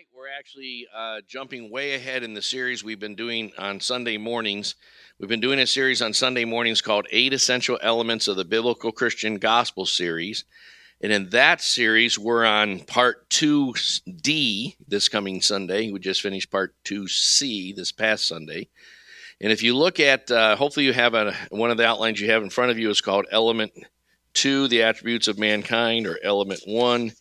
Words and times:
tonight 0.00 0.08
we're 0.16 0.38
actually 0.38 0.86
uh, 0.96 1.20
jumping 1.26 1.70
way 1.70 1.94
ahead 1.94 2.22
in 2.22 2.32
the 2.32 2.40
series 2.40 2.82
we've 2.82 3.00
been 3.00 3.14
doing 3.14 3.52
on 3.58 3.80
Sunday 3.80 4.16
mornings. 4.16 4.74
We've 5.18 5.28
been 5.28 5.40
doing 5.40 5.58
a 5.58 5.66
series 5.66 6.00
on 6.00 6.14
Sunday 6.14 6.46
mornings 6.46 6.80
called 6.80 7.06
Eight 7.10 7.34
Essential 7.34 7.78
Elements 7.82 8.26
of 8.26 8.36
the 8.36 8.44
Biblical 8.44 8.92
Christian 8.92 9.36
Gospel 9.36 9.84
Series. 9.84 10.44
And 11.02 11.12
in 11.12 11.28
that 11.30 11.60
series, 11.60 12.18
we're 12.18 12.46
on 12.46 12.80
part 12.80 13.28
2D 13.28 14.76
this 14.88 15.10
coming 15.10 15.42
Sunday. 15.42 15.90
We 15.90 15.98
just 15.98 16.22
finished 16.22 16.50
part 16.50 16.74
2C 16.84 17.76
this 17.76 17.92
past 17.92 18.26
Sunday. 18.26 18.68
And 19.38 19.52
if 19.52 19.62
you 19.62 19.76
look 19.76 20.00
at, 20.00 20.30
uh, 20.30 20.56
hopefully, 20.56 20.86
you 20.86 20.94
have 20.94 21.12
a, 21.12 21.34
one 21.50 21.70
of 21.70 21.76
the 21.76 21.86
outlines 21.86 22.20
you 22.20 22.30
have 22.30 22.42
in 22.42 22.50
front 22.50 22.70
of 22.70 22.78
you 22.78 22.88
is 22.88 23.02
called 23.02 23.26
Element 23.30 23.72
2, 24.32 24.68
the 24.68 24.82
attributes 24.82 25.28
of 25.28 25.38
mankind, 25.38 26.06
or 26.06 26.18
Element 26.22 26.62
1, 26.64 27.12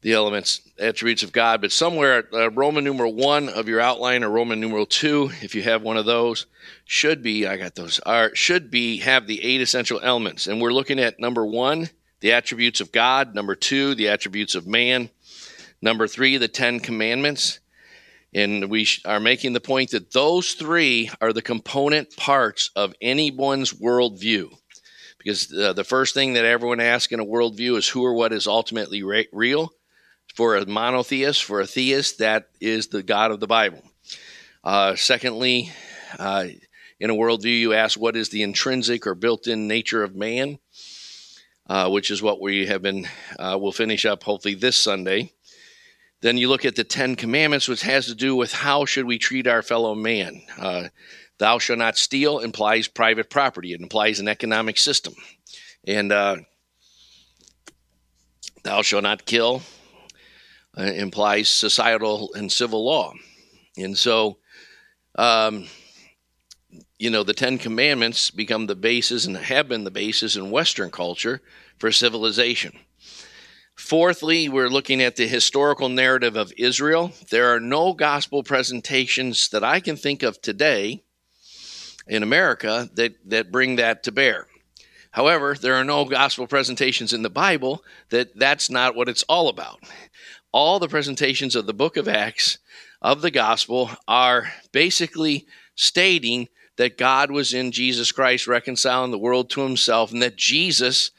the 0.00 0.12
elements, 0.12 0.60
attributes 0.78 1.22
of 1.22 1.32
God. 1.32 1.60
But 1.60 1.72
somewhere, 1.72 2.28
uh, 2.32 2.50
Roman 2.50 2.84
numeral 2.84 3.14
1 3.14 3.48
of 3.48 3.68
your 3.68 3.80
outline, 3.80 4.22
or 4.22 4.30
Roman 4.30 4.60
numeral 4.60 4.86
2, 4.86 5.30
if 5.42 5.54
you 5.54 5.62
have 5.62 5.82
one 5.82 5.96
of 5.96 6.06
those, 6.06 6.46
should 6.84 7.22
be, 7.22 7.46
I 7.46 7.56
got 7.56 7.74
those, 7.74 7.98
are, 8.00 8.34
should 8.34 8.70
be, 8.70 8.98
have 8.98 9.26
the 9.26 9.42
eight 9.42 9.60
essential 9.60 10.00
elements. 10.02 10.46
And 10.46 10.60
we're 10.60 10.72
looking 10.72 11.00
at 11.00 11.18
number 11.18 11.44
1, 11.44 11.90
the 12.20 12.32
attributes 12.32 12.80
of 12.80 12.92
God. 12.92 13.34
Number 13.34 13.54
2, 13.54 13.94
the 13.94 14.08
attributes 14.08 14.54
of 14.54 14.66
man. 14.66 15.10
Number 15.82 16.06
3, 16.06 16.36
the 16.36 16.48
Ten 16.48 16.80
Commandments. 16.80 17.60
And 18.34 18.70
we 18.70 18.86
are 19.04 19.20
making 19.20 19.52
the 19.52 19.60
point 19.60 19.90
that 19.92 20.12
those 20.12 20.52
three 20.52 21.10
are 21.20 21.32
the 21.32 21.42
component 21.42 22.14
parts 22.16 22.70
of 22.76 22.94
anyone's 23.00 23.72
worldview. 23.72 24.54
Because 25.16 25.52
uh, 25.52 25.72
the 25.72 25.84
first 25.84 26.14
thing 26.14 26.34
that 26.34 26.44
everyone 26.44 26.80
asks 26.80 27.12
in 27.12 27.20
a 27.20 27.24
worldview 27.24 27.78
is 27.78 27.88
who 27.88 28.04
or 28.04 28.12
what 28.12 28.32
is 28.32 28.46
ultimately 28.46 29.02
re- 29.02 29.28
real. 29.32 29.72
For 30.38 30.54
a 30.54 30.64
monotheist, 30.64 31.42
for 31.42 31.60
a 31.60 31.66
theist, 31.66 32.18
that 32.18 32.50
is 32.60 32.86
the 32.86 33.02
God 33.02 33.32
of 33.32 33.40
the 33.40 33.48
Bible. 33.48 33.82
Uh, 34.62 34.94
secondly, 34.94 35.72
uh, 36.16 36.46
in 37.00 37.10
a 37.10 37.14
worldview, 37.14 37.58
you 37.58 37.72
ask 37.72 37.98
what 37.98 38.14
is 38.14 38.28
the 38.28 38.44
intrinsic 38.44 39.04
or 39.08 39.16
built 39.16 39.48
in 39.48 39.66
nature 39.66 40.04
of 40.04 40.14
man, 40.14 40.60
uh, 41.66 41.90
which 41.90 42.12
is 42.12 42.22
what 42.22 42.40
we 42.40 42.66
have 42.66 42.82
been, 42.82 43.08
uh, 43.36 43.58
we'll 43.60 43.72
finish 43.72 44.06
up 44.06 44.22
hopefully 44.22 44.54
this 44.54 44.76
Sunday. 44.76 45.32
Then 46.20 46.38
you 46.38 46.48
look 46.48 46.64
at 46.64 46.76
the 46.76 46.84
Ten 46.84 47.16
Commandments, 47.16 47.66
which 47.66 47.82
has 47.82 48.06
to 48.06 48.14
do 48.14 48.36
with 48.36 48.52
how 48.52 48.84
should 48.84 49.06
we 49.06 49.18
treat 49.18 49.48
our 49.48 49.62
fellow 49.62 49.96
man. 49.96 50.42
Uh, 50.56 50.84
Thou 51.38 51.58
shalt 51.58 51.80
not 51.80 51.96
steal 51.96 52.38
implies 52.38 52.86
private 52.86 53.28
property. 53.28 53.72
It 53.72 53.80
implies 53.80 54.20
an 54.20 54.28
economic 54.28 54.78
system. 54.78 55.14
And 55.84 56.12
uh, 56.12 56.36
thou 58.62 58.82
shalt 58.82 59.02
not 59.02 59.26
kill 59.26 59.62
uh, 60.78 60.82
implies 60.82 61.50
societal 61.50 62.32
and 62.34 62.52
civil 62.52 62.84
law. 62.84 63.12
And 63.76 63.96
so, 63.96 64.38
um, 65.16 65.66
you 66.98 67.10
know, 67.10 67.22
the 67.22 67.34
Ten 67.34 67.58
Commandments 67.58 68.30
become 68.30 68.66
the 68.66 68.76
basis 68.76 69.26
and 69.26 69.36
have 69.36 69.68
been 69.68 69.84
the 69.84 69.90
basis 69.90 70.36
in 70.36 70.50
Western 70.50 70.90
culture 70.90 71.40
for 71.78 71.90
civilization. 71.90 72.78
Fourthly, 73.76 74.48
we're 74.48 74.68
looking 74.68 75.00
at 75.00 75.16
the 75.16 75.28
historical 75.28 75.88
narrative 75.88 76.36
of 76.36 76.52
Israel. 76.56 77.12
There 77.30 77.54
are 77.54 77.60
no 77.60 77.92
gospel 77.92 78.42
presentations 78.42 79.48
that 79.50 79.62
I 79.62 79.78
can 79.78 79.96
think 79.96 80.24
of 80.24 80.40
today 80.42 81.04
in 82.08 82.22
America 82.22 82.90
that, 82.94 83.14
that 83.26 83.52
bring 83.52 83.76
that 83.76 84.02
to 84.04 84.12
bear. 84.12 84.48
However, 85.12 85.54
there 85.54 85.74
are 85.74 85.84
no 85.84 86.04
gospel 86.04 86.46
presentations 86.46 87.12
in 87.12 87.22
the 87.22 87.30
Bible 87.30 87.84
that 88.10 88.36
that's 88.36 88.68
not 88.68 88.94
what 88.94 89.08
it's 89.08 89.22
all 89.24 89.48
about. 89.48 89.80
All 90.52 90.78
the 90.78 90.88
presentations 90.88 91.54
of 91.54 91.66
the 91.66 91.74
book 91.74 91.96
of 91.96 92.08
Acts 92.08 92.58
of 93.02 93.20
the 93.22 93.30
gospel 93.30 93.90
are 94.06 94.50
basically 94.72 95.46
stating 95.74 96.48
that 96.76 96.96
God 96.96 97.30
was 97.30 97.52
in 97.52 97.72
Jesus 97.72 98.12
Christ 98.12 98.46
reconciling 98.46 99.10
the 99.10 99.18
world 99.18 99.50
to 99.50 99.62
himself 99.62 100.12
and 100.12 100.22
that 100.22 100.36
Jesus 100.36 101.10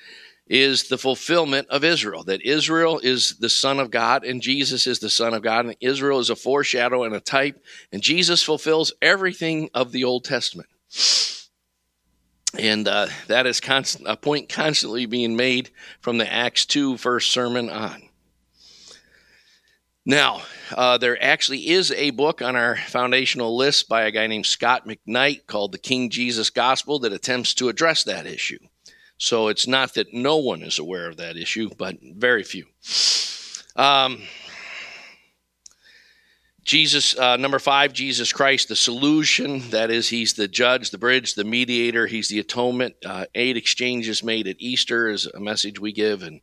is 0.47 0.87
the 0.87 0.97
fulfillment 0.97 1.67
of 1.69 1.83
Israel, 1.83 2.23
that 2.23 2.41
Israel 2.41 2.99
is 3.03 3.35
the 3.37 3.49
Son 3.49 3.79
of 3.79 3.91
God 3.91 4.23
and 4.23 4.41
Jesus 4.41 4.87
is 4.87 4.97
the 4.97 5.09
Son 5.09 5.35
of 5.35 5.43
God, 5.43 5.65
and 5.65 5.75
Israel 5.79 6.19
is 6.19 6.31
a 6.31 6.35
foreshadow 6.35 7.03
and 7.03 7.13
a 7.13 7.19
type, 7.19 7.63
and 7.93 8.01
Jesus 8.01 8.41
fulfills 8.41 8.91
everything 8.99 9.69
of 9.75 9.91
the 9.91 10.05
Old 10.05 10.23
Testament. 10.23 10.69
And 12.57 12.87
uh, 12.87 13.07
that 13.27 13.45
is 13.45 13.61
a 14.05 14.17
point 14.17 14.49
constantly 14.49 15.05
being 15.05 15.35
made 15.35 15.69
from 16.01 16.17
the 16.17 16.31
Acts 16.31 16.65
2 16.65 16.97
first 16.97 17.29
sermon 17.29 17.69
on. 17.69 18.08
Now, 20.05 20.41
uh, 20.71 20.97
there 20.97 21.21
actually 21.21 21.69
is 21.69 21.91
a 21.91 22.11
book 22.11 22.41
on 22.41 22.55
our 22.55 22.77
foundational 22.77 23.55
list 23.55 23.89
by 23.89 24.03
a 24.03 24.11
guy 24.11 24.27
named 24.27 24.45
Scot 24.45 24.87
McKnight 24.87 25.45
called 25.45 25.71
The 25.71 25.77
King 25.77 26.09
Jesus 26.09 26.49
Gospel 26.49 26.99
that 26.99 27.13
attempts 27.13 27.53
to 27.55 27.69
address 27.69 28.03
that 28.05 28.25
issue. 28.25 28.59
So 29.17 29.49
it's 29.49 29.67
not 29.67 29.95
that 29.95 30.13
no 30.13 30.37
one 30.37 30.63
is 30.63 30.79
aware 30.79 31.09
of 31.09 31.17
that 31.17 31.35
issue, 31.35 31.69
but 31.77 31.97
very 32.01 32.43
few. 32.43 32.65
Um, 33.75 34.21
Jesus, 36.63 37.17
uh, 37.17 37.35
number 37.35 37.59
five, 37.59 37.91
Jesus 37.93 38.31
Christ, 38.31 38.69
the 38.69 38.75
solution. 38.75 39.69
That 39.71 39.91
is, 39.91 40.07
he's 40.07 40.33
the 40.33 40.47
judge, 40.47 40.91
the 40.91 40.97
bridge, 40.97 41.33
the 41.33 41.43
mediator. 41.43 42.07
He's 42.07 42.29
the 42.29 42.39
atonement. 42.39 42.95
Uh, 43.05 43.25
eight 43.35 43.57
exchanges 43.57 44.23
made 44.23 44.47
at 44.47 44.55
Easter 44.59 45.09
is 45.09 45.25
a 45.25 45.39
message 45.39 45.79
we 45.79 45.91
give, 45.91 46.23
and 46.23 46.41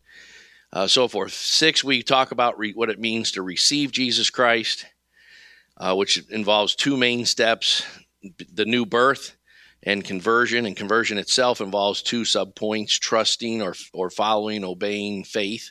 uh, 0.72 0.86
so 0.86 1.08
forth. 1.08 1.32
Six, 1.32 1.82
we 1.82 2.02
talk 2.02 2.30
about 2.30 2.58
re- 2.58 2.72
what 2.72 2.90
it 2.90 3.00
means 3.00 3.32
to 3.32 3.42
receive 3.42 3.92
Jesus 3.92 4.30
Christ, 4.30 4.86
uh, 5.76 5.94
which 5.94 6.18
involves 6.30 6.74
two 6.74 6.96
main 6.96 7.24
steps 7.24 7.82
the 8.52 8.64
new 8.64 8.84
birth 8.84 9.36
and 9.82 10.04
conversion. 10.04 10.66
And 10.66 10.76
conversion 10.76 11.18
itself 11.18 11.60
involves 11.60 12.02
two 12.02 12.22
subpoints 12.22 12.98
trusting 12.98 13.62
or, 13.62 13.74
or 13.92 14.10
following, 14.10 14.64
obeying 14.64 15.24
faith, 15.24 15.70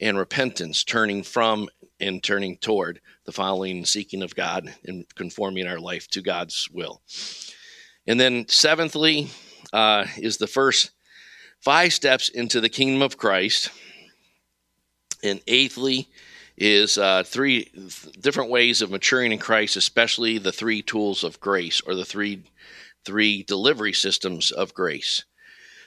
and 0.00 0.16
repentance, 0.16 0.84
turning 0.84 1.22
from 1.22 1.68
and 2.00 2.22
turning 2.22 2.56
toward 2.56 3.00
the 3.24 3.32
following 3.32 3.84
seeking 3.84 4.22
of 4.22 4.34
God 4.34 4.72
and 4.84 5.04
conforming 5.16 5.66
our 5.66 5.80
life 5.80 6.08
to 6.10 6.22
God's 6.22 6.68
will. 6.70 7.02
And 8.06 8.18
then, 8.18 8.46
seventhly, 8.48 9.28
uh, 9.72 10.06
is 10.16 10.38
the 10.38 10.46
first 10.46 10.92
five 11.60 11.92
steps 11.92 12.28
into 12.28 12.60
the 12.60 12.68
kingdom 12.68 13.02
of 13.02 13.18
Christ. 13.18 13.70
And 15.22 15.40
eighthly, 15.46 16.08
is 16.58 16.98
uh, 16.98 17.22
three 17.24 17.70
different 18.20 18.50
ways 18.50 18.82
of 18.82 18.90
maturing 18.90 19.32
in 19.32 19.38
Christ, 19.38 19.76
especially 19.76 20.38
the 20.38 20.52
three 20.52 20.82
tools 20.82 21.22
of 21.22 21.40
grace 21.40 21.80
or 21.80 21.94
the 21.94 22.04
three 22.04 22.42
three 23.04 23.42
delivery 23.44 23.92
systems 23.92 24.50
of 24.50 24.74
grace. 24.74 25.24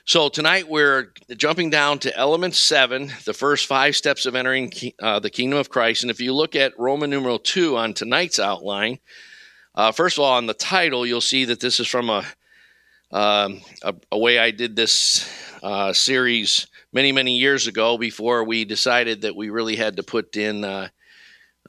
So 0.05 0.29
tonight 0.29 0.67
we're 0.67 1.13
jumping 1.37 1.69
down 1.69 1.99
to 1.99 2.17
element 2.17 2.55
seven, 2.55 3.11
the 3.25 3.33
first 3.33 3.67
five 3.67 3.95
steps 3.95 4.25
of 4.25 4.33
entering 4.33 4.71
uh, 4.99 5.19
the 5.19 5.29
kingdom 5.29 5.59
of 5.59 5.69
Christ. 5.69 6.03
And 6.03 6.09
if 6.09 6.19
you 6.19 6.33
look 6.33 6.55
at 6.55 6.79
Roman 6.79 7.11
numeral 7.11 7.37
two 7.37 7.77
on 7.77 7.93
tonight's 7.93 8.39
outline, 8.39 8.97
uh, 9.75 9.91
first 9.91 10.17
of 10.17 10.23
all, 10.23 10.33
on 10.33 10.47
the 10.47 10.55
title, 10.55 11.05
you'll 11.05 11.21
see 11.21 11.45
that 11.45 11.59
this 11.59 11.79
is 11.79 11.87
from 11.87 12.09
a 12.09 12.25
um, 13.11 13.59
a, 13.83 13.93
a, 14.13 14.17
way 14.17 14.39
I 14.39 14.51
did 14.51 14.77
this 14.77 15.29
uh, 15.61 15.91
series 15.91 16.67
many, 16.93 17.11
many 17.11 17.37
years 17.37 17.67
ago 17.67 17.97
before 17.97 18.43
we 18.43 18.65
decided 18.65 19.21
that 19.21 19.35
we 19.35 19.49
really 19.49 19.75
had 19.75 19.97
to 19.97 20.03
put 20.03 20.35
in 20.35 20.63
uh, 20.63 20.89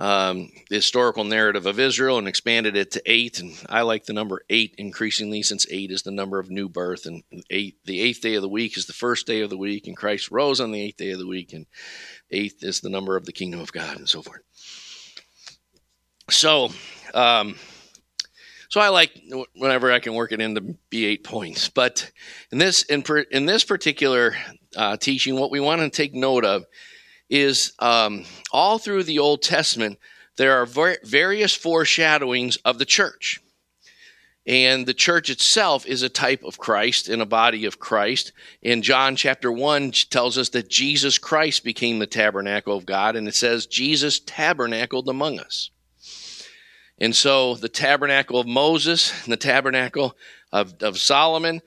um, 0.00 0.50
the 0.68 0.76
historical 0.76 1.24
narrative 1.24 1.66
of 1.66 1.78
Israel 1.78 2.18
and 2.18 2.26
expanded 2.26 2.76
it 2.76 2.92
to 2.92 3.02
eight. 3.06 3.40
And 3.40 3.52
I 3.68 3.82
like 3.82 4.04
the 4.04 4.12
number 4.12 4.42
eight 4.50 4.74
increasingly 4.78 5.42
since 5.42 5.66
eight 5.70 5.90
is 5.90 6.02
the 6.02 6.10
number 6.10 6.38
of 6.38 6.50
new 6.50 6.68
birth. 6.68 7.06
And 7.06 7.22
eight, 7.50 7.76
the 7.84 8.00
eighth 8.00 8.20
day 8.20 8.34
of 8.34 8.42
the 8.42 8.48
week 8.48 8.76
is 8.76 8.86
the 8.86 8.92
first 8.92 9.26
day 9.26 9.42
of 9.42 9.50
the 9.50 9.58
week, 9.58 9.86
and 9.86 9.96
Christ 9.96 10.30
rose 10.30 10.60
on 10.60 10.72
the 10.72 10.80
eighth 10.80 10.96
day 10.96 11.10
of 11.10 11.18
the 11.18 11.26
week, 11.26 11.52
and 11.52 11.66
eighth 12.30 12.64
is 12.64 12.80
the 12.80 12.90
number 12.90 13.16
of 13.16 13.26
the 13.26 13.32
kingdom 13.32 13.60
of 13.60 13.72
God, 13.72 13.96
and 13.96 14.08
so 14.08 14.22
forth. 14.22 14.42
So, 16.30 16.70
um, 17.14 17.56
so 18.72 18.80
I 18.80 18.88
like 18.88 19.12
whenever 19.54 19.92
I 19.92 19.98
can 19.98 20.14
work 20.14 20.32
it 20.32 20.40
into 20.40 20.62
be 20.88 21.04
eight 21.04 21.24
points. 21.24 21.68
But 21.68 22.10
in 22.50 22.56
this 22.56 22.84
in, 22.84 23.02
per, 23.02 23.18
in 23.18 23.44
this 23.44 23.64
particular 23.64 24.34
uh, 24.74 24.96
teaching, 24.96 25.38
what 25.38 25.50
we 25.50 25.60
want 25.60 25.82
to 25.82 25.90
take 25.90 26.14
note 26.14 26.46
of 26.46 26.64
is 27.28 27.74
um, 27.80 28.24
all 28.50 28.78
through 28.78 29.02
the 29.02 29.18
Old 29.18 29.42
Testament, 29.42 29.98
there 30.38 30.56
are 30.56 30.96
various 31.04 31.54
foreshadowings 31.54 32.56
of 32.64 32.78
the 32.78 32.86
church. 32.86 33.40
And 34.46 34.86
the 34.86 34.94
church 34.94 35.28
itself 35.28 35.84
is 35.84 36.02
a 36.02 36.08
type 36.08 36.42
of 36.42 36.56
Christ 36.56 37.10
in 37.10 37.20
a 37.20 37.26
body 37.26 37.66
of 37.66 37.78
Christ. 37.78 38.32
In 38.62 38.80
John 38.80 39.16
chapter 39.16 39.52
1 39.52 39.92
tells 40.08 40.38
us 40.38 40.48
that 40.48 40.70
Jesus 40.70 41.18
Christ 41.18 41.62
became 41.62 41.98
the 41.98 42.06
tabernacle 42.06 42.74
of 42.74 42.86
God, 42.86 43.16
and 43.16 43.28
it 43.28 43.34
says 43.34 43.66
Jesus 43.66 44.18
tabernacled 44.18 45.10
among 45.10 45.40
us. 45.40 45.71
And 47.02 47.16
so 47.16 47.56
the 47.56 47.68
tabernacle 47.68 48.38
of 48.38 48.46
Moses 48.46 49.12
and 49.24 49.32
the 49.32 49.36
tabernacle 49.36 50.16
of, 50.52 50.80
of 50.84 51.00
Solomon, 51.00 51.60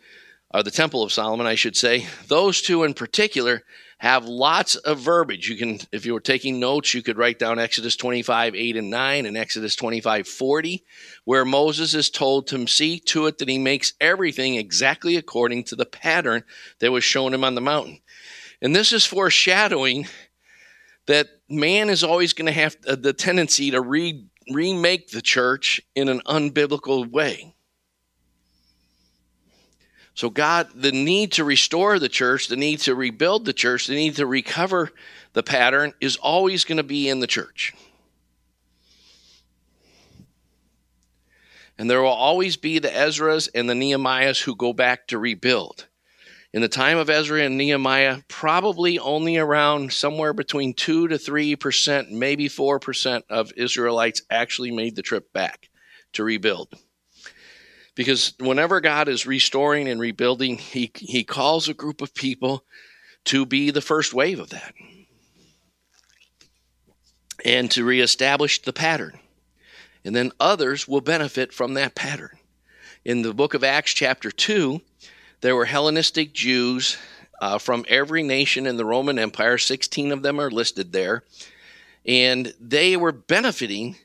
or 0.53 0.63
the 0.63 0.71
temple 0.71 1.03
of 1.03 1.11
Solomon, 1.11 1.45
I 1.45 1.55
should 1.55 1.75
say, 1.75 2.07
those 2.29 2.61
two 2.61 2.85
in 2.85 2.93
particular 2.93 3.63
have 3.97 4.23
lots 4.23 4.75
of 4.75 4.99
verbiage. 4.99 5.49
You 5.49 5.57
can, 5.57 5.79
if 5.91 6.05
you 6.05 6.13
were 6.13 6.21
taking 6.21 6.61
notes, 6.61 6.93
you 6.93 7.03
could 7.03 7.17
write 7.17 7.37
down 7.37 7.59
Exodus 7.59 7.97
25, 7.97 8.55
8 8.55 8.77
and 8.77 8.89
9 8.89 9.25
and 9.25 9.35
Exodus 9.35 9.75
25, 9.75 10.25
40, 10.25 10.85
where 11.25 11.43
Moses 11.43 11.93
is 11.93 12.09
told 12.09 12.47
to 12.47 12.65
see 12.65 12.99
to 12.99 13.25
it 13.25 13.37
that 13.39 13.49
he 13.49 13.57
makes 13.57 13.91
everything 13.99 14.55
exactly 14.55 15.17
according 15.17 15.65
to 15.65 15.75
the 15.75 15.85
pattern 15.85 16.45
that 16.79 16.93
was 16.93 17.03
shown 17.03 17.33
him 17.33 17.43
on 17.43 17.55
the 17.55 17.61
mountain. 17.61 17.99
And 18.61 18.73
this 18.73 18.93
is 18.93 19.05
foreshadowing 19.05 20.07
that 21.07 21.27
man 21.49 21.89
is 21.89 22.05
always 22.05 22.31
going 22.31 22.45
to 22.45 22.51
have 22.53 22.77
uh, 22.87 22.95
the 22.95 23.13
tendency 23.13 23.71
to 23.71 23.81
re, 23.81 24.25
remake 24.51 25.09
the 25.09 25.21
church 25.21 25.81
in 25.95 26.09
an 26.09 26.21
unbiblical 26.25 27.09
way. 27.09 27.55
So, 30.13 30.29
God, 30.29 30.69
the 30.73 30.93
need 30.93 31.33
to 31.33 31.43
restore 31.43 31.99
the 31.99 32.07
church, 32.07 32.47
the 32.47 32.55
need 32.55 32.79
to 32.81 32.95
rebuild 32.95 33.43
the 33.43 33.53
church, 33.53 33.87
the 33.87 33.95
need 33.95 34.15
to 34.15 34.25
recover 34.25 34.91
the 35.33 35.43
pattern 35.43 35.93
is 35.99 36.15
always 36.15 36.63
going 36.63 36.77
to 36.77 36.83
be 36.83 37.09
in 37.09 37.19
the 37.19 37.27
church. 37.27 37.73
And 41.77 41.89
there 41.89 42.01
will 42.01 42.07
always 42.09 42.55
be 42.55 42.79
the 42.79 42.87
Ezras 42.87 43.49
and 43.53 43.69
the 43.69 43.73
Nehemiahs 43.73 44.41
who 44.41 44.55
go 44.55 44.71
back 44.71 45.07
to 45.07 45.17
rebuild. 45.17 45.87
In 46.55 46.61
the 46.61 46.69
time 46.69 46.97
of 46.97 47.09
Ezra 47.09 47.41
and 47.41 47.57
Nehemiah, 47.57 48.21
probably 48.29 48.97
only 48.97 49.35
around 49.35 49.91
somewhere 49.91 50.31
between 50.31 50.73
2 50.73 51.09
to 51.09 51.15
3%, 51.15 52.11
maybe 52.11 52.47
4% 52.47 53.23
of 53.29 53.51
Israelites 53.57 54.21
actually 54.29 54.71
made 54.71 54.95
the 54.95 55.01
trip 55.01 55.33
back 55.33 55.67
to 56.13 56.23
rebuild. 56.23 56.73
Because 57.93 58.35
whenever 58.39 58.79
God 58.79 59.09
is 59.09 59.25
restoring 59.25 59.89
and 59.89 59.99
rebuilding, 59.99 60.57
he, 60.57 60.91
he 60.95 61.25
calls 61.25 61.67
a 61.67 61.73
group 61.73 62.01
of 62.01 62.15
people 62.15 62.63
to 63.25 63.45
be 63.45 63.69
the 63.69 63.81
first 63.81 64.13
wave 64.13 64.39
of 64.39 64.51
that 64.51 64.73
and 67.43 67.69
to 67.71 67.83
reestablish 67.83 68.61
the 68.61 68.71
pattern. 68.71 69.19
And 70.05 70.15
then 70.15 70.31
others 70.39 70.87
will 70.87 71.01
benefit 71.01 71.51
from 71.51 71.73
that 71.73 71.95
pattern. 71.95 72.37
In 73.03 73.23
the 73.23 73.33
book 73.33 73.53
of 73.53 73.63
Acts, 73.63 73.93
chapter 73.93 74.31
2, 74.31 74.79
there 75.45 75.55
were 75.55 75.65
Hellenistic 75.65 76.33
Jews 76.33 76.97
uh, 77.39 77.59
from 77.59 77.85
every 77.87 78.23
nation 78.23 78.65
in 78.65 78.77
the 78.77 78.85
Roman 78.85 79.19
Empire. 79.19 79.59
16 79.59 80.11
of 80.11 80.23
them 80.23 80.41
are 80.41 80.49
listed 80.49 80.91
there. 80.91 81.23
And 82.03 82.51
they 82.59 82.97
were 82.97 83.11
benefiting 83.11 83.95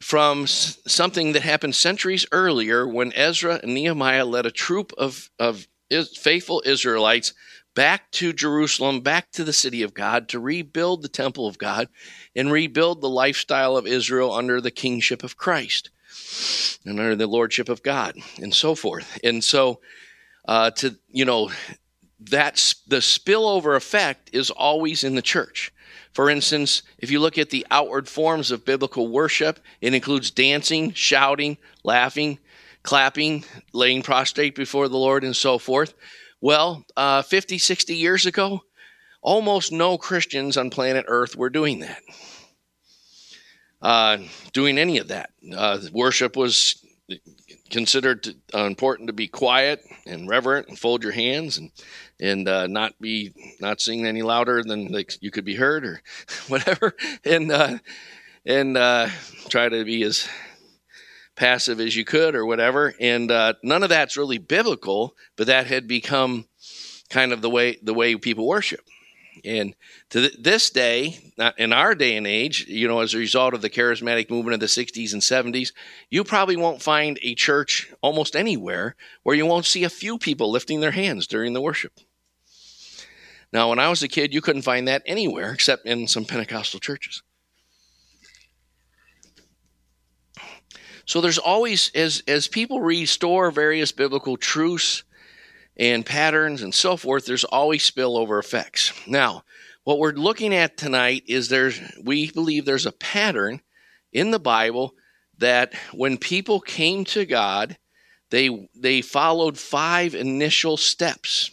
from 0.00 0.46
something 0.46 1.32
that 1.32 1.42
happened 1.42 1.74
centuries 1.74 2.24
earlier 2.32 2.88
when 2.88 3.12
Ezra 3.12 3.60
and 3.62 3.74
Nehemiah 3.74 4.24
led 4.24 4.46
a 4.46 4.50
troop 4.50 4.94
of, 4.96 5.28
of 5.38 5.66
faithful 6.16 6.62
Israelites 6.64 7.34
back 7.74 8.10
to 8.12 8.32
Jerusalem, 8.32 9.02
back 9.02 9.30
to 9.32 9.44
the 9.44 9.52
city 9.52 9.82
of 9.82 9.92
God, 9.92 10.26
to 10.30 10.40
rebuild 10.40 11.02
the 11.02 11.08
temple 11.08 11.46
of 11.46 11.58
God 11.58 11.88
and 12.34 12.50
rebuild 12.50 13.02
the 13.02 13.10
lifestyle 13.10 13.76
of 13.76 13.86
Israel 13.86 14.32
under 14.32 14.58
the 14.58 14.70
kingship 14.70 15.22
of 15.22 15.36
Christ 15.36 15.90
and 16.86 16.98
under 16.98 17.14
the 17.14 17.26
lordship 17.26 17.68
of 17.68 17.82
God 17.82 18.16
and 18.40 18.54
so 18.54 18.74
forth. 18.74 19.18
And 19.22 19.44
so, 19.44 19.80
uh, 20.48 20.70
to, 20.70 20.96
you 21.08 21.26
know, 21.26 21.50
that's 22.18 22.74
the 22.88 22.96
spillover 22.96 23.76
effect 23.76 24.30
is 24.32 24.50
always 24.50 25.04
in 25.04 25.14
the 25.14 25.22
church. 25.22 25.72
For 26.12 26.30
instance, 26.30 26.82
if 26.98 27.10
you 27.10 27.20
look 27.20 27.38
at 27.38 27.50
the 27.50 27.66
outward 27.70 28.08
forms 28.08 28.50
of 28.50 28.64
biblical 28.64 29.08
worship, 29.08 29.60
it 29.80 29.94
includes 29.94 30.30
dancing, 30.30 30.92
shouting, 30.94 31.58
laughing, 31.84 32.38
clapping, 32.82 33.44
laying 33.72 34.02
prostrate 34.02 34.54
before 34.54 34.88
the 34.88 34.96
Lord, 34.96 35.22
and 35.22 35.36
so 35.36 35.58
forth. 35.58 35.94
Well, 36.40 36.84
uh, 36.96 37.22
50, 37.22 37.58
60 37.58 37.94
years 37.94 38.24
ago, 38.24 38.62
almost 39.20 39.70
no 39.70 39.98
Christians 39.98 40.56
on 40.56 40.70
planet 40.70 41.04
Earth 41.08 41.36
were 41.36 41.50
doing 41.50 41.80
that. 41.80 42.02
Uh, 43.82 44.18
doing 44.54 44.78
any 44.78 44.98
of 44.98 45.08
that. 45.08 45.30
Uh, 45.54 45.78
worship 45.92 46.36
was 46.36 46.84
considered 47.70 48.22
to, 48.24 48.36
uh, 48.54 48.64
important 48.64 49.08
to 49.08 49.12
be 49.12 49.28
quiet 49.28 49.82
and 50.06 50.28
reverent 50.28 50.68
and 50.68 50.78
fold 50.78 51.02
your 51.02 51.12
hands 51.12 51.58
and 51.58 51.70
and 52.20 52.48
uh, 52.48 52.66
not 52.66 52.98
be 53.00 53.32
not 53.60 53.80
sing 53.80 54.06
any 54.06 54.22
louder 54.22 54.62
than 54.62 54.88
like 54.88 55.16
you 55.20 55.30
could 55.30 55.44
be 55.44 55.54
heard 55.54 55.84
or 55.84 56.02
whatever, 56.48 56.94
and 57.24 57.52
uh, 57.52 57.78
and 58.44 58.76
uh, 58.76 59.08
try 59.48 59.68
to 59.68 59.84
be 59.84 60.02
as 60.02 60.28
passive 61.36 61.80
as 61.80 61.94
you 61.94 62.04
could 62.04 62.34
or 62.34 62.44
whatever. 62.44 62.94
And 63.00 63.30
uh, 63.30 63.54
none 63.62 63.82
of 63.82 63.88
that's 63.88 64.16
really 64.16 64.38
biblical, 64.38 65.14
but 65.36 65.46
that 65.46 65.66
had 65.66 65.86
become 65.86 66.46
kind 67.10 67.32
of 67.32 67.40
the 67.42 67.50
way 67.50 67.78
the 67.82 67.94
way 67.94 68.16
people 68.16 68.46
worship. 68.46 68.80
And 69.44 69.74
to 70.10 70.30
this 70.38 70.70
day, 70.70 71.32
uh, 71.38 71.52
in 71.58 71.72
our 71.72 71.94
day 71.94 72.16
and 72.16 72.26
age, 72.26 72.66
you 72.68 72.88
know, 72.88 73.00
as 73.00 73.14
a 73.14 73.18
result 73.18 73.54
of 73.54 73.62
the 73.62 73.70
charismatic 73.70 74.30
movement 74.30 74.54
of 74.54 74.60
the 74.60 74.66
60s 74.66 75.12
and 75.12 75.22
70s, 75.22 75.72
you 76.10 76.24
probably 76.24 76.56
won't 76.56 76.82
find 76.82 77.18
a 77.22 77.34
church 77.34 77.92
almost 78.00 78.36
anywhere 78.36 78.96
where 79.22 79.36
you 79.36 79.46
won't 79.46 79.66
see 79.66 79.84
a 79.84 79.90
few 79.90 80.18
people 80.18 80.50
lifting 80.50 80.80
their 80.80 80.90
hands 80.90 81.26
during 81.26 81.52
the 81.52 81.60
worship. 81.60 81.92
Now, 83.52 83.70
when 83.70 83.78
I 83.78 83.88
was 83.88 84.02
a 84.02 84.08
kid, 84.08 84.34
you 84.34 84.40
couldn't 84.40 84.62
find 84.62 84.88
that 84.88 85.02
anywhere 85.06 85.52
except 85.52 85.86
in 85.86 86.06
some 86.06 86.24
Pentecostal 86.24 86.80
churches. 86.80 87.22
So 91.06 91.22
there's 91.22 91.38
always, 91.38 91.90
as, 91.94 92.22
as 92.28 92.48
people 92.48 92.82
restore 92.82 93.50
various 93.50 93.92
biblical 93.92 94.36
truths 94.36 95.04
and 95.78 96.04
patterns 96.04 96.62
and 96.62 96.74
so 96.74 96.96
forth, 96.96 97.24
there's 97.24 97.44
always 97.44 97.88
spillover 97.88 98.40
effects. 98.40 98.92
Now, 99.06 99.44
what 99.84 99.98
we're 99.98 100.12
looking 100.12 100.54
at 100.54 100.76
tonight 100.76 101.24
is 101.26 101.48
there's, 101.48 101.80
we 102.02 102.30
believe 102.30 102.64
there's 102.64 102.86
a 102.86 102.92
pattern 102.92 103.60
in 104.12 104.30
the 104.30 104.38
Bible 104.38 104.94
that 105.38 105.72
when 105.92 106.18
people 106.18 106.60
came 106.60 107.04
to 107.04 107.24
God, 107.24 107.78
they, 108.30 108.68
they 108.74 109.00
followed 109.00 109.56
five 109.56 110.14
initial 110.14 110.76
steps. 110.76 111.50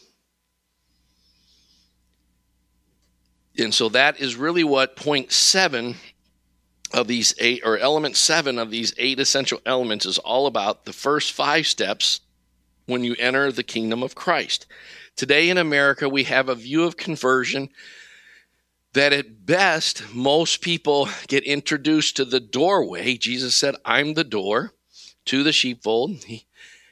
And 3.58 3.74
so 3.74 3.88
that 3.90 4.20
is 4.20 4.36
really 4.36 4.66
what 4.66 4.98
point 4.98 5.32
seven 5.32 5.96
of 6.94 7.08
these 7.08 7.34
eight, 7.40 7.62
or 7.64 7.78
element 7.78 8.18
seven 8.18 8.60
of 8.60 8.70
these 8.70 8.94
eight 8.98 9.20
essential 9.20 9.62
elements 9.66 10.06
is 10.06 10.18
all 10.18 10.48
about 10.48 10.84
the 10.84 10.94
first 10.94 11.32
five 11.32 11.68
steps 11.68 12.22
when 12.86 13.04
you 13.04 13.16
enter 13.18 13.52
the 13.52 13.64
kingdom 13.64 14.04
of 14.04 14.16
Christ. 14.16 14.66
Today 15.16 15.50
in 15.50 15.58
America, 15.58 16.10
we 16.10 16.24
have 16.24 16.50
a 16.50 16.56
view 16.56 16.84
of 16.84 16.98
conversion 16.98 17.70
that 18.94 19.14
at 19.14 19.46
best, 19.46 20.04
most 20.14 20.62
people 20.62 21.10
get 21.28 21.44
introduced 21.44 22.16
to 22.16 22.26
the 22.26 22.40
doorway. 22.40 23.18
Jesus 23.18 23.56
said, 23.56 23.76
I'm 23.84 24.14
the 24.14 24.24
door 24.24 24.72
to 25.26 25.44
the 25.44 25.52
sheepfold. 25.52 26.24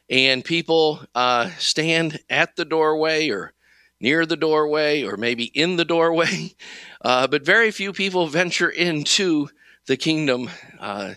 And 0.10 0.44
people 0.44 1.02
uh, 1.16 1.50
stand 1.58 2.20
at 2.30 2.56
the 2.56 2.66
doorway 2.66 3.30
or 3.30 3.54
near 4.02 4.26
the 4.26 4.36
doorway 4.36 5.04
or 5.04 5.16
maybe 5.16 5.46
in 5.46 5.78
the 5.78 5.86
doorway, 5.86 6.56
uh, 7.02 7.28
but 7.28 7.46
very 7.46 7.72
few 7.72 7.94
people 7.94 8.28
venture 8.28 8.70
into 8.70 9.48
the 9.86 9.98
kingdom 9.98 10.50
uh, 10.80 11.14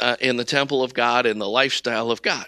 uh, 0.00 0.16
in 0.20 0.36
the 0.36 0.44
temple 0.44 0.82
of 0.82 0.94
God 0.94 1.24
and 1.24 1.40
the 1.40 1.48
lifestyle 1.48 2.10
of 2.10 2.20
God. 2.20 2.46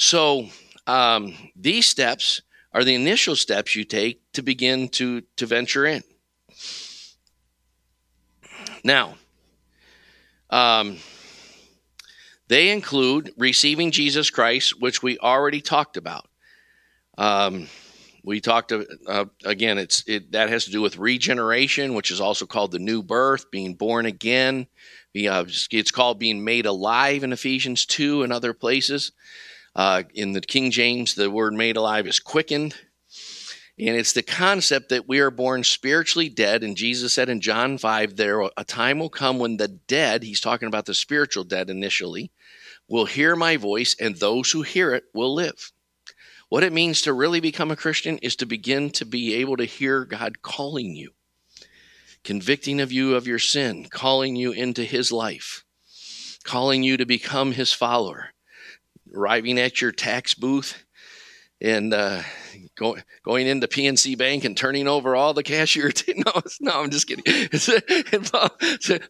So 0.00 0.48
um, 0.86 1.34
these 1.54 1.86
steps 1.86 2.40
are 2.72 2.84
the 2.84 2.94
initial 2.94 3.36
steps 3.36 3.76
you 3.76 3.84
take 3.84 4.22
to 4.32 4.40
begin 4.40 4.88
to, 4.88 5.20
to 5.36 5.44
venture 5.44 5.84
in. 5.84 6.02
Now, 8.82 9.16
um, 10.48 10.96
they 12.48 12.70
include 12.70 13.34
receiving 13.36 13.90
Jesus 13.90 14.30
Christ, 14.30 14.80
which 14.80 15.02
we 15.02 15.18
already 15.18 15.60
talked 15.60 15.98
about. 15.98 16.26
Um, 17.18 17.68
we 18.24 18.40
talked 18.40 18.72
uh, 18.72 19.26
again. 19.44 19.76
It's 19.76 20.02
it 20.06 20.32
that 20.32 20.48
has 20.48 20.64
to 20.64 20.70
do 20.70 20.80
with 20.80 20.96
regeneration, 20.96 21.92
which 21.92 22.10
is 22.10 22.22
also 22.22 22.46
called 22.46 22.72
the 22.72 22.78
new 22.78 23.02
birth, 23.02 23.50
being 23.50 23.74
born 23.74 24.06
again. 24.06 24.66
Uh, 25.14 25.44
it's 25.46 25.90
called 25.90 26.18
being 26.18 26.42
made 26.42 26.64
alive 26.64 27.22
in 27.22 27.34
Ephesians 27.34 27.84
two 27.84 28.22
and 28.22 28.32
other 28.32 28.54
places. 28.54 29.12
Uh, 29.74 30.02
in 30.14 30.32
the 30.32 30.40
King 30.40 30.70
James, 30.70 31.14
the 31.14 31.30
word 31.30 31.54
"made 31.54 31.76
alive" 31.76 32.06
is 32.06 32.18
quickened, 32.18 32.74
and 33.78 33.96
it's 33.96 34.12
the 34.12 34.22
concept 34.22 34.88
that 34.88 35.08
we 35.08 35.20
are 35.20 35.30
born 35.30 35.64
spiritually 35.64 36.28
dead. 36.28 36.62
And 36.64 36.76
Jesus 36.76 37.12
said 37.12 37.28
in 37.28 37.40
John 37.40 37.78
five, 37.78 38.16
"There 38.16 38.40
a 38.56 38.64
time 38.64 38.98
will 38.98 39.10
come 39.10 39.38
when 39.38 39.56
the 39.56 39.68
dead." 39.68 40.22
He's 40.22 40.40
talking 40.40 40.68
about 40.68 40.86
the 40.86 40.94
spiritual 40.94 41.44
dead 41.44 41.70
initially. 41.70 42.30
Will 42.88 43.06
hear 43.06 43.36
my 43.36 43.56
voice, 43.56 43.94
and 44.00 44.16
those 44.16 44.50
who 44.50 44.62
hear 44.62 44.92
it 44.92 45.04
will 45.14 45.32
live. 45.32 45.70
What 46.48 46.64
it 46.64 46.72
means 46.72 47.00
to 47.02 47.12
really 47.12 47.38
become 47.38 47.70
a 47.70 47.76
Christian 47.76 48.18
is 48.18 48.34
to 48.36 48.46
begin 48.46 48.90
to 48.90 49.04
be 49.04 49.34
able 49.34 49.56
to 49.56 49.64
hear 49.64 50.04
God 50.04 50.42
calling 50.42 50.96
you, 50.96 51.12
convicting 52.24 52.80
of 52.80 52.90
you 52.90 53.14
of 53.14 53.28
your 53.28 53.38
sin, 53.38 53.86
calling 53.88 54.34
you 54.34 54.50
into 54.50 54.82
his 54.82 55.12
life, 55.12 55.64
calling 56.42 56.82
you 56.82 56.96
to 56.96 57.06
become 57.06 57.52
his 57.52 57.72
follower, 57.72 58.30
arriving 59.14 59.58
at 59.58 59.80
your 59.80 59.92
tax 59.92 60.34
booth 60.34 60.84
and 61.60 61.92
uh, 61.92 62.22
go, 62.76 62.96
going 63.24 63.46
into 63.46 63.68
PNC 63.68 64.16
Bank 64.16 64.44
and 64.44 64.56
turning 64.56 64.88
over 64.88 65.14
all 65.14 65.34
the 65.34 65.42
cashier. 65.42 65.90
T- 65.92 66.14
no, 66.16 66.32
no, 66.60 66.82
I'm 66.82 66.90
just 66.90 67.06
kidding. 67.06 67.24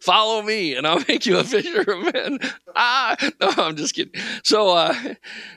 Follow 0.01 0.41
me, 0.41 0.75
and 0.75 0.85
I'll 0.85 1.03
make 1.07 1.25
you 1.25 1.37
a 1.37 1.43
fisher 1.43 1.81
of 1.81 2.13
men. 2.13 2.39
Ah, 2.73 3.17
no, 3.41 3.49
I'm 3.57 3.75
just 3.75 3.93
kidding. 3.93 4.13
So, 4.43 4.69
uh, 4.69 4.95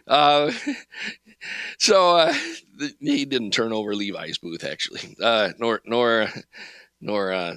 uh, 0.09 0.51
so 1.79 2.17
uh, 2.17 2.35
he 2.99 3.25
didn't 3.25 3.53
turn 3.53 3.73
over 3.73 3.95
Levi's 3.95 4.37
booth 4.37 4.65
actually, 4.65 5.17
uh, 5.23 5.51
nor 5.61 5.81
nor 5.87 6.27
nor 7.01 7.57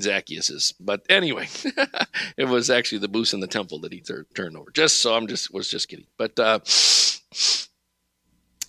Zacchaeus's. 0.00 0.72
But 0.80 1.02
anyway, 1.08 1.48
it 2.36 2.44
was 2.44 2.70
actually 2.70 2.98
the 2.98 3.08
booths 3.08 3.34
in 3.34 3.40
the 3.40 3.46
temple 3.46 3.80
that 3.80 3.92
he 3.92 4.00
tur- 4.00 4.26
turned 4.34 4.56
over. 4.56 4.70
Just 4.70 5.02
so 5.02 5.14
I'm 5.14 5.26
just 5.26 5.52
was 5.52 5.70
just 5.70 5.88
kidding. 5.88 6.06
But 6.16 6.38
uh, 6.38 6.60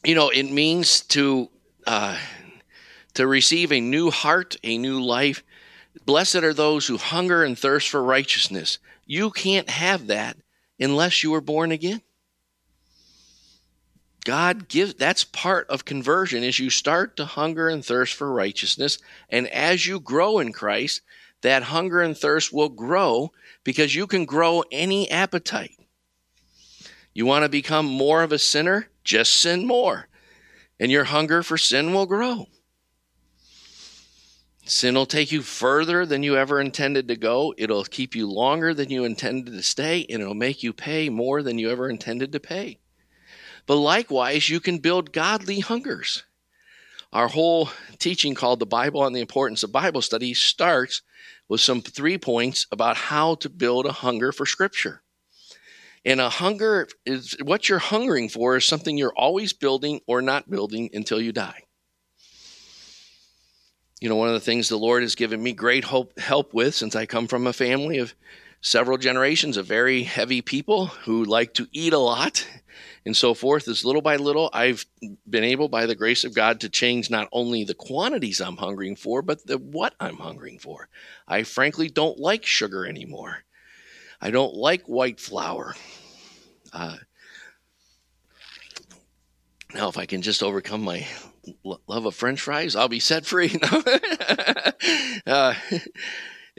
you 0.04 0.16
know, 0.16 0.30
it 0.30 0.52
means 0.52 1.02
to 1.02 1.50
uh, 1.86 2.18
to 3.16 3.28
receive 3.28 3.72
a 3.72 3.82
new 3.82 4.12
heart, 4.12 4.58
a 4.64 4.78
new 4.78 5.02
life. 5.02 5.44
Blessed 6.06 6.38
are 6.38 6.54
those 6.54 6.88
who 6.88 6.98
hunger 6.98 7.44
and 7.44 7.58
thirst 7.58 7.90
for 7.90 8.02
righteousness. 8.02 8.80
You 9.06 9.32
can't 9.32 9.70
have 9.70 10.08
that 10.08 10.38
unless 10.80 11.24
you 11.24 11.34
are 11.34 11.42
born 11.42 11.72
again. 11.72 12.02
God 14.26 14.68
gives 14.68 14.94
that's 14.96 15.24
part 15.24 15.68
of 15.70 15.86
conversion 15.86 16.44
is 16.44 16.60
you 16.60 16.70
start 16.70 17.18
to 17.18 17.26
hunger 17.26 17.70
and 17.70 17.84
thirst 17.84 18.14
for 18.14 18.32
righteousness 18.32 19.00
and 19.30 19.48
as 19.48 19.88
you 19.88 20.00
grow 20.00 20.40
in 20.40 20.52
Christ 20.52 21.02
that 21.42 21.64
hunger 21.64 22.02
and 22.02 22.18
thirst 22.18 22.54
will 22.54 22.70
grow 22.70 23.32
because 23.64 23.96
you 23.96 24.08
can 24.08 24.26
grow 24.26 24.64
any 24.72 25.10
appetite. 25.10 25.76
You 27.14 27.26
want 27.26 27.44
to 27.44 27.50
become 27.50 27.86
more 27.86 28.24
of 28.24 28.32
a 28.32 28.40
sinner? 28.40 28.88
Just 29.04 29.34
sin 29.34 29.66
more. 29.66 30.08
And 30.80 30.92
your 30.92 31.06
hunger 31.06 31.44
for 31.44 31.58
sin 31.58 31.94
will 31.94 32.06
grow. 32.06 32.48
Sin 34.66 34.94
will 34.94 35.08
take 35.08 35.32
you 35.32 35.42
further 35.42 36.06
than 36.06 36.22
you 36.22 36.38
ever 36.38 36.62
intended 36.62 37.08
to 37.08 37.16
go. 37.16 37.56
It'll 37.58 37.84
keep 37.84 38.14
you 38.16 38.30
longer 38.30 38.74
than 38.74 38.92
you 38.92 39.04
intended 39.04 39.52
to 39.52 39.64
stay, 39.64 40.06
and 40.10 40.22
it'll 40.22 40.36
make 40.36 40.62
you 40.62 40.74
pay 40.74 41.10
more 41.10 41.42
than 41.42 41.58
you 41.58 41.72
ever 41.72 41.90
intended 41.90 42.32
to 42.34 42.40
pay. 42.40 42.78
But 43.66 43.78
likewise, 43.78 44.48
you 44.48 44.60
can 44.60 44.78
build 44.78 45.12
godly 45.12 45.60
hungers. 45.60 46.24
Our 47.12 47.30
whole 47.30 47.70
teaching 47.98 48.36
called 48.36 48.60
the 48.60 48.68
Bible 48.68 49.06
and 49.06 49.16
the 49.16 49.22
importance 49.22 49.64
of 49.64 49.72
Bible 49.72 50.04
study 50.04 50.36
starts 50.36 51.02
with 51.50 51.60
some 51.60 51.82
three 51.82 52.18
points 52.18 52.68
about 52.72 52.96
how 52.96 53.36
to 53.36 53.50
build 53.50 53.86
a 53.86 53.92
hunger 53.92 54.32
for 54.32 54.46
Scripture. 54.46 55.02
And 56.06 56.22
a 56.22 56.30
hunger 56.30 56.88
is 57.06 57.36
what 57.44 57.68
you're 57.68 57.80
hungering 57.80 58.30
for 58.30 58.56
is 58.56 58.66
something 58.66 58.98
you're 58.98 59.14
always 59.18 59.52
building 59.52 60.00
or 60.08 60.22
not 60.22 60.50
building 60.50 60.90
until 60.94 61.20
you 61.20 61.34
die. 61.34 61.64
You 64.00 64.08
know, 64.08 64.16
one 64.16 64.30
of 64.30 64.34
the 64.34 64.40
things 64.40 64.70
the 64.70 64.78
Lord 64.78 65.02
has 65.02 65.16
given 65.16 65.44
me 65.44 65.52
great 65.52 65.84
hope, 65.84 66.18
help 66.18 66.54
with 66.54 66.74
since 66.74 66.96
I 66.96 67.06
come 67.06 67.28
from 67.28 67.48
a 67.48 67.52
family 67.52 67.98
of 67.98 68.16
several 68.62 68.98
generations 68.98 69.58
of 69.58 69.66
very 69.66 70.04
heavy 70.04 70.42
people 70.42 70.88
who 70.88 71.24
like 71.24 71.54
to 71.54 71.68
eat 71.72 71.94
a 71.94 72.00
lot 72.00 72.48
and 73.06 73.16
so 73.16 73.34
forth 73.34 73.68
is 73.68 73.86
little 73.86 74.02
by 74.02 74.18
little 74.18 74.50
I've 74.54 74.86
been 75.30 75.44
able 75.44 75.70
by 75.70 75.86
the 75.86 75.96
grace 75.96 76.24
of 76.24 76.36
God 76.36 76.60
to 76.62 76.70
change 76.70 77.10
not 77.10 77.30
only 77.32 77.64
the 77.64 77.74
quantities 77.74 78.42
I'm 78.42 78.58
hungering 78.58 78.96
for 78.96 79.22
but 79.22 79.46
the 79.46 79.58
what 79.58 79.96
I'm 80.00 80.18
hungering 80.18 80.60
for. 80.60 80.90
I 81.28 81.44
frankly 81.44 81.90
don't 81.90 82.20
like 82.20 82.46
sugar 82.46 82.86
anymore. 82.86 83.44
I 84.22 84.32
don't 84.32 84.54
like 84.54 84.84
white 84.84 85.20
flour. 85.20 85.76
Uh, 86.74 86.98
now, 89.74 89.88
if 89.88 89.98
I 89.98 90.06
can 90.06 90.22
just 90.22 90.44
overcome 90.44 90.82
my 90.82 91.08
love 91.64 92.06
of 92.06 92.16
French 92.16 92.42
fries, 92.42 92.76
I'll 92.76 92.90
be 92.90 93.00
set 93.00 93.26
free. 93.26 93.56
uh, 95.28 95.54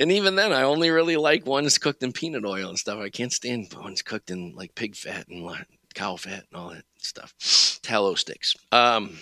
and 0.01 0.11
even 0.11 0.35
then, 0.35 0.51
I 0.51 0.63
only 0.63 0.89
really 0.89 1.19
like 1.19 1.45
ones 1.45 1.77
cooked 1.77 2.03
in 2.03 2.13
peanut 2.13 2.47
oil 2.47 2.71
and 2.71 2.79
stuff. 2.79 2.99
I 2.99 3.11
can't 3.11 3.33
stand 3.33 3.75
ones 3.75 4.01
cooked 4.01 4.31
in 4.31 4.55
like 4.57 4.75
pig 4.75 4.97
fat 4.97 5.29
and 5.29 5.47
cow 5.95 6.17
fat 6.17 6.47
and 6.51 6.61
all 6.61 6.71
that 6.71 6.85
stuff. 6.97 7.35
Tallow 7.83 8.15
sticks. 8.15 8.57
Um, 8.73 9.19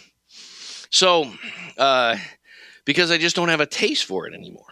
so, 0.88 1.32
uh, 1.76 2.16
because 2.84 3.10
I 3.10 3.18
just 3.18 3.34
don't 3.34 3.48
have 3.48 3.58
a 3.58 3.66
taste 3.66 4.04
for 4.04 4.28
it 4.28 4.34
anymore. 4.34 4.62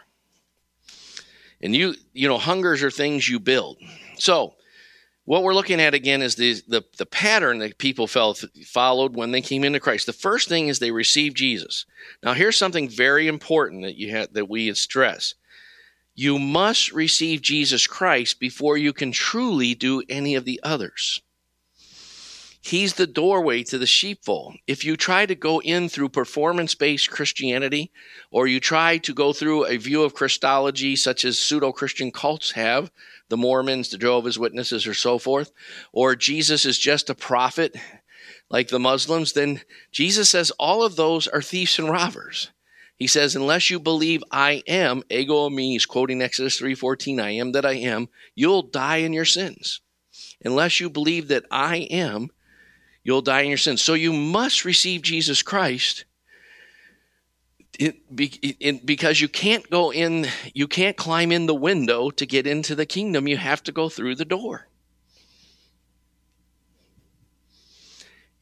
And 1.60 1.74
you, 1.74 1.96
you 2.12 2.28
know, 2.28 2.38
hungers 2.38 2.84
are 2.84 2.90
things 2.90 3.28
you 3.28 3.40
build. 3.40 3.78
So, 4.16 4.54
what 5.24 5.42
we're 5.42 5.54
looking 5.54 5.80
at 5.80 5.92
again 5.92 6.22
is 6.22 6.36
the, 6.36 6.62
the, 6.68 6.84
the 6.98 7.06
pattern 7.06 7.58
that 7.58 7.78
people 7.78 8.06
felt, 8.06 8.44
followed 8.64 9.16
when 9.16 9.32
they 9.32 9.40
came 9.40 9.64
into 9.64 9.80
Christ. 9.80 10.06
The 10.06 10.12
first 10.12 10.48
thing 10.48 10.68
is 10.68 10.78
they 10.78 10.92
received 10.92 11.36
Jesus. 11.36 11.84
Now, 12.22 12.32
here's 12.32 12.56
something 12.56 12.88
very 12.88 13.26
important 13.26 13.82
that 13.82 13.96
you 13.96 14.12
had 14.12 14.34
that 14.34 14.48
we 14.48 14.72
stress. 14.74 15.34
You 16.16 16.38
must 16.38 16.92
receive 16.92 17.42
Jesus 17.42 17.86
Christ 17.86 18.40
before 18.40 18.78
you 18.78 18.94
can 18.94 19.12
truly 19.12 19.74
do 19.74 20.02
any 20.08 20.34
of 20.34 20.46
the 20.46 20.58
others. 20.62 21.20
He's 22.62 22.94
the 22.94 23.06
doorway 23.06 23.62
to 23.64 23.78
the 23.78 23.86
sheepfold. 23.86 24.56
If 24.66 24.84
you 24.84 24.96
try 24.96 25.26
to 25.26 25.34
go 25.36 25.60
in 25.60 25.88
through 25.90 26.08
performance 26.08 26.74
based 26.74 27.10
Christianity, 27.10 27.92
or 28.32 28.48
you 28.48 28.58
try 28.58 28.96
to 28.98 29.14
go 29.14 29.34
through 29.34 29.66
a 29.66 29.76
view 29.76 30.02
of 30.02 30.14
Christology 30.14 30.96
such 30.96 31.24
as 31.24 31.38
pseudo 31.38 31.70
Christian 31.70 32.10
cults 32.10 32.52
have, 32.52 32.90
the 33.28 33.36
Mormons, 33.36 33.90
the 33.90 33.98
Jehovah's 33.98 34.38
Witnesses, 34.38 34.86
or 34.86 34.94
so 34.94 35.18
forth, 35.18 35.52
or 35.92 36.16
Jesus 36.16 36.64
is 36.64 36.78
just 36.78 37.10
a 37.10 37.14
prophet 37.14 37.76
like 38.48 38.68
the 38.68 38.80
Muslims, 38.80 39.34
then 39.34 39.60
Jesus 39.92 40.30
says 40.30 40.50
all 40.52 40.82
of 40.82 40.96
those 40.96 41.28
are 41.28 41.42
thieves 41.42 41.78
and 41.78 41.90
robbers. 41.90 42.50
He 42.96 43.06
says, 43.06 43.36
unless 43.36 43.68
you 43.68 43.78
believe 43.78 44.24
I 44.30 44.62
am, 44.66 45.02
ego 45.10 45.48
eimi, 45.48 45.72
he's 45.72 45.86
quoting 45.86 46.22
Exodus 46.22 46.60
3.14, 46.60 47.20
I 47.22 47.30
am 47.30 47.52
that 47.52 47.66
I 47.66 47.74
am, 47.74 48.08
you'll 48.34 48.62
die 48.62 48.98
in 48.98 49.12
your 49.12 49.26
sins. 49.26 49.80
Unless 50.44 50.80
you 50.80 50.88
believe 50.88 51.28
that 51.28 51.44
I 51.50 51.76
am, 51.90 52.30
you'll 53.04 53.22
die 53.22 53.42
in 53.42 53.48
your 53.48 53.58
sins. 53.58 53.82
So 53.82 53.94
you 53.94 54.12
must 54.12 54.64
receive 54.64 55.02
Jesus 55.02 55.42
Christ 55.42 56.04
it, 57.78 57.96
it, 58.10 58.86
because 58.86 59.20
you 59.20 59.28
can't 59.28 59.68
go 59.70 59.92
in, 59.92 60.26
you 60.54 60.66
can't 60.66 60.96
climb 60.96 61.32
in 61.32 61.46
the 61.46 61.54
window 61.54 62.10
to 62.10 62.26
get 62.26 62.46
into 62.46 62.74
the 62.74 62.86
kingdom. 62.86 63.28
You 63.28 63.36
have 63.36 63.62
to 63.64 63.72
go 63.72 63.88
through 63.88 64.14
the 64.14 64.24
door. 64.24 64.68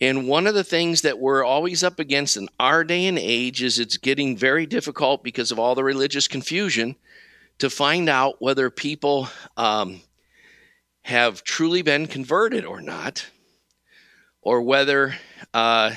And 0.05 0.29
one 0.29 0.47
of 0.47 0.53
the 0.53 0.65
things 0.65 1.01
that 1.01 1.19
we're 1.19 1.43
always 1.43 1.83
up 1.83 1.99
against 1.99 2.37
in 2.37 2.51
our 2.61 2.85
day 2.85 3.07
and 3.07 3.19
age 3.19 3.63
is 3.63 3.79
it's 3.79 3.97
getting 3.97 4.37
very 4.37 4.67
difficult 4.67 5.25
because 5.25 5.51
of 5.51 5.59
all 5.59 5.75
the 5.75 5.83
religious 5.83 6.29
confusion 6.29 6.97
to 7.57 7.71
find 7.71 8.11
out 8.11 8.37
whether 8.39 8.69
people 8.69 9.29
um, 9.57 10.03
have 11.05 11.43
truly 11.43 11.81
been 11.81 12.07
converted 12.07 12.67
or 12.67 12.83
not 12.83 13.25
or 14.43 14.61
whether 14.61 15.15
uh, 15.55 15.95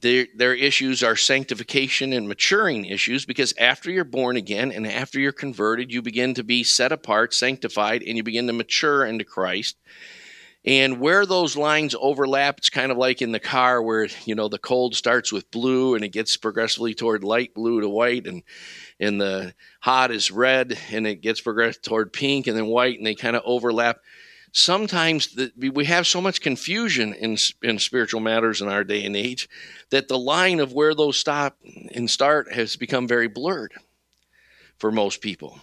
their, 0.00 0.26
their 0.34 0.54
issues 0.54 1.04
are 1.04 1.14
sanctification 1.14 2.12
and 2.12 2.26
maturing 2.26 2.84
issues, 2.84 3.24
because 3.24 3.54
after 3.60 3.92
you're 3.92 4.02
born 4.02 4.36
again 4.36 4.72
and 4.72 4.88
after 4.88 5.20
you're 5.20 5.30
converted, 5.30 5.92
you 5.92 6.02
begin 6.02 6.34
to 6.34 6.42
be 6.42 6.64
set 6.64 6.90
apart, 6.90 7.32
sanctified, 7.32 8.02
and 8.02 8.16
you 8.16 8.24
begin 8.24 8.48
to 8.48 8.52
mature 8.52 9.06
into 9.06 9.24
Christ. 9.24 9.76
And 10.66 10.98
where 10.98 11.26
those 11.26 11.56
lines 11.56 11.94
overlap, 11.98 12.58
it's 12.58 12.70
kind 12.70 12.90
of 12.90 12.96
like 12.96 13.20
in 13.20 13.32
the 13.32 13.40
car 13.40 13.82
where, 13.82 14.08
you 14.24 14.34
know, 14.34 14.48
the 14.48 14.58
cold 14.58 14.94
starts 14.94 15.30
with 15.30 15.50
blue 15.50 15.94
and 15.94 16.02
it 16.02 16.08
gets 16.08 16.36
progressively 16.38 16.94
toward 16.94 17.22
light 17.22 17.52
blue 17.52 17.82
to 17.82 17.88
white 17.88 18.26
and, 18.26 18.42
and 18.98 19.20
the 19.20 19.54
hot 19.80 20.10
is 20.10 20.30
red 20.30 20.78
and 20.90 21.06
it 21.06 21.16
gets 21.16 21.40
progressed 21.40 21.82
toward 21.82 22.12
pink 22.14 22.46
and 22.46 22.56
then 22.56 22.66
white 22.66 22.96
and 22.96 23.06
they 23.06 23.14
kind 23.14 23.36
of 23.36 23.42
overlap 23.44 23.98
sometimes 24.54 25.34
the, 25.34 25.70
we 25.70 25.84
have 25.84 26.06
so 26.06 26.20
much 26.20 26.40
confusion 26.40 27.12
in, 27.12 27.36
in 27.62 27.78
spiritual 27.78 28.20
matters 28.20 28.62
in 28.62 28.68
our 28.68 28.84
day 28.84 29.04
and 29.04 29.16
age 29.16 29.48
that 29.90 30.06
the 30.06 30.18
line 30.18 30.60
of 30.60 30.72
where 30.72 30.94
those 30.94 31.18
stop 31.18 31.58
and 31.92 32.08
start 32.08 32.52
has 32.52 32.76
become 32.76 33.08
very 33.08 33.26
blurred 33.26 33.74
for 34.78 34.92
most 34.92 35.20
people. 35.20 35.60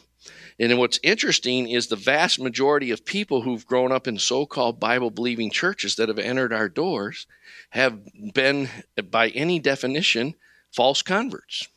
And 0.59 0.77
what's 0.77 0.99
interesting 1.03 1.69
is 1.69 1.87
the 1.87 1.95
vast 1.95 2.39
majority 2.39 2.91
of 2.91 3.05
people 3.05 3.41
who've 3.41 3.65
grown 3.65 3.91
up 3.91 4.07
in 4.07 4.17
so 4.17 4.45
called 4.45 4.79
Bible 4.79 5.09
believing 5.09 5.49
churches 5.49 5.95
that 5.95 6.09
have 6.09 6.19
entered 6.19 6.53
our 6.53 6.69
doors 6.69 7.25
have 7.71 7.99
been, 8.33 8.69
by 9.09 9.29
any 9.29 9.59
definition, 9.59 10.35
false 10.71 11.01
converts 11.01 11.67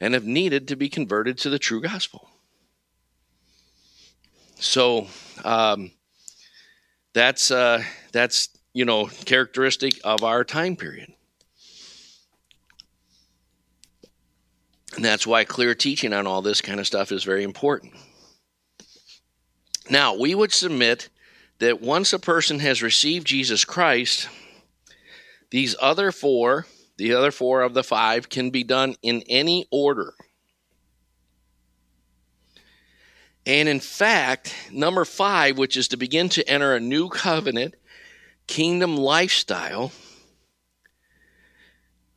and 0.00 0.12
have 0.12 0.24
needed 0.24 0.68
to 0.68 0.76
be 0.76 0.88
converted 0.88 1.38
to 1.38 1.50
the 1.50 1.58
true 1.58 1.80
gospel. 1.80 2.28
So, 4.56 5.06
um, 5.44 5.92
that's 7.14 7.50
uh, 7.50 7.82
that's 8.12 8.50
you 8.74 8.84
know 8.84 9.06
characteristic 9.06 9.94
of 10.04 10.22
our 10.24 10.44
time 10.44 10.76
period. 10.76 11.13
And 15.04 15.10
that's 15.12 15.26
why 15.26 15.44
clear 15.44 15.74
teaching 15.74 16.14
on 16.14 16.26
all 16.26 16.40
this 16.40 16.62
kind 16.62 16.80
of 16.80 16.86
stuff 16.86 17.12
is 17.12 17.24
very 17.24 17.44
important. 17.44 17.92
Now, 19.90 20.16
we 20.16 20.34
would 20.34 20.50
submit 20.50 21.10
that 21.58 21.82
once 21.82 22.14
a 22.14 22.18
person 22.18 22.58
has 22.60 22.82
received 22.82 23.26
Jesus 23.26 23.66
Christ, 23.66 24.30
These 25.50 25.76
other 25.78 26.10
four, 26.10 26.66
the 26.96 27.12
other 27.12 27.30
four 27.30 27.60
of 27.60 27.74
the 27.74 27.84
five, 27.84 28.30
can 28.30 28.48
be 28.48 28.64
done 28.64 28.96
in 29.02 29.22
any 29.28 29.66
order. 29.70 30.14
And 33.44 33.68
in 33.68 33.80
fact, 33.80 34.54
number 34.72 35.04
five, 35.04 35.58
which 35.58 35.76
is 35.76 35.88
to 35.88 35.98
begin 35.98 36.30
to 36.30 36.48
enter 36.48 36.74
a 36.74 36.80
new 36.80 37.10
covenant, 37.10 37.74
kingdom 38.46 38.96
lifestyle, 38.96 39.92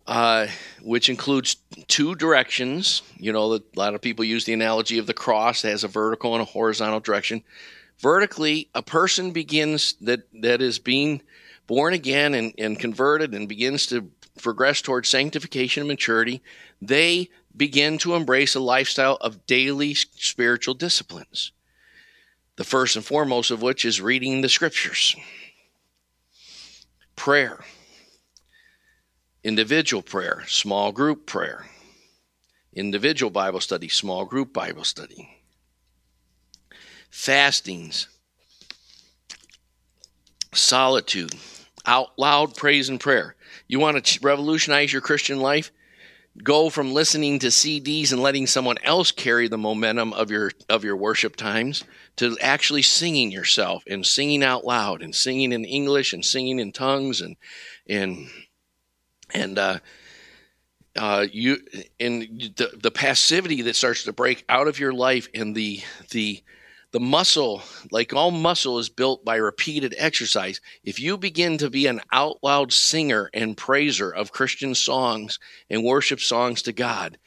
uh, 0.07 0.47
which 0.81 1.09
includes 1.09 1.57
two 1.87 2.15
directions. 2.15 3.01
You 3.17 3.33
know, 3.33 3.53
a 3.53 3.61
lot 3.75 3.93
of 3.93 4.01
people 4.01 4.23
use 4.23 4.45
the 4.45 4.53
analogy 4.53 4.97
of 4.97 5.05
the 5.05 5.13
cross 5.13 5.65
as 5.65 5.83
a 5.83 5.87
vertical 5.89 6.33
and 6.33 6.41
a 6.41 6.45
horizontal 6.45 7.01
direction. 7.01 7.43
Vertically, 7.99 8.69
a 8.73 8.81
person 8.81 9.31
begins 9.31 9.95
that 10.01 10.21
that 10.41 10.61
is 10.61 10.79
being 10.79 11.21
born 11.65 11.93
again 11.93 12.33
and, 12.33 12.53
and 12.57 12.79
converted 12.79 13.33
and 13.33 13.49
begins 13.49 13.85
to 13.87 14.09
progress 14.41 14.81
towards 14.81 15.09
sanctification 15.09 15.81
and 15.81 15.89
maturity. 15.89 16.41
They 16.81 17.29
begin 17.55 17.97
to 17.99 18.15
embrace 18.15 18.55
a 18.55 18.59
lifestyle 18.59 19.17
of 19.19 19.45
daily 19.45 19.93
spiritual 19.95 20.75
disciplines. 20.75 21.51
The 22.55 22.63
first 22.63 22.95
and 22.95 23.03
foremost 23.03 23.51
of 23.51 23.61
which 23.61 23.83
is 23.83 23.99
reading 23.99 24.41
the 24.41 24.49
scriptures, 24.49 25.15
prayer, 27.15 27.59
individual 29.47 30.03
prayer, 30.03 30.43
small 30.45 30.91
group 30.91 31.25
prayer, 31.25 31.65
individual 32.73 33.29
Bible 33.29 33.61
study, 33.61 33.87
small 33.87 34.25
group 34.25 34.51
Bible 34.51 34.83
study, 34.83 35.39
fastings, 37.09 38.09
solitude, 40.53 41.33
out 41.85 42.09
loud 42.17 42.57
praise 42.57 42.89
and 42.89 42.99
prayer. 42.99 43.35
You 43.69 43.79
want 43.79 44.03
to 44.03 44.19
revolutionize 44.21 44.91
your 44.91 45.01
Christian 45.01 45.39
life? 45.39 45.71
go 46.43 46.69
from 46.69 46.93
listening 46.93 47.39
to 47.39 47.47
CDs 47.47 48.11
and 48.11 48.21
letting 48.21 48.45
someone 48.45 48.77
else 48.83 49.11
carry 49.11 49.47
the 49.47 49.57
momentum 49.57 50.13
of 50.13 50.29
your 50.29 50.51
of 50.69 50.83
your 50.83 50.95
worship 50.95 51.35
times 51.35 51.83
to 52.15 52.37
actually 52.39 52.83
singing 52.83 53.31
yourself 53.31 53.83
and 53.87 54.05
singing 54.05 54.43
out 54.43 54.63
loud 54.63 55.01
and 55.01 55.15
singing 55.15 55.51
in 55.51 55.65
English 55.65 56.13
and 56.13 56.23
singing 56.23 56.59
in 56.59 56.71
tongues 56.71 57.21
and 57.21 57.37
and 57.87 58.29
and 59.33 59.57
uh, 59.57 59.79
uh, 60.95 61.27
you 61.31 61.57
and 61.99 62.21
the 62.55 62.71
the 62.81 62.91
passivity 62.91 63.61
that 63.63 63.75
starts 63.75 64.03
to 64.03 64.13
break 64.13 64.43
out 64.49 64.67
of 64.67 64.79
your 64.79 64.93
life 64.93 65.27
and 65.33 65.55
the 65.55 65.81
the 66.11 66.43
the 66.91 66.99
muscle, 66.99 67.61
like 67.91 68.13
all 68.13 68.31
muscle, 68.31 68.79
is 68.79 68.89
built 68.89 69.25
by 69.25 69.35
repeated 69.35 69.93
exercise. 69.97 70.61
If 70.83 70.99
you 70.99 71.17
begin 71.17 71.57
to 71.57 71.69
be 71.69 71.85
an 71.85 72.01
out 72.11 72.39
loud 72.41 72.71
singer 72.71 73.29
and 73.33 73.57
praiser 73.57 74.09
of 74.09 74.31
Christian 74.31 74.73
songs 74.73 75.37
and 75.69 75.83
worship 75.83 76.21
songs 76.21 76.61
to 76.63 76.71
God, 76.71 77.17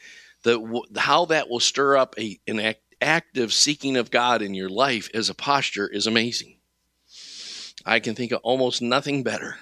the, 0.45 0.83
how 0.97 1.27
that 1.27 1.51
will 1.51 1.61
stir 1.61 1.99
up 1.99 2.15
a, 2.19 2.41
an 2.49 2.75
active 3.03 3.53
seeking 3.53 3.99
of 3.99 4.11
God 4.11 4.41
in 4.41 4.55
your 4.55 4.71
life 4.71 5.11
as 5.13 5.29
a 5.29 5.35
posture 5.35 5.87
is 5.87 6.07
amazing. 6.07 6.57
I 7.85 8.01
can 8.01 8.15
think 8.15 8.33
of 8.33 8.41
almost 8.43 8.81
nothing 8.83 9.23
better 9.23 9.59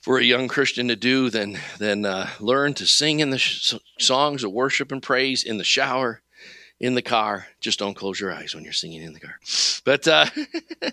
for 0.00 0.18
a 0.18 0.24
young 0.24 0.48
Christian 0.48 0.88
to 0.88 0.96
do 0.96 1.30
than 1.30 1.58
than 1.78 2.04
uh, 2.04 2.28
learn 2.40 2.74
to 2.74 2.86
sing 2.86 3.20
in 3.20 3.30
the 3.30 3.38
sh- 3.38 3.74
songs 3.98 4.44
of 4.44 4.52
worship 4.52 4.92
and 4.92 5.02
praise 5.02 5.44
in 5.44 5.58
the 5.58 5.64
shower 5.64 6.22
in 6.80 6.94
the 6.94 7.02
car. 7.02 7.46
Just 7.60 7.78
don't 7.78 7.94
close 7.94 8.18
your 8.18 8.32
eyes 8.32 8.54
when 8.54 8.64
you're 8.64 8.72
singing 8.72 9.02
in 9.02 9.12
the 9.12 9.20
car. 9.20 9.38
But 9.84 10.08
uh, 10.08 10.26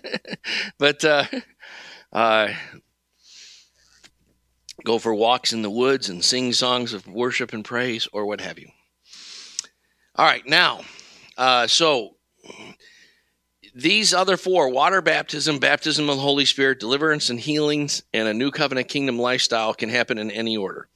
but 0.78 1.04
uh, 1.04 1.24
uh, 2.12 2.48
go 4.84 4.98
for 4.98 5.14
walks 5.14 5.52
in 5.52 5.62
the 5.62 5.70
woods 5.70 6.08
and 6.08 6.22
sing 6.22 6.52
songs 6.52 6.92
of 6.92 7.06
worship 7.06 7.52
and 7.52 7.64
praise, 7.64 8.06
or 8.12 8.26
what 8.26 8.40
have 8.40 8.58
you. 8.58 8.68
All 10.14 10.26
right, 10.26 10.46
now, 10.46 10.80
uh, 11.36 11.66
so 11.66 12.16
these 13.78 14.12
other 14.12 14.36
four 14.36 14.70
water 14.70 15.00
baptism, 15.00 15.60
baptism 15.60 16.08
of 16.08 16.16
the 16.16 16.22
Holy 16.22 16.44
Spirit, 16.44 16.80
deliverance 16.80 17.30
and 17.30 17.38
healings, 17.38 18.02
and 18.12 18.26
a 18.26 18.34
new 18.34 18.50
covenant 18.50 18.88
kingdom 18.88 19.20
lifestyle 19.20 19.72
can 19.72 19.88
happen 19.88 20.18
in 20.18 20.32
any 20.32 20.56
order. 20.56 20.88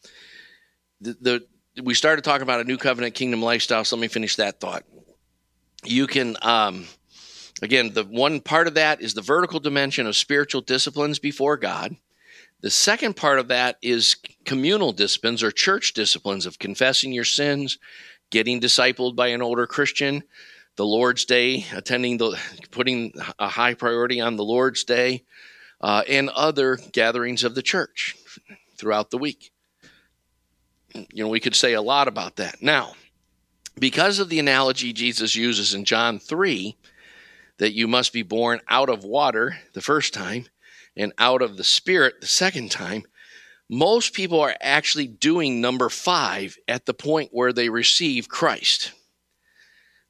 The, 1.00 1.16
the, 1.20 1.82
we 1.82 1.94
started 1.94 2.24
talking 2.24 2.42
about 2.42 2.60
a 2.60 2.64
new 2.64 2.76
covenant 2.76 3.14
kingdom 3.14 3.40
lifestyle. 3.40 3.84
So 3.84 3.94
let 3.94 4.00
me 4.00 4.08
finish 4.08 4.34
that 4.34 4.58
thought. 4.58 4.82
You 5.84 6.08
can, 6.08 6.36
um, 6.42 6.86
again, 7.62 7.92
the 7.92 8.02
one 8.02 8.40
part 8.40 8.66
of 8.66 8.74
that 8.74 9.00
is 9.00 9.14
the 9.14 9.22
vertical 9.22 9.60
dimension 9.60 10.08
of 10.08 10.16
spiritual 10.16 10.60
disciplines 10.60 11.20
before 11.20 11.56
God. 11.56 11.94
The 12.62 12.70
second 12.70 13.14
part 13.14 13.38
of 13.38 13.46
that 13.48 13.76
is 13.80 14.16
communal 14.44 14.92
disciplines 14.92 15.44
or 15.44 15.52
church 15.52 15.92
disciplines 15.92 16.46
of 16.46 16.58
confessing 16.58 17.12
your 17.12 17.24
sins, 17.24 17.78
getting 18.30 18.60
discipled 18.60 19.14
by 19.14 19.28
an 19.28 19.42
older 19.42 19.68
Christian, 19.68 20.24
the 20.76 20.86
Lord's 20.86 21.24
Day, 21.24 21.66
attending 21.74 22.18
the, 22.18 22.38
putting 22.70 23.12
a 23.38 23.48
high 23.48 23.74
priority 23.74 24.20
on 24.20 24.36
the 24.36 24.44
Lord's 24.44 24.84
Day, 24.84 25.24
uh, 25.80 26.02
and 26.08 26.28
other 26.30 26.78
gatherings 26.92 27.44
of 27.44 27.54
the 27.54 27.62
church 27.62 28.16
throughout 28.76 29.10
the 29.10 29.18
week 29.18 29.52
you 30.94 31.24
know, 31.24 31.28
we 31.28 31.40
could 31.40 31.54
say 31.54 31.72
a 31.72 31.82
lot 31.82 32.08
about 32.08 32.36
that. 32.36 32.62
Now, 32.62 32.94
because 33.78 34.18
of 34.18 34.28
the 34.28 34.38
analogy 34.38 34.92
Jesus 34.92 35.34
uses 35.34 35.74
in 35.74 35.84
John 35.84 36.18
3, 36.18 36.76
that 37.58 37.72
you 37.72 37.86
must 37.86 38.12
be 38.12 38.22
born 38.22 38.60
out 38.68 38.88
of 38.88 39.04
water 39.04 39.58
the 39.72 39.80
first 39.80 40.12
time 40.12 40.46
and 40.96 41.12
out 41.18 41.42
of 41.42 41.56
the 41.56 41.64
Spirit 41.64 42.20
the 42.20 42.26
second 42.26 42.70
time, 42.70 43.04
most 43.68 44.12
people 44.12 44.40
are 44.40 44.56
actually 44.60 45.06
doing 45.06 45.60
number 45.60 45.88
five 45.88 46.58
at 46.68 46.84
the 46.84 46.92
point 46.92 47.30
where 47.32 47.52
they 47.52 47.68
receive 47.68 48.28
Christ. 48.28 48.92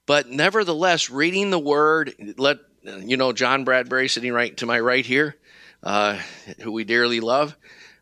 But 0.07 0.29
nevertheless, 0.29 1.11
reading 1.11 1.51
the 1.51 1.59
Word, 1.59 2.15
let 2.37 2.59
you 2.83 3.17
know 3.17 3.33
John 3.33 3.65
Bradbury 3.65 4.09
sitting 4.09 4.33
right 4.33 4.57
to 4.57 4.67
my 4.67 4.81
right 4.81 5.07
here, 5.07 5.37
uh, 5.83 6.19
who 6.61 6.73
we 6.73 6.85
dearly 6.85 7.21
love. 7.21 7.57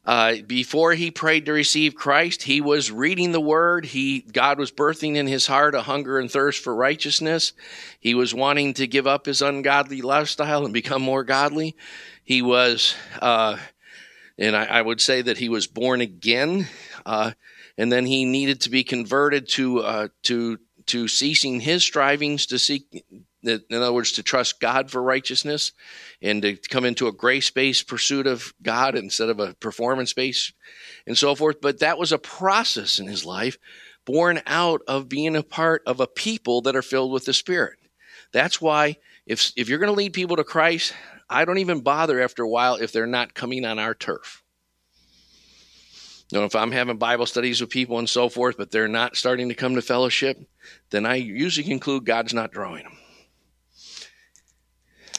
Uh, 0.06 0.36
before 0.46 0.94
he 0.94 1.10
prayed 1.10 1.44
to 1.44 1.52
receive 1.52 1.94
Christ, 1.94 2.42
he 2.42 2.62
was 2.62 2.90
reading 2.90 3.32
the 3.32 3.40
Word. 3.40 3.84
He 3.84 4.20
God 4.20 4.58
was 4.58 4.72
birthing 4.72 5.16
in 5.16 5.26
his 5.26 5.46
heart 5.46 5.74
a 5.74 5.82
hunger 5.82 6.18
and 6.18 6.30
thirst 6.30 6.64
for 6.64 6.74
righteousness. 6.74 7.52
He 8.00 8.14
was 8.14 8.34
wanting 8.34 8.74
to 8.74 8.86
give 8.86 9.06
up 9.06 9.26
his 9.26 9.42
ungodly 9.42 10.00
lifestyle 10.00 10.64
and 10.64 10.72
become 10.72 11.02
more 11.02 11.22
godly. 11.22 11.76
He 12.24 12.40
was, 12.40 12.94
uh, 13.20 13.58
and 14.38 14.56
I, 14.56 14.64
I, 14.64 14.82
would 14.82 15.02
say 15.02 15.20
that 15.20 15.36
he 15.36 15.50
was 15.50 15.66
born 15.66 16.00
again, 16.00 16.66
uh, 17.04 17.32
and 17.76 17.92
then 17.92 18.06
he 18.06 18.24
needed 18.24 18.62
to 18.62 18.70
be 18.70 18.84
converted 18.84 19.48
to 19.50 19.80
uh, 19.80 20.08
to 20.22 20.58
to 20.90 21.08
ceasing 21.08 21.60
his 21.60 21.82
strivings 21.82 22.46
to 22.46 22.58
seek 22.58 23.04
in 23.42 23.62
other 23.72 23.92
words, 23.92 24.12
to 24.12 24.22
trust 24.22 24.60
God 24.60 24.90
for 24.90 25.02
righteousness 25.02 25.72
and 26.20 26.42
to 26.42 26.56
come 26.56 26.84
into 26.84 27.08
a 27.08 27.12
grace 27.12 27.50
based 27.50 27.88
pursuit 27.88 28.26
of 28.26 28.52
God 28.62 28.96
instead 28.96 29.30
of 29.30 29.40
a 29.40 29.54
performance 29.54 30.12
based 30.12 30.52
and 31.06 31.16
so 31.16 31.34
forth. 31.34 31.60
But 31.60 31.80
that 31.80 31.98
was 31.98 32.12
a 32.12 32.18
process 32.18 32.98
in 32.98 33.06
his 33.06 33.24
life 33.24 33.56
born 34.04 34.40
out 34.46 34.82
of 34.86 35.08
being 35.08 35.36
a 35.36 35.42
part 35.42 35.82
of 35.86 36.00
a 36.00 36.06
people 36.06 36.62
that 36.62 36.76
are 36.76 36.82
filled 36.82 37.12
with 37.12 37.24
the 37.24 37.32
Spirit. 37.32 37.78
That's 38.32 38.60
why 38.60 38.96
if, 39.26 39.52
if 39.56 39.68
you're 39.68 39.78
going 39.78 39.92
to 39.92 39.96
lead 39.96 40.12
people 40.12 40.36
to 40.36 40.44
Christ, 40.44 40.94
I 41.28 41.44
don't 41.44 41.58
even 41.58 41.80
bother 41.80 42.20
after 42.20 42.42
a 42.42 42.48
while 42.48 42.76
if 42.76 42.92
they're 42.92 43.06
not 43.06 43.34
coming 43.34 43.64
on 43.64 43.78
our 43.78 43.94
turf. 43.94 44.39
You 46.30 46.38
know, 46.38 46.44
if 46.44 46.54
I'm 46.54 46.70
having 46.70 46.96
Bible 46.96 47.26
studies 47.26 47.60
with 47.60 47.70
people 47.70 47.98
and 47.98 48.08
so 48.08 48.28
forth, 48.28 48.56
but 48.56 48.70
they're 48.70 48.88
not 48.88 49.16
starting 49.16 49.48
to 49.48 49.54
come 49.54 49.74
to 49.74 49.82
fellowship, 49.82 50.38
then 50.90 51.04
I 51.04 51.16
usually 51.16 51.66
conclude 51.66 52.04
God's 52.04 52.32
not 52.32 52.52
drawing 52.52 52.84
them. 52.84 52.96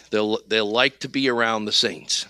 They'll, 0.09 0.39
they'll 0.47 0.71
like 0.71 0.99
to 0.99 1.09
be 1.09 1.29
around 1.29 1.65
the 1.65 1.71
saints. 1.71 2.25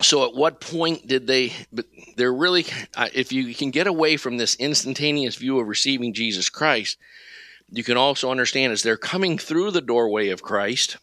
So, 0.00 0.28
at 0.28 0.34
what 0.34 0.60
point 0.60 1.06
did 1.06 1.26
they? 1.26 1.52
But 1.72 1.86
they're 2.16 2.32
really, 2.32 2.66
if 3.14 3.32
you 3.32 3.54
can 3.54 3.70
get 3.70 3.86
away 3.86 4.16
from 4.16 4.36
this 4.36 4.54
instantaneous 4.56 5.36
view 5.36 5.58
of 5.58 5.66
receiving 5.66 6.12
Jesus 6.12 6.50
Christ, 6.50 6.98
you 7.70 7.82
can 7.82 7.96
also 7.96 8.30
understand 8.30 8.72
as 8.72 8.82
they're 8.82 8.96
coming 8.96 9.38
through 9.38 9.70
the 9.70 9.80
doorway 9.80 10.28
of 10.28 10.42
Christ, 10.42 10.98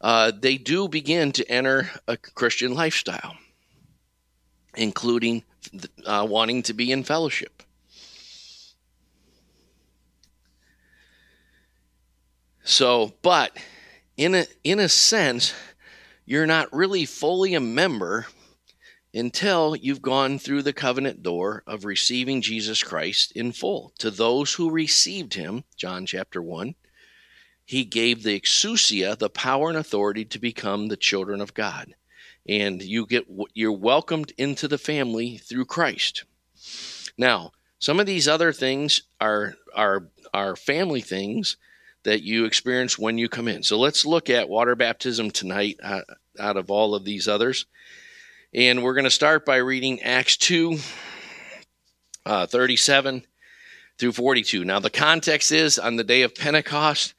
uh, 0.00 0.32
they 0.36 0.56
do 0.56 0.88
begin 0.88 1.30
to 1.32 1.48
enter 1.48 1.90
a 2.08 2.16
Christian 2.16 2.74
lifestyle, 2.74 3.36
including 4.76 5.44
uh, 6.04 6.26
wanting 6.28 6.62
to 6.64 6.74
be 6.74 6.92
in 6.92 7.04
fellowship. 7.04 7.62
So, 12.62 13.12
but 13.22 13.56
in 14.16 14.34
a 14.34 14.46
in 14.62 14.80
a 14.80 14.88
sense, 14.88 15.52
you're 16.24 16.46
not 16.46 16.72
really 16.72 17.04
fully 17.04 17.54
a 17.54 17.60
member 17.60 18.26
until 19.12 19.76
you've 19.76 20.02
gone 20.02 20.38
through 20.38 20.62
the 20.62 20.72
covenant 20.72 21.22
door 21.22 21.62
of 21.66 21.84
receiving 21.84 22.40
Jesus 22.42 22.82
Christ 22.82 23.32
in 23.32 23.52
full. 23.52 23.92
To 23.98 24.10
those 24.10 24.54
who 24.54 24.70
received 24.70 25.34
him, 25.34 25.64
John 25.76 26.04
chapter 26.04 26.42
1, 26.42 26.74
he 27.64 27.84
gave 27.84 28.22
the 28.22 28.38
exousia, 28.38 29.16
the 29.16 29.30
power 29.30 29.68
and 29.68 29.78
authority 29.78 30.24
to 30.26 30.38
become 30.38 30.88
the 30.88 30.96
children 30.96 31.40
of 31.40 31.54
God. 31.54 31.94
And 32.48 32.82
you 32.82 33.06
get 33.06 33.26
you're 33.54 33.72
welcomed 33.72 34.32
into 34.38 34.68
the 34.68 34.78
family 34.78 35.38
through 35.38 35.64
Christ. 35.64 36.24
Now, 37.16 37.52
some 37.78 38.00
of 38.00 38.06
these 38.06 38.28
other 38.28 38.52
things 38.52 39.02
are 39.20 39.54
are 39.74 40.08
are 40.32 40.56
family 40.56 41.00
things 41.00 41.56
that 42.04 42.22
you 42.22 42.44
experience 42.44 42.98
when 42.98 43.18
you 43.18 43.28
come 43.28 43.48
in. 43.48 43.62
So 43.62 43.78
let's 43.78 44.04
look 44.04 44.28
at 44.28 44.48
water 44.48 44.74
baptism 44.76 45.30
tonight 45.30 45.78
uh, 45.82 46.02
out 46.38 46.56
of 46.56 46.70
all 46.70 46.94
of 46.94 47.04
these 47.04 47.28
others. 47.28 47.66
And 48.52 48.82
we're 48.82 48.94
going 48.94 49.04
to 49.04 49.10
start 49.10 49.46
by 49.46 49.56
reading 49.56 50.02
Acts 50.02 50.36
2 50.36 50.78
uh, 52.26 52.46
37 52.46 53.24
through 53.98 54.12
42. 54.12 54.64
Now, 54.64 54.80
the 54.80 54.90
context 54.90 55.52
is 55.52 55.78
on 55.78 55.96
the 55.96 56.04
day 56.04 56.22
of 56.22 56.34
Pentecost, 56.34 57.14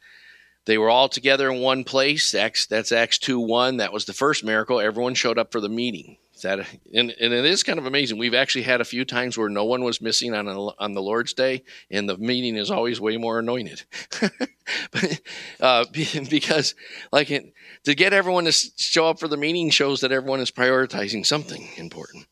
they 0.65 0.77
were 0.77 0.89
all 0.89 1.09
together 1.09 1.49
in 1.49 1.61
one 1.61 1.83
place. 1.83 2.33
Acts, 2.33 2.65
that's 2.65 2.91
Acts 2.91 3.17
2 3.19 3.39
1. 3.39 3.77
That 3.77 3.93
was 3.93 4.05
the 4.05 4.13
first 4.13 4.43
miracle. 4.43 4.79
Everyone 4.79 5.13
showed 5.13 5.37
up 5.37 5.51
for 5.51 5.61
the 5.61 5.69
meeting. 5.69 6.17
That, 6.41 6.59
and, 6.93 7.15
and 7.19 7.33
it 7.33 7.45
is 7.45 7.63
kind 7.63 7.79
of 7.79 7.85
amazing. 7.85 8.17
We've 8.17 8.33
actually 8.33 8.63
had 8.63 8.81
a 8.81 8.85
few 8.85 9.05
times 9.05 9.37
where 9.37 9.49
no 9.49 9.63
one 9.63 9.83
was 9.83 10.01
missing 10.01 10.33
on 10.33 10.47
a, 10.47 10.59
on 10.79 10.93
the 10.93 11.01
Lord's 11.01 11.33
Day, 11.33 11.63
and 11.89 12.09
the 12.09 12.17
meeting 12.17 12.55
is 12.55 12.69
always 12.69 12.99
way 12.99 13.17
more 13.17 13.39
anointed. 13.39 13.83
but, 14.91 15.21
uh, 15.61 15.85
because, 16.29 16.75
like, 17.11 17.31
it, 17.31 17.53
to 17.85 17.95
get 17.95 18.13
everyone 18.13 18.45
to 18.45 18.51
show 18.51 19.07
up 19.07 19.19
for 19.19 19.27
the 19.27 19.37
meeting 19.37 19.69
shows 19.69 20.01
that 20.01 20.11
everyone 20.11 20.41
is 20.41 20.51
prioritizing 20.51 21.25
something 21.25 21.69
important. 21.77 22.27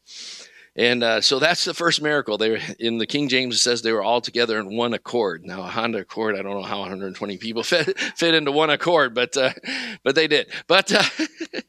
And 0.76 1.04
uh, 1.04 1.22
so 1.22 1.38
that's 1.38 1.66
the 1.66 1.74
first 1.74 2.02
miracle. 2.02 2.38
They 2.38 2.50
were, 2.50 2.60
in 2.80 2.98
the 2.98 3.06
King 3.06 3.30
James 3.30 3.56
it 3.56 3.60
says 3.60 3.82
they 3.82 3.92
were 3.92 4.02
all 4.02 4.22
together 4.22 4.60
in 4.60 4.76
one 4.76 4.94
accord. 4.94 5.46
Now 5.46 5.62
a 5.62 5.68
Honda 5.68 6.00
Accord, 6.00 6.36
I 6.36 6.42
don't 6.42 6.56
know 6.56 6.64
how 6.64 6.80
120 6.80 7.38
people 7.38 7.62
fit 7.64 7.98
fit 8.00 8.34
into 8.34 8.52
one 8.52 8.72
accord, 8.72 9.14
but 9.14 9.38
uh, 9.38 9.54
but 10.04 10.16
they 10.16 10.28
did. 10.28 10.48
But 10.68 10.92
uh, 10.92 11.04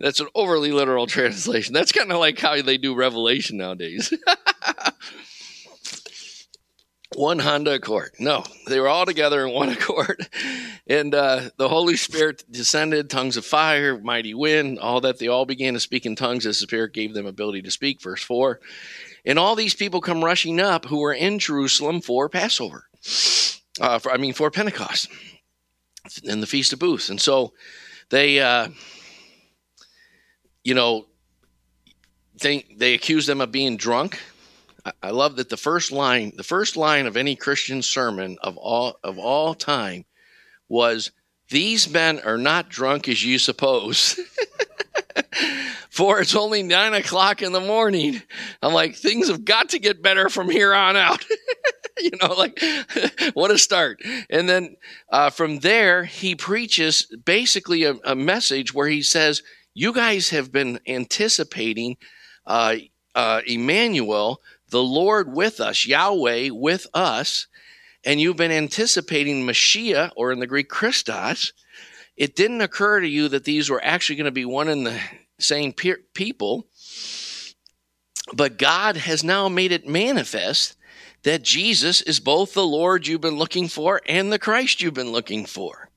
that's 0.00 0.20
an 0.20 0.28
overly 0.34 0.70
literal 0.70 1.06
translation. 1.08 1.74
That's 1.74 1.92
kind 1.92 2.12
of 2.12 2.18
like 2.18 2.38
how 2.38 2.60
they 2.62 2.78
do 2.78 2.94
Revelation 2.94 3.56
nowadays. 3.56 4.12
One 7.16 7.38
Honda 7.38 7.74
Accord. 7.74 8.12
No, 8.18 8.44
they 8.66 8.80
were 8.80 8.88
all 8.88 9.06
together 9.06 9.46
in 9.46 9.52
one 9.52 9.68
accord. 9.72 10.28
And 10.86 11.14
uh, 11.14 11.50
the 11.56 11.68
Holy 11.68 11.96
Spirit 11.96 12.44
descended, 12.50 13.10
tongues 13.10 13.36
of 13.36 13.44
fire, 13.44 13.98
mighty 13.98 14.34
wind, 14.34 14.78
all 14.78 15.00
that. 15.02 15.18
They 15.18 15.28
all 15.28 15.46
began 15.46 15.74
to 15.74 15.80
speak 15.80 16.06
in 16.06 16.16
tongues 16.16 16.46
as 16.46 16.58
the 16.58 16.66
Spirit 16.66 16.92
gave 16.92 17.14
them 17.14 17.26
ability 17.26 17.62
to 17.62 17.70
speak. 17.70 18.02
Verse 18.02 18.22
4. 18.22 18.60
And 19.24 19.38
all 19.38 19.56
these 19.56 19.74
people 19.74 20.00
come 20.00 20.24
rushing 20.24 20.60
up 20.60 20.84
who 20.84 20.98
were 20.98 21.14
in 21.14 21.38
Jerusalem 21.38 22.00
for 22.00 22.28
Passover. 22.28 22.86
Uh, 23.80 23.98
for, 23.98 24.12
I 24.12 24.18
mean, 24.18 24.34
for 24.34 24.50
Pentecost 24.50 25.08
and 26.28 26.42
the 26.42 26.46
Feast 26.46 26.72
of 26.72 26.78
Booths. 26.78 27.08
And 27.08 27.20
so 27.20 27.54
they, 28.10 28.40
uh, 28.40 28.68
you 30.62 30.74
know, 30.74 31.06
they, 32.40 32.66
they 32.76 32.94
accuse 32.94 33.26
them 33.26 33.40
of 33.40 33.50
being 33.50 33.76
drunk 33.76 34.20
I 35.02 35.10
love 35.10 35.36
that 35.36 35.48
the 35.48 35.56
first 35.56 35.92
line, 35.92 36.32
the 36.36 36.42
first 36.42 36.76
line 36.76 37.06
of 37.06 37.16
any 37.16 37.36
Christian 37.36 37.80
sermon 37.82 38.36
of 38.42 38.56
all 38.56 38.98
of 39.02 39.18
all 39.18 39.54
time 39.54 40.04
was 40.68 41.10
these 41.48 41.88
men 41.90 42.20
are 42.20 42.38
not 42.38 42.68
drunk 42.68 43.08
as 43.08 43.24
you 43.24 43.38
suppose. 43.38 44.18
For 45.90 46.20
it's 46.20 46.34
only 46.34 46.64
nine 46.64 46.92
o'clock 46.92 47.40
in 47.40 47.52
the 47.52 47.60
morning. 47.60 48.20
I'm 48.60 48.72
like, 48.72 48.96
things 48.96 49.28
have 49.28 49.44
got 49.44 49.68
to 49.70 49.78
get 49.78 50.02
better 50.02 50.28
from 50.28 50.50
here 50.50 50.74
on 50.74 50.96
out. 50.96 51.24
you 52.00 52.10
know, 52.20 52.34
like, 52.34 52.60
what 53.34 53.52
a 53.52 53.58
start. 53.58 54.00
And 54.28 54.48
then 54.48 54.76
uh, 55.08 55.30
from 55.30 55.60
there, 55.60 56.04
he 56.04 56.34
preaches 56.34 57.06
basically 57.24 57.84
a, 57.84 57.94
a, 58.04 58.16
message 58.16 58.74
where 58.74 58.88
he 58.88 59.02
says, 59.02 59.42
You 59.72 59.92
guys 59.92 60.30
have 60.30 60.50
been 60.50 60.80
anticipating 60.86 61.96
uh, 62.44 62.76
uh, 63.14 63.42
Emmanuel 63.46 64.40
the 64.74 64.82
Lord 64.82 65.32
with 65.32 65.60
us, 65.60 65.86
Yahweh 65.86 66.48
with 66.50 66.88
us, 66.92 67.46
and 68.02 68.20
you've 68.20 68.36
been 68.36 68.50
anticipating 68.50 69.46
Mashiach, 69.46 70.10
or 70.16 70.32
in 70.32 70.40
the 70.40 70.48
Greek, 70.48 70.68
Christos, 70.68 71.52
it 72.16 72.34
didn't 72.34 72.60
occur 72.60 72.98
to 72.98 73.06
you 73.06 73.28
that 73.28 73.44
these 73.44 73.70
were 73.70 73.82
actually 73.84 74.16
going 74.16 74.24
to 74.24 74.32
be 74.32 74.44
one 74.44 74.68
and 74.68 74.84
the 74.84 75.00
same 75.38 75.72
pe- 75.72 76.02
people. 76.12 76.66
But 78.32 78.58
God 78.58 78.96
has 78.96 79.22
now 79.22 79.48
made 79.48 79.70
it 79.70 79.86
manifest 79.86 80.74
that 81.22 81.44
Jesus 81.44 82.00
is 82.00 82.18
both 82.18 82.52
the 82.52 82.66
Lord 82.66 83.06
you've 83.06 83.20
been 83.20 83.38
looking 83.38 83.68
for 83.68 84.00
and 84.06 84.32
the 84.32 84.40
Christ 84.40 84.82
you've 84.82 84.92
been 84.92 85.12
looking 85.12 85.46
for. 85.46 85.88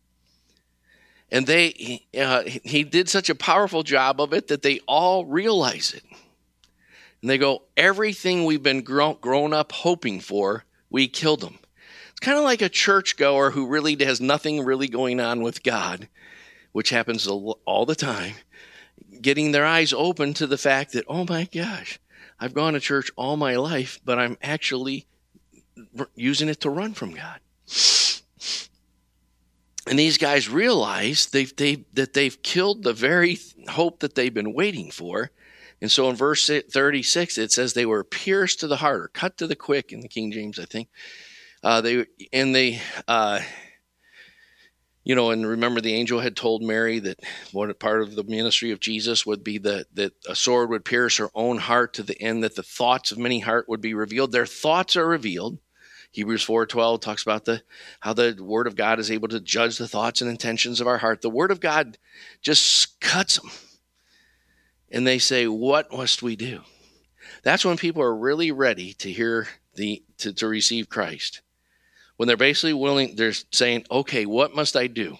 And 1.31 1.47
they, 1.47 2.05
uh, 2.15 2.43
he 2.43 2.83
did 2.83 3.09
such 3.09 3.31
a 3.31 3.35
powerful 3.35 3.81
job 3.81 4.21
of 4.21 4.33
it 4.33 4.49
that 4.49 4.61
they 4.61 4.81
all 4.87 5.25
realize 5.25 5.95
it. 5.95 6.03
And 7.21 7.29
they 7.29 7.37
go, 7.37 7.63
everything 7.75 8.45
we've 8.45 8.63
been 8.63 8.81
grown, 8.81 9.17
grown 9.19 9.53
up 9.53 9.71
hoping 9.71 10.19
for, 10.19 10.65
we 10.89 11.07
killed 11.07 11.41
them. 11.41 11.59
It's 12.11 12.19
kind 12.19 12.37
of 12.37 12.43
like 12.43 12.61
a 12.61 12.69
churchgoer 12.69 13.51
who 13.51 13.67
really 13.67 13.95
has 14.03 14.21
nothing 14.21 14.63
really 14.63 14.87
going 14.87 15.19
on 15.19 15.41
with 15.41 15.63
God, 15.63 16.07
which 16.71 16.89
happens 16.89 17.27
all 17.27 17.85
the 17.85 17.95
time, 17.95 18.35
getting 19.21 19.51
their 19.51 19.65
eyes 19.65 19.93
open 19.93 20.33
to 20.35 20.47
the 20.47 20.57
fact 20.57 20.93
that, 20.93 21.05
oh 21.07 21.25
my 21.25 21.45
gosh, 21.45 21.99
I've 22.39 22.53
gone 22.53 22.73
to 22.73 22.79
church 22.79 23.11
all 23.15 23.37
my 23.37 23.55
life, 23.55 23.99
but 24.05 24.19
I'm 24.19 24.37
actually 24.41 25.07
using 26.15 26.49
it 26.49 26.61
to 26.61 26.69
run 26.69 26.93
from 26.93 27.13
God. 27.13 27.39
And 29.87 29.97
these 29.97 30.17
guys 30.17 30.49
realize 30.49 31.27
they've, 31.27 31.55
they, 31.55 31.85
that 31.93 32.13
they've 32.13 32.41
killed 32.41 32.83
the 32.83 32.93
very 32.93 33.39
hope 33.69 33.99
that 33.99 34.15
they've 34.15 34.33
been 34.33 34.53
waiting 34.53 34.91
for 34.91 35.31
and 35.81 35.91
so 35.91 36.09
in 36.09 36.15
verse 36.15 36.49
36, 36.49 37.37
it 37.37 37.51
says 37.51 37.73
they 37.73 37.85
were 37.85 38.03
pierced 38.03 38.59
to 38.61 38.67
the 38.67 38.77
heart 38.77 39.01
or 39.01 39.07
cut 39.09 39.37
to 39.37 39.47
the 39.47 39.55
quick 39.55 39.91
in 39.91 40.01
the 40.01 40.07
King 40.07 40.31
James, 40.31 40.57
I 40.57 40.65
think. 40.65 40.89
Uh, 41.63 41.81
they 41.81 42.05
and 42.33 42.55
they, 42.55 42.81
uh, 43.07 43.39
you 45.03 45.15
know, 45.15 45.31
and 45.31 45.45
remember 45.45 45.79
the 45.79 45.93
angel 45.93 46.19
had 46.19 46.35
told 46.35 46.63
Mary 46.63 46.99
that 46.99 47.19
what 47.51 47.79
part 47.79 48.01
of 48.01 48.15
the 48.15 48.23
ministry 48.23 48.71
of 48.71 48.79
Jesus 48.79 49.25
would 49.25 49.43
be 49.43 49.59
that 49.59 49.85
that 49.93 50.13
a 50.27 50.35
sword 50.35 50.69
would 50.69 50.85
pierce 50.85 51.17
her 51.17 51.29
own 51.35 51.57
heart 51.59 51.93
to 51.95 52.03
the 52.03 52.19
end 52.21 52.43
that 52.43 52.55
the 52.55 52.63
thoughts 52.63 53.11
of 53.11 53.17
many 53.17 53.39
heart 53.39 53.69
would 53.69 53.81
be 53.81 53.93
revealed. 53.93 54.31
Their 54.31 54.45
thoughts 54.45 54.95
are 54.95 55.07
revealed. 55.07 55.59
Hebrews 56.11 56.43
4:12 56.43 57.01
talks 57.01 57.21
about 57.21 57.45
the 57.45 57.61
how 57.99 58.13
the 58.13 58.35
word 58.39 58.65
of 58.65 58.75
God 58.75 58.99
is 58.99 59.11
able 59.11 59.27
to 59.27 59.39
judge 59.39 59.77
the 59.77 59.87
thoughts 59.87 60.21
and 60.21 60.29
intentions 60.29 60.81
of 60.81 60.87
our 60.87 60.97
heart. 60.97 61.21
The 61.21 61.29
word 61.29 61.51
of 61.51 61.59
God 61.59 61.99
just 62.41 62.99
cuts 62.99 63.37
them 63.37 63.51
and 64.91 65.05
they 65.05 65.19
say, 65.19 65.47
What 65.47 65.91
must 65.91 66.23
we 66.23 66.35
do? 66.35 66.61
That's 67.43 67.65
when 67.65 67.77
people 67.77 68.01
are 68.01 68.15
really 68.15 68.51
ready 68.51 68.93
to 68.93 69.11
hear 69.11 69.47
the 69.75 70.03
to, 70.19 70.33
to 70.33 70.47
receive 70.47 70.89
Christ. 70.89 71.41
When 72.17 72.27
they're 72.27 72.37
basically 72.37 72.73
willing, 72.73 73.15
they're 73.15 73.33
saying, 73.51 73.85
Okay, 73.91 74.25
what 74.25 74.55
must 74.55 74.75
I 74.75 74.87
do? 74.87 75.17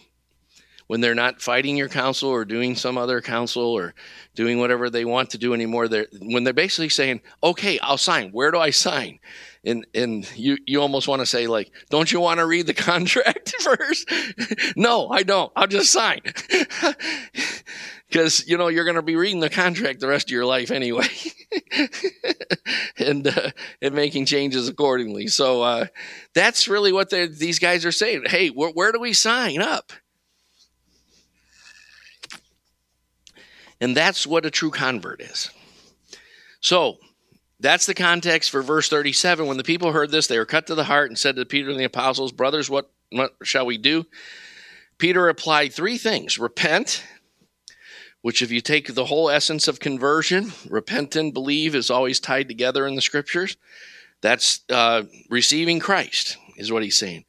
When 0.88 1.02
they're 1.02 1.16
not 1.16 1.42
fighting 1.42 1.76
your 1.76 1.90
counsel 1.90 2.30
or 2.30 2.46
doing 2.46 2.76
some 2.76 2.98
other 2.98 3.20
counsel 3.20 3.64
or 3.64 3.94
doing 4.36 4.58
whatever 4.58 4.90
they 4.90 5.04
want 5.04 5.32
to 5.32 5.38
do 5.38 5.54
anymore, 5.54 5.88
they're 5.88 6.08
when 6.22 6.44
they're 6.44 6.54
basically 6.54 6.90
saying, 6.90 7.22
Okay, 7.44 7.80
I'll 7.80 7.98
sign. 7.98 8.32
Where 8.32 8.52
do 8.52 8.60
I 8.60 8.70
sign? 8.70 9.20
and 9.68 9.86
and 9.94 10.38
you 10.38 10.58
you 10.66 10.82
almost 10.82 11.08
want 11.08 11.20
to 11.20 11.26
say 11.26 11.46
like 11.46 11.72
don't 11.90 12.12
you 12.12 12.20
want 12.20 12.40
to 12.40 12.46
read 12.46 12.66
the 12.66 12.74
contract 12.92 13.54
first 13.60 14.10
no 14.76 15.10
i 15.10 15.24
don't 15.24 15.52
i'll 15.56 15.68
just 15.68 15.92
sign 15.92 16.22
because 18.08 18.48
you 18.48 18.58
know 18.58 18.68
you're 18.68 18.84
going 18.86 18.96
to 18.96 19.02
be 19.02 19.16
reading 19.16 19.40
the 19.40 19.50
contract 19.50 20.00
the 20.00 20.08
rest 20.08 20.28
of 20.28 20.32
your 20.32 20.46
life 20.46 20.72
anyway. 20.72 21.08
And 23.00 23.28
uh, 23.28 23.52
and 23.82 23.94
making 23.94 24.26
changes 24.26 24.68
accordingly. 24.68 25.28
So 25.28 25.62
uh, 25.62 25.86
that's 26.34 26.68
really 26.68 26.92
what 26.92 27.12
these 27.12 27.60
guys 27.60 27.86
are 27.86 27.92
saying. 27.92 28.24
Hey 28.26 28.50
wh- 28.50 28.76
where 28.76 28.92
do 28.92 29.00
we 29.00 29.14
sign 29.14 29.62
up? 29.62 29.94
And 33.80 33.96
that's 33.96 34.26
what 34.26 34.46
a 34.46 34.52
true 34.52 34.72
convert 34.72 35.22
is. 35.22 35.52
So 36.60 36.98
that's 37.60 37.86
the 37.86 37.94
context 37.94 38.50
for 38.50 38.62
verse 38.62 38.90
37 38.90 39.46
when 39.46 39.58
the 39.58 39.64
people 39.64 39.92
heard 39.92 40.12
this 40.12 40.28
they 40.28 40.40
were 40.40 40.46
cut 40.46 40.68
to 40.68 40.76
the 40.76 40.84
heart 40.84 41.10
and 41.10 41.18
said 41.18 41.36
to 41.36 41.46
peter 41.46 41.70
and 41.70 41.80
the 41.80 41.86
apostles 41.86 42.32
brothers 42.32 42.70
what, 42.70 42.92
what 43.12 43.36
shall 43.44 43.66
we 43.66 43.78
do? 43.78 44.06
Peter 44.98 45.22
replied 45.22 45.72
three 45.72 45.98
things. 45.98 46.40
Repent 46.40 47.04
which, 48.28 48.42
if 48.42 48.52
you 48.52 48.60
take 48.60 48.94
the 48.94 49.06
whole 49.06 49.30
essence 49.30 49.70
of 49.70 49.80
conversion, 49.80 50.52
repent 50.68 51.16
and 51.16 51.34
believe 51.34 51.74
is 51.74 51.90
always 51.90 52.20
tied 52.20 52.46
together 52.50 52.86
in 52.86 52.94
the 52.94 53.02
scriptures. 53.02 53.56
That's 54.20 54.66
uh, 54.70 55.04
receiving 55.30 55.80
Christ, 55.80 56.36
is 56.58 56.70
what 56.70 56.84
he's 56.84 57.00
saying. 57.00 57.24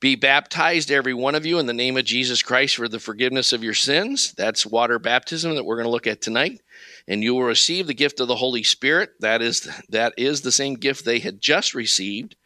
Be 0.00 0.16
baptized, 0.16 0.90
every 0.90 1.12
one 1.12 1.34
of 1.34 1.44
you, 1.44 1.58
in 1.58 1.66
the 1.66 1.74
name 1.74 1.98
of 1.98 2.06
Jesus 2.06 2.40
Christ 2.42 2.76
for 2.76 2.88
the 2.88 2.98
forgiveness 2.98 3.52
of 3.52 3.62
your 3.62 3.74
sins. 3.74 4.32
That's 4.38 4.64
water 4.64 4.98
baptism 4.98 5.54
that 5.54 5.64
we're 5.64 5.76
going 5.76 5.84
to 5.84 5.90
look 5.90 6.06
at 6.06 6.22
tonight. 6.22 6.62
And 7.06 7.22
you 7.22 7.34
will 7.34 7.42
receive 7.42 7.86
the 7.86 7.92
gift 7.92 8.18
of 8.18 8.26
the 8.28 8.36
Holy 8.36 8.62
Spirit. 8.62 9.10
That 9.20 9.42
is, 9.42 9.68
that 9.90 10.14
is 10.16 10.40
the 10.40 10.50
same 10.50 10.76
gift 10.76 11.04
they 11.04 11.18
had 11.18 11.42
just 11.42 11.74
received, 11.74 12.36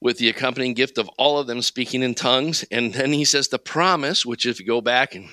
with 0.00 0.16
the 0.16 0.30
accompanying 0.30 0.72
gift 0.72 0.96
of 0.96 1.10
all 1.18 1.38
of 1.38 1.46
them 1.46 1.60
speaking 1.60 2.02
in 2.02 2.14
tongues. 2.14 2.64
And 2.70 2.94
then 2.94 3.12
he 3.12 3.26
says 3.26 3.48
the 3.48 3.58
promise, 3.58 4.24
which 4.24 4.46
if 4.46 4.58
you 4.58 4.64
go 4.64 4.80
back 4.80 5.14
and 5.14 5.28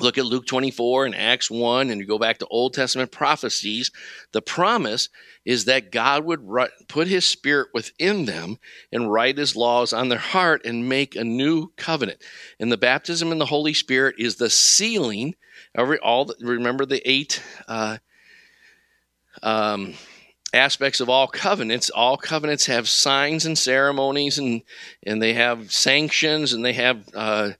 look 0.00 0.18
at 0.18 0.24
Luke 0.24 0.46
24 0.46 1.06
and 1.06 1.14
Acts 1.14 1.50
1 1.50 1.90
and 1.90 2.00
you 2.00 2.06
go 2.06 2.18
back 2.18 2.38
to 2.38 2.46
Old 2.46 2.74
Testament 2.74 3.10
prophecies, 3.10 3.90
the 4.32 4.42
promise 4.42 5.08
is 5.44 5.64
that 5.64 5.90
God 5.90 6.24
would 6.24 6.46
put 6.88 7.08
his 7.08 7.24
spirit 7.24 7.68
within 7.72 8.26
them 8.26 8.58
and 8.92 9.10
write 9.10 9.38
his 9.38 9.56
laws 9.56 9.92
on 9.92 10.08
their 10.08 10.18
heart 10.18 10.64
and 10.64 10.88
make 10.88 11.16
a 11.16 11.24
new 11.24 11.72
covenant. 11.76 12.22
And 12.60 12.70
the 12.70 12.76
baptism 12.76 13.32
in 13.32 13.38
the 13.38 13.46
Holy 13.46 13.74
Spirit 13.74 14.16
is 14.18 14.36
the 14.36 14.50
sealing. 14.50 15.34
Every 15.74 15.98
all 15.98 16.26
the, 16.26 16.36
remember 16.40 16.84
the 16.84 17.02
eight 17.08 17.42
uh, 17.66 17.98
um, 19.42 19.94
aspects 20.52 21.00
of 21.00 21.08
all 21.08 21.26
covenants. 21.26 21.90
All 21.90 22.16
covenants 22.16 22.66
have 22.66 22.88
signs 22.88 23.46
and 23.46 23.56
ceremonies, 23.56 24.38
and 24.38 24.62
and 25.04 25.22
they 25.22 25.34
have 25.34 25.72
sanctions, 25.72 26.52
and 26.52 26.64
they 26.64 26.72
have 26.74 27.08
uh, 27.14 27.50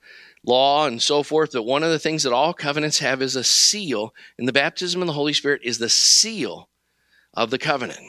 law 0.48 0.86
and 0.86 1.00
so 1.00 1.22
forth. 1.22 1.52
But 1.52 1.64
one 1.64 1.84
of 1.84 1.90
the 1.90 1.98
things 1.98 2.22
that 2.24 2.32
all 2.32 2.52
covenants 2.52 2.98
have 2.98 3.22
is 3.22 3.36
a 3.36 3.44
seal, 3.44 4.14
and 4.38 4.48
the 4.48 4.52
baptism 4.52 5.00
in 5.00 5.06
the 5.06 5.12
Holy 5.12 5.32
Spirit 5.32 5.60
is 5.62 5.78
the 5.78 5.88
seal 5.88 6.68
of 7.34 7.50
the 7.50 7.58
covenant. 7.58 8.00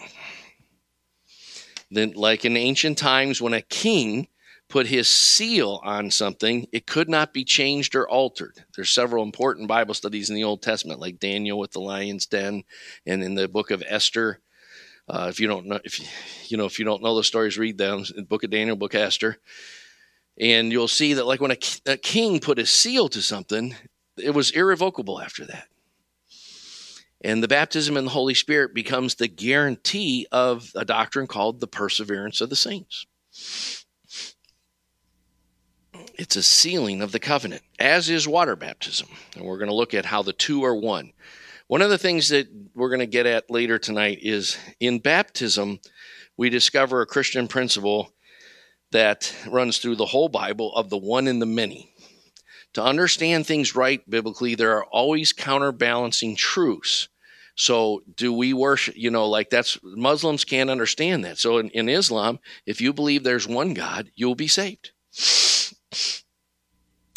Then, 1.92 2.14
like 2.16 2.46
in 2.46 2.56
ancient 2.56 2.98
times, 2.98 3.42
when 3.42 3.54
a 3.54 3.62
king 3.62 4.28
put 4.70 4.86
his 4.86 5.10
seal 5.10 5.82
on 5.84 6.12
something, 6.12 6.68
it 6.72 6.86
could 6.86 7.10
not 7.10 7.34
be 7.34 7.44
changed 7.44 7.96
or 7.96 8.08
altered. 8.08 8.64
There's 8.76 8.92
several 8.92 9.24
important 9.24 9.68
Bible 9.68 9.96
studies 9.96 10.30
in 10.30 10.36
the 10.36 10.44
Old 10.44 10.62
Testament, 10.62 11.00
like 11.00 11.20
Daniel 11.20 11.58
with 11.58 11.72
the 11.72 11.82
lion's 11.82 12.28
den, 12.28 12.64
and 13.06 13.24
in 13.24 13.36
the 13.36 13.48
book 13.48 13.72
of 13.72 13.84
Esther. 13.88 14.40
Uh, 15.08 15.26
if 15.28 15.40
you 15.40 15.48
don't 15.48 15.66
know, 15.66 15.80
if 15.84 16.00
you, 16.00 16.06
you 16.48 16.58
know, 16.58 16.66
if 16.66 16.78
you 16.78 16.86
don't 16.86 17.02
know 17.02 17.16
the 17.16 17.24
stories, 17.24 17.58
read 17.58 17.80
them. 17.80 18.04
The 18.16 18.22
book 18.22 18.44
of 18.44 18.52
Daniel, 18.52 18.76
book 18.76 18.94
of 18.94 19.02
Esther. 19.02 19.40
And 20.40 20.72
you'll 20.72 20.88
see 20.88 21.14
that, 21.16 21.26
like 21.26 21.42
when 21.42 21.52
a, 21.52 21.58
a 21.86 21.98
king 21.98 22.40
put 22.40 22.60
a 22.60 22.66
seal 22.66 23.10
to 23.10 23.22
something, 23.22 23.76
it 24.18 24.32
was 24.32 24.52
irrevocable 24.52 25.22
after 25.22 25.46
that. 25.46 25.68
And 27.22 27.44
the 27.44 27.50
baptism 27.50 27.98
in 27.98 28.06
the 28.06 28.12
Holy 28.12 28.34
Spirit 28.34 28.74
becomes 28.74 29.16
the 29.16 29.28
guarantee 29.28 30.26
of 30.32 30.72
a 30.76 30.86
doctrine 30.86 31.28
called 31.28 31.60
the 31.60 31.68
perseverance 31.68 32.40
of 32.40 32.50
the 32.50 32.56
saints. 32.56 33.06
It's 36.18 36.38
a 36.38 36.44
sealing 36.44 37.02
of 37.02 37.12
the 37.12 37.20
covenant, 37.20 37.62
as 37.78 38.10
is 38.10 38.28
water 38.28 38.56
baptism. 38.56 39.10
And 39.36 39.44
we're 39.44 39.58
going 39.58 39.70
to 39.70 39.76
look 39.76 39.94
at 39.94 40.06
how 40.06 40.22
the 40.22 40.34
two 40.34 40.64
are 40.64 40.76
one. 40.76 41.12
One 41.68 41.82
of 41.82 41.90
the 41.90 41.98
things 41.98 42.30
that 42.30 42.48
we're 42.74 42.90
going 42.90 43.00
to 43.00 43.06
get 43.06 43.26
at 43.26 43.52
later 43.52 43.78
tonight 43.78 44.20
is 44.22 44.58
in 44.80 45.00
baptism, 45.00 45.80
we 46.38 46.50
discover 46.50 47.02
a 47.02 47.06
Christian 47.06 47.48
principle 47.48 48.14
that 48.92 49.34
runs 49.48 49.78
through 49.78 49.96
the 49.96 50.06
whole 50.06 50.30
Bible 50.30 50.74
of 50.76 50.90
the 50.90 50.98
one 50.98 51.28
and 51.28 51.42
the 51.42 51.46
many. 51.46 51.94
To 52.74 52.84
understand 52.84 53.46
things 53.46 53.76
right 53.76 54.08
biblically, 54.10 54.56
there 54.56 54.78
are 54.78 54.86
always 54.86 55.34
counterbalancing 55.34 56.36
truths. 56.36 57.08
So, 57.56 58.04
do 58.16 58.32
we 58.32 58.54
worship? 58.54 58.96
You 58.96 59.12
know, 59.12 59.28
like 59.28 59.50
that's 59.50 59.78
Muslims 59.84 60.46
can't 60.46 60.70
understand 60.70 61.26
that. 61.26 61.40
So, 61.40 61.58
in, 61.58 61.70
in 61.72 61.90
Islam, 61.90 62.40
if 62.66 62.80
you 62.80 62.94
believe 62.94 63.24
there's 63.24 63.48
one 63.48 63.74
God, 63.74 64.12
you'll 64.16 64.36
be 64.36 64.48
saved. 64.48 64.92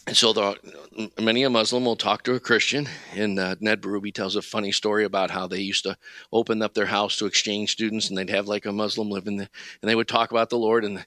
And 0.04 0.16
so, 0.16 0.32
the, 0.32 1.10
many 1.20 1.44
a 1.44 1.50
Muslim 1.50 1.84
will 1.84 1.94
talk 1.94 2.24
to 2.24 2.34
a 2.34 2.40
Christian, 2.40 2.88
and 3.14 3.38
uh, 3.38 3.54
Ned 3.60 3.80
Berube 3.80 4.12
tells 4.12 4.34
a 4.34 4.42
funny 4.42 4.72
story 4.72 5.04
about 5.04 5.30
how 5.30 5.46
they 5.46 5.60
used 5.60 5.84
to 5.84 5.96
open 6.32 6.60
up 6.60 6.74
their 6.74 6.86
house 6.86 7.16
to 7.18 7.26
exchange 7.26 7.70
students, 7.70 8.08
and 8.08 8.18
they'd 8.18 8.30
have 8.30 8.48
like 8.48 8.66
a 8.66 8.72
Muslim 8.72 9.10
living 9.10 9.36
there, 9.36 9.50
and 9.80 9.88
they 9.88 9.94
would 9.94 10.08
talk 10.08 10.32
about 10.32 10.50
the 10.50 10.58
Lord, 10.58 10.84
and 10.84 11.06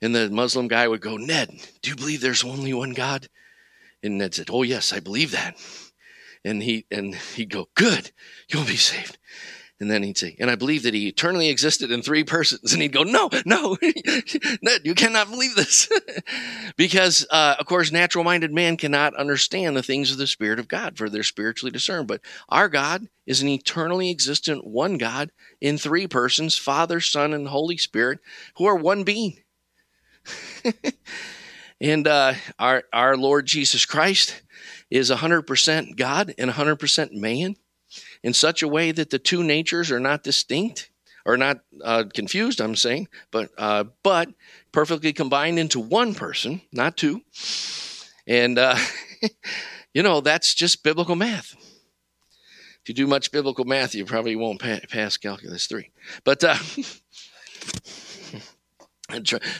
and 0.00 0.14
the 0.14 0.30
Muslim 0.30 0.68
guy 0.68 0.86
would 0.86 1.00
go, 1.00 1.16
Ned, 1.16 1.50
do 1.82 1.90
you 1.90 1.96
believe 1.96 2.20
there's 2.20 2.44
only 2.44 2.72
one 2.72 2.92
God? 2.92 3.28
And 4.02 4.18
Ned 4.18 4.34
said, 4.34 4.48
Oh 4.50 4.62
yes, 4.62 4.92
I 4.92 5.00
believe 5.00 5.32
that. 5.32 5.56
And 6.44 6.62
he 6.62 6.86
and 6.90 7.14
he'd 7.14 7.50
go, 7.50 7.68
Good, 7.74 8.12
you'll 8.48 8.64
be 8.64 8.76
saved. 8.76 9.18
And 9.80 9.88
then 9.88 10.02
he'd 10.02 10.18
say, 10.18 10.34
and 10.40 10.50
I 10.50 10.56
believe 10.56 10.82
that 10.82 10.94
he 10.94 11.06
eternally 11.06 11.48
existed 11.48 11.92
in 11.92 12.02
three 12.02 12.24
persons. 12.24 12.72
And 12.72 12.82
he'd 12.82 12.92
go, 12.92 13.04
no, 13.04 13.30
no, 13.44 13.76
Ned, 14.62 14.80
you 14.82 14.94
cannot 14.94 15.30
believe 15.30 15.54
this. 15.54 15.88
because, 16.76 17.24
uh, 17.30 17.54
of 17.60 17.66
course, 17.66 17.92
natural 17.92 18.24
minded 18.24 18.52
man 18.52 18.76
cannot 18.76 19.14
understand 19.14 19.76
the 19.76 19.82
things 19.84 20.10
of 20.10 20.18
the 20.18 20.26
Spirit 20.26 20.58
of 20.58 20.66
God, 20.66 20.98
for 20.98 21.08
they're 21.08 21.22
spiritually 21.22 21.70
discerned. 21.70 22.08
But 22.08 22.22
our 22.48 22.68
God 22.68 23.08
is 23.24 23.40
an 23.40 23.48
eternally 23.48 24.10
existent 24.10 24.66
one 24.66 24.98
God 24.98 25.30
in 25.60 25.78
three 25.78 26.08
persons 26.08 26.58
Father, 26.58 27.00
Son, 27.00 27.32
and 27.32 27.46
Holy 27.46 27.76
Spirit, 27.76 28.18
who 28.56 28.66
are 28.66 28.76
one 28.76 29.04
being. 29.04 29.38
and 31.80 32.06
uh, 32.06 32.34
our 32.58 32.84
our 32.92 33.16
Lord 33.16 33.46
Jesus 33.46 33.84
Christ 33.84 34.42
is 34.90 35.10
100% 35.10 35.96
God 35.96 36.34
and 36.38 36.50
100% 36.50 37.12
man 37.12 37.56
in 38.22 38.32
such 38.32 38.62
a 38.62 38.68
way 38.68 38.90
that 38.92 39.10
the 39.10 39.18
two 39.18 39.42
natures 39.42 39.90
are 39.90 40.00
not 40.00 40.22
distinct 40.22 40.90
or 41.24 41.36
not 41.36 41.60
uh, 41.84 42.04
confused. 42.12 42.60
I'm 42.60 42.74
saying, 42.74 43.08
but 43.30 43.50
uh, 43.58 43.84
but 44.02 44.30
perfectly 44.72 45.12
combined 45.12 45.58
into 45.58 45.80
one 45.80 46.14
person, 46.14 46.62
not 46.72 46.96
two. 46.96 47.20
And 48.26 48.58
uh, 48.58 48.76
you 49.94 50.02
know 50.02 50.20
that's 50.20 50.54
just 50.54 50.82
biblical 50.82 51.16
math. 51.16 51.54
If 52.82 52.88
you 52.88 52.94
do 52.94 53.06
much 53.06 53.30
biblical 53.30 53.66
math, 53.66 53.94
you 53.94 54.06
probably 54.06 54.36
won't 54.36 54.60
pa- 54.60 54.80
pass 54.88 55.18
calculus 55.18 55.66
three. 55.66 55.90
But 56.24 56.42
uh, 56.42 56.56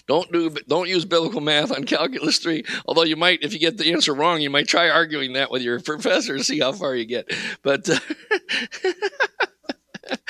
Don't 0.06 0.30
do 0.30 0.50
don't 0.68 0.90
use 0.90 1.06
biblical 1.06 1.40
math 1.40 1.72
on 1.72 1.84
calculus 1.84 2.38
three. 2.38 2.64
Although 2.84 3.04
you 3.04 3.16
might, 3.16 3.42
if 3.42 3.54
you 3.54 3.58
get 3.58 3.78
the 3.78 3.92
answer 3.92 4.12
wrong, 4.12 4.42
you 4.42 4.50
might 4.50 4.68
try 4.68 4.90
arguing 4.90 5.32
that 5.34 5.50
with 5.50 5.62
your 5.62 5.80
professor 5.84 6.34
and 6.34 6.44
see 6.44 6.60
how 6.60 6.72
far 6.72 6.94
you 6.94 7.06
get. 7.06 7.32
But 7.62 7.88
uh, 7.88 7.98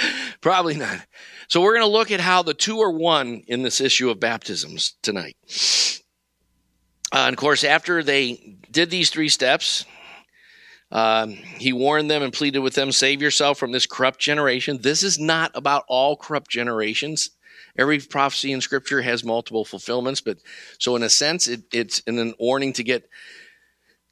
probably 0.40 0.76
not. 0.76 1.00
So 1.48 1.60
we're 1.60 1.74
going 1.74 1.86
to 1.86 1.92
look 1.92 2.12
at 2.12 2.20
how 2.20 2.42
the 2.42 2.54
two 2.54 2.80
are 2.80 2.92
one 2.92 3.42
in 3.48 3.62
this 3.62 3.80
issue 3.80 4.08
of 4.08 4.20
baptisms 4.20 4.94
tonight. 5.02 5.36
Uh, 7.12 7.24
and 7.26 7.34
of 7.34 7.38
course, 7.38 7.64
after 7.64 8.04
they 8.04 8.58
did 8.70 8.90
these 8.90 9.10
three 9.10 9.30
steps, 9.30 9.84
um, 10.92 11.30
he 11.30 11.72
warned 11.72 12.08
them 12.08 12.22
and 12.22 12.32
pleaded 12.32 12.60
with 12.60 12.74
them, 12.74 12.92
"Save 12.92 13.20
yourself 13.20 13.58
from 13.58 13.72
this 13.72 13.86
corrupt 13.86 14.20
generation." 14.20 14.78
This 14.80 15.02
is 15.02 15.18
not 15.18 15.50
about 15.54 15.84
all 15.88 16.16
corrupt 16.16 16.50
generations 16.50 17.30
every 17.78 17.98
prophecy 18.00 18.52
in 18.52 18.60
scripture 18.60 19.00
has 19.00 19.24
multiple 19.24 19.64
fulfillments 19.64 20.20
but 20.20 20.38
so 20.78 20.96
in 20.96 21.02
a 21.02 21.08
sense 21.08 21.48
it, 21.48 21.62
it's 21.72 22.02
an 22.06 22.34
warning 22.38 22.72
to 22.72 22.82
get 22.82 23.08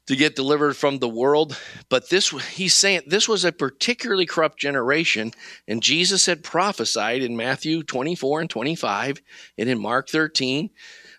to 0.07 0.15
get 0.15 0.37
delivered 0.37 0.73
from 0.75 0.99
the 0.99 1.09
world. 1.09 1.59
But 1.89 2.09
this 2.09 2.29
he's 2.55 2.73
saying 2.73 3.01
this 3.07 3.27
was 3.27 3.43
a 3.43 3.51
particularly 3.51 4.25
corrupt 4.25 4.57
generation 4.57 5.33
and 5.67 5.83
jesus 5.83 6.25
had 6.25 6.43
prophesied 6.43 7.21
in 7.21 7.35
matthew 7.35 7.83
24 7.83 8.41
and 8.41 8.49
25 8.49 9.21
and 9.57 9.69
in 9.69 9.79
mark 9.79 10.09
13 10.09 10.69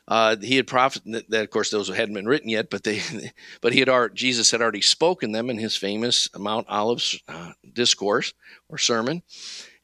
uh, 0.09 0.37
he 0.41 0.57
had 0.57 0.67
prophet 0.67 1.03
that 1.05 1.43
of 1.43 1.51
course 1.51 1.71
those 1.71 1.89
hadn't 1.89 2.15
been 2.15 2.27
written 2.27 2.49
yet, 2.49 2.71
but 2.71 2.83
they, 2.83 3.03
but 3.61 3.75
he 3.75 3.79
had 3.79 3.91
already, 3.91 4.15
Jesus 4.15 4.51
had 4.51 4.63
already 4.63 4.81
spoken 4.81 5.33
them 5.33 5.51
in 5.51 5.59
his 5.59 5.77
famous 5.77 6.31
Mount 6.37 6.67
Olives 6.69 7.21
uh, 7.29 7.53
discourse 7.75 8.33
or 8.71 8.79
sermon, 8.79 9.23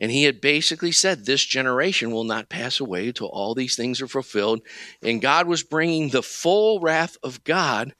and 0.05 0.12
he 0.12 0.25
had 0.25 0.43
basically 0.43 0.93
said, 0.93 1.25
This 1.25 1.43
generation 1.43 2.11
will 2.11 2.25
not 2.25 2.51
pass 2.51 2.79
away 2.79 3.07
until 3.07 3.29
all 3.29 3.55
these 3.55 3.75
things 3.75 4.03
are 4.03 4.07
fulfilled. 4.07 4.61
And 5.03 5.23
God 5.23 5.47
was 5.47 5.62
bringing 5.62 6.11
the 6.11 6.23
full 6.23 6.79
wrath 6.79 7.17
of 7.23 7.43
God 7.43 7.95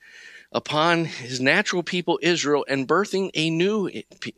upon 0.53 1.07
his 1.07 1.40
natural 1.40 1.83
people, 1.83 2.19
Israel, 2.21 2.67
and 2.69 2.87
birthing 2.87 3.31
a 3.33 3.49
new 3.49 3.88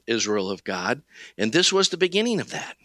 Israel 0.07 0.49
of 0.49 0.63
God. 0.63 1.03
And 1.37 1.53
this 1.53 1.73
was 1.73 1.89
the 1.89 1.97
beginning 1.97 2.39
of 2.39 2.51
that. 2.51 2.77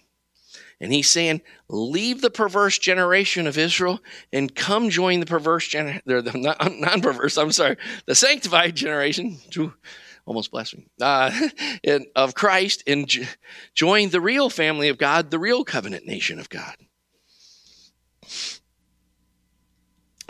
And 0.80 0.92
he's 0.92 1.12
saying, 1.12 1.42
leave 1.70 2.22
the 2.22 2.32
perverse 2.32 2.80
generation 2.80 3.46
of 3.46 3.60
Israel 3.60 4.00
and 4.34 4.56
come 4.56 4.90
join 4.90 5.20
the 5.20 5.28
perverse 5.28 5.68
generation, 5.68 6.02
the 6.08 6.76
non 6.80 7.02
perverse, 7.02 7.38
I'm 7.38 7.52
sorry, 7.52 7.78
the 8.08 8.16
sanctified 8.16 8.78
generation 8.78 9.38
almost 10.26 10.52
blasphemy, 10.52 10.88
uh, 11.02 11.32
of 12.16 12.36
Christ 12.36 12.84
and 12.88 13.08
j- 13.08 13.28
join 13.74 14.10
the 14.10 14.22
real 14.22 14.50
family 14.50 14.90
of 14.90 14.98
God, 14.98 15.32
the 15.32 15.40
real 15.40 15.64
covenant 15.64 16.06
nation 16.06 16.40
of 16.40 16.50
God. 16.50 16.76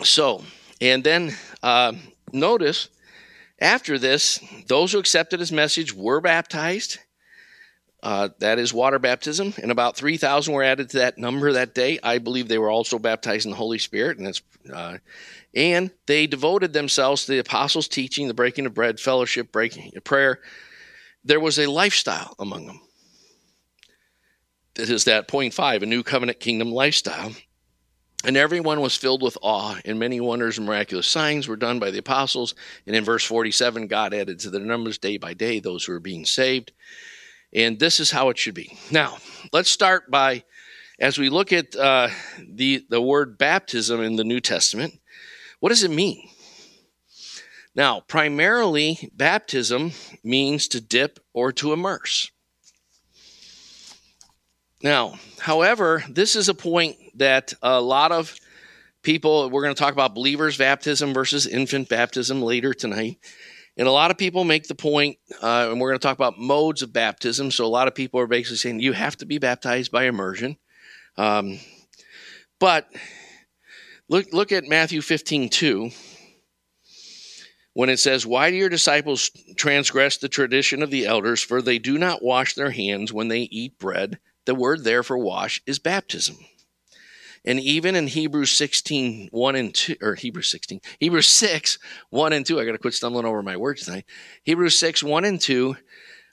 So, 0.02 0.42
and 0.80 1.04
then 1.04 1.36
uh, 1.62 1.92
notice 2.32 2.88
after 3.60 3.98
this, 3.98 4.40
those 4.66 4.92
who 4.92 4.98
accepted 4.98 5.38
his 5.38 5.52
message 5.52 5.94
were 5.94 6.20
baptized. 6.20 6.98
Uh, 8.02 8.30
that 8.40 8.58
is 8.58 8.74
water 8.74 8.98
baptism, 8.98 9.54
and 9.62 9.70
about 9.70 9.96
3,000 9.96 10.52
were 10.52 10.64
added 10.64 10.90
to 10.90 10.98
that 10.98 11.18
number 11.18 11.52
that 11.52 11.72
day. 11.72 12.00
I 12.02 12.18
believe 12.18 12.48
they 12.48 12.58
were 12.58 12.70
also 12.70 12.98
baptized 12.98 13.46
in 13.46 13.52
the 13.52 13.56
Holy 13.56 13.78
Spirit, 13.78 14.18
and 14.18 14.26
that's 14.26 14.42
uh, 14.72 14.98
and 15.54 15.90
they 16.06 16.26
devoted 16.26 16.72
themselves 16.72 17.26
to 17.26 17.32
the 17.32 17.38
apostles' 17.38 17.86
teaching, 17.86 18.26
the 18.26 18.34
breaking 18.34 18.66
of 18.66 18.74
bread, 18.74 18.98
fellowship, 18.98 19.52
breaking 19.52 19.92
prayer. 20.02 20.40
There 21.24 21.38
was 21.38 21.58
a 21.58 21.66
lifestyle 21.70 22.34
among 22.40 22.66
them. 22.66 22.80
This 24.74 24.90
is 24.90 25.04
that 25.04 25.28
point 25.28 25.54
five, 25.54 25.82
a 25.82 25.86
new 25.86 26.02
covenant 26.02 26.40
kingdom 26.40 26.72
lifestyle. 26.72 27.32
And 28.24 28.36
everyone 28.36 28.80
was 28.80 28.96
filled 28.96 29.22
with 29.22 29.36
awe, 29.42 29.78
and 29.84 29.98
many 29.98 30.20
wonders 30.20 30.56
and 30.56 30.66
miraculous 30.66 31.08
signs 31.08 31.48
were 31.48 31.56
done 31.56 31.80
by 31.80 31.90
the 31.90 31.98
apostles. 31.98 32.54
And 32.86 32.94
in 32.94 33.04
verse 33.04 33.24
47, 33.24 33.88
God 33.88 34.14
added 34.14 34.38
to 34.40 34.50
their 34.50 34.60
numbers 34.60 34.98
day 34.98 35.16
by 35.16 35.34
day 35.34 35.58
those 35.58 35.84
who 35.84 35.92
were 35.92 36.00
being 36.00 36.24
saved. 36.24 36.72
And 37.54 37.78
this 37.78 38.00
is 38.00 38.10
how 38.10 38.30
it 38.30 38.38
should 38.38 38.54
be. 38.54 38.76
Now, 38.90 39.18
let's 39.52 39.70
start 39.70 40.10
by, 40.10 40.44
as 40.98 41.18
we 41.18 41.28
look 41.28 41.52
at 41.52 41.76
uh, 41.76 42.08
the, 42.48 42.84
the 42.88 43.00
word 43.00 43.36
baptism 43.36 44.00
in 44.00 44.16
the 44.16 44.24
New 44.24 44.40
Testament, 44.40 44.98
what 45.60 45.68
does 45.68 45.82
it 45.82 45.90
mean? 45.90 46.28
Now, 47.74 48.00
primarily, 48.00 49.10
baptism 49.14 49.92
means 50.22 50.68
to 50.68 50.80
dip 50.80 51.20
or 51.32 51.52
to 51.52 51.72
immerse. 51.72 52.30
Now, 54.82 55.18
however, 55.38 56.02
this 56.08 56.36
is 56.36 56.48
a 56.48 56.54
point 56.54 56.96
that 57.14 57.54
a 57.62 57.80
lot 57.80 58.12
of 58.12 58.34
people, 59.02 59.48
we're 59.48 59.62
going 59.62 59.74
to 59.74 59.78
talk 59.78 59.92
about 59.92 60.14
believers' 60.14 60.58
baptism 60.58 61.14
versus 61.14 61.46
infant 61.46 61.88
baptism 61.88 62.42
later 62.42 62.74
tonight. 62.74 63.18
And 63.76 63.88
a 63.88 63.92
lot 63.92 64.10
of 64.10 64.18
people 64.18 64.44
make 64.44 64.68
the 64.68 64.74
point, 64.74 65.16
uh, 65.42 65.68
and 65.70 65.80
we're 65.80 65.90
going 65.90 65.98
to 65.98 66.06
talk 66.06 66.16
about 66.16 66.38
modes 66.38 66.82
of 66.82 66.92
baptism. 66.92 67.50
So 67.50 67.64
a 67.64 67.66
lot 67.66 67.88
of 67.88 67.94
people 67.94 68.20
are 68.20 68.26
basically 68.26 68.58
saying 68.58 68.80
you 68.80 68.92
have 68.92 69.16
to 69.18 69.26
be 69.26 69.38
baptized 69.38 69.90
by 69.90 70.04
immersion. 70.04 70.58
Um, 71.16 71.58
but 72.60 72.88
look, 74.08 74.26
look 74.32 74.52
at 74.52 74.68
Matthew 74.68 75.00
15, 75.00 75.48
2 75.48 75.90
when 77.74 77.88
it 77.88 77.98
says, 77.98 78.26
Why 78.26 78.50
do 78.50 78.56
your 78.56 78.68
disciples 78.68 79.30
transgress 79.56 80.18
the 80.18 80.28
tradition 80.28 80.82
of 80.82 80.90
the 80.90 81.06
elders? 81.06 81.42
For 81.42 81.62
they 81.62 81.78
do 81.78 81.98
not 81.98 82.22
wash 82.22 82.54
their 82.54 82.70
hands 82.70 83.12
when 83.12 83.28
they 83.28 83.42
eat 83.42 83.78
bread. 83.78 84.18
The 84.44 84.54
word 84.54 84.84
there 84.84 85.02
for 85.02 85.16
wash 85.16 85.62
is 85.66 85.78
baptism. 85.78 86.36
And 87.44 87.58
even 87.58 87.96
in 87.96 88.06
Hebrews 88.06 88.52
16, 88.52 89.28
1 89.32 89.56
and 89.56 89.74
2, 89.74 89.96
or 90.00 90.14
Hebrews 90.14 90.50
16, 90.50 90.80
Hebrews 91.00 91.28
6, 91.28 91.78
1 92.10 92.32
and 92.32 92.46
2, 92.46 92.60
I 92.60 92.64
got 92.64 92.72
to 92.72 92.78
quit 92.78 92.94
stumbling 92.94 93.26
over 93.26 93.42
my 93.42 93.56
words 93.56 93.84
tonight. 93.84 94.04
Hebrews 94.44 94.78
6, 94.78 95.02
1 95.02 95.24
and 95.24 95.40
2, 95.40 95.76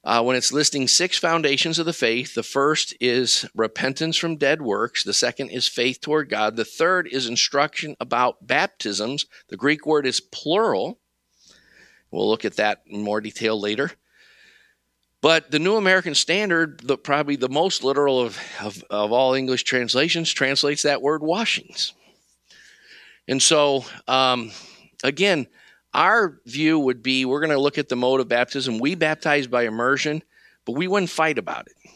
uh, 0.04 0.24
when 0.24 0.36
it's 0.36 0.54
listing 0.54 0.88
six 0.88 1.18
foundations 1.18 1.78
of 1.78 1.86
the 1.86 1.94
faith, 1.94 2.34
the 2.34 2.44
first 2.44 2.96
is 3.02 3.46
repentance 3.54 4.16
from 4.16 4.38
dead 4.38 4.62
works. 4.62 5.04
The 5.04 5.14
second 5.14 5.50
is 5.50 5.68
faith 5.68 6.00
toward 6.00 6.30
God. 6.30 6.56
The 6.56 6.64
third 6.66 7.08
is 7.08 7.28
instruction 7.28 7.96
about 8.00 8.46
baptisms. 8.46 9.26
The 9.50 9.58
Greek 9.58 9.86
word 9.86 10.06
is 10.06 10.22
plural. 10.22 11.00
We'll 12.12 12.30
look 12.30 12.46
at 12.46 12.56
that 12.56 12.82
in 12.88 13.04
more 13.04 13.20
detail 13.20 13.60
later. 13.60 13.92
But 15.22 15.52
the 15.52 15.60
New 15.60 15.76
American 15.76 16.16
Standard, 16.16 16.80
the, 16.80 16.98
probably 16.98 17.36
the 17.36 17.50
most 17.50 17.84
literal 17.84 18.22
of, 18.22 18.40
of, 18.62 18.84
of 18.90 19.12
all 19.12 19.34
English 19.34 19.64
translations, 19.64 20.32
translates 20.32 20.84
that 20.84 21.02
word 21.02 21.22
washings. 21.22 21.94
And 23.28 23.42
so, 23.42 23.86
um, 24.08 24.52
again, 25.04 25.48
our 25.94 26.40
view 26.46 26.80
would 26.80 27.04
be 27.04 27.26
we're 27.26 27.42
going 27.42 27.52
to 27.52 27.60
look 27.60 27.78
at 27.78 27.90
the 27.90 27.96
mode 27.96 28.22
of 28.22 28.28
baptism. 28.28 28.80
We 28.80 28.96
baptize 28.96 29.48
by 29.48 29.64
immersion, 29.64 30.24
but 30.66 30.74
we 30.74 30.88
wouldn't 30.88 31.10
fight 31.10 31.38
about 31.38 31.68
it. 31.68 31.92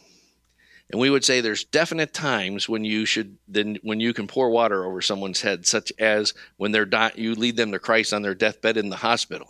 And 0.91 0.99
we 0.99 1.09
would 1.09 1.23
say 1.23 1.41
there's 1.41 1.63
definite 1.63 2.13
times 2.13 2.69
when 2.69 2.85
you 2.85 3.05
should 3.05 3.37
then 3.47 3.79
when 3.81 3.99
you 3.99 4.13
can 4.13 4.27
pour 4.27 4.51
water 4.51 4.85
over 4.85 5.01
someone's 5.01 5.41
head, 5.41 5.65
such 5.65 5.91
as 5.97 6.35
when 6.57 6.71
they're 6.71 6.85
di- 6.85 7.13
you 7.15 7.33
lead 7.33 7.57
them 7.57 7.71
to 7.71 7.79
Christ 7.79 8.13
on 8.13 8.21
their 8.21 8.35
deathbed 8.35 8.77
in 8.77 8.89
the 8.89 8.97
hospital. 8.97 9.47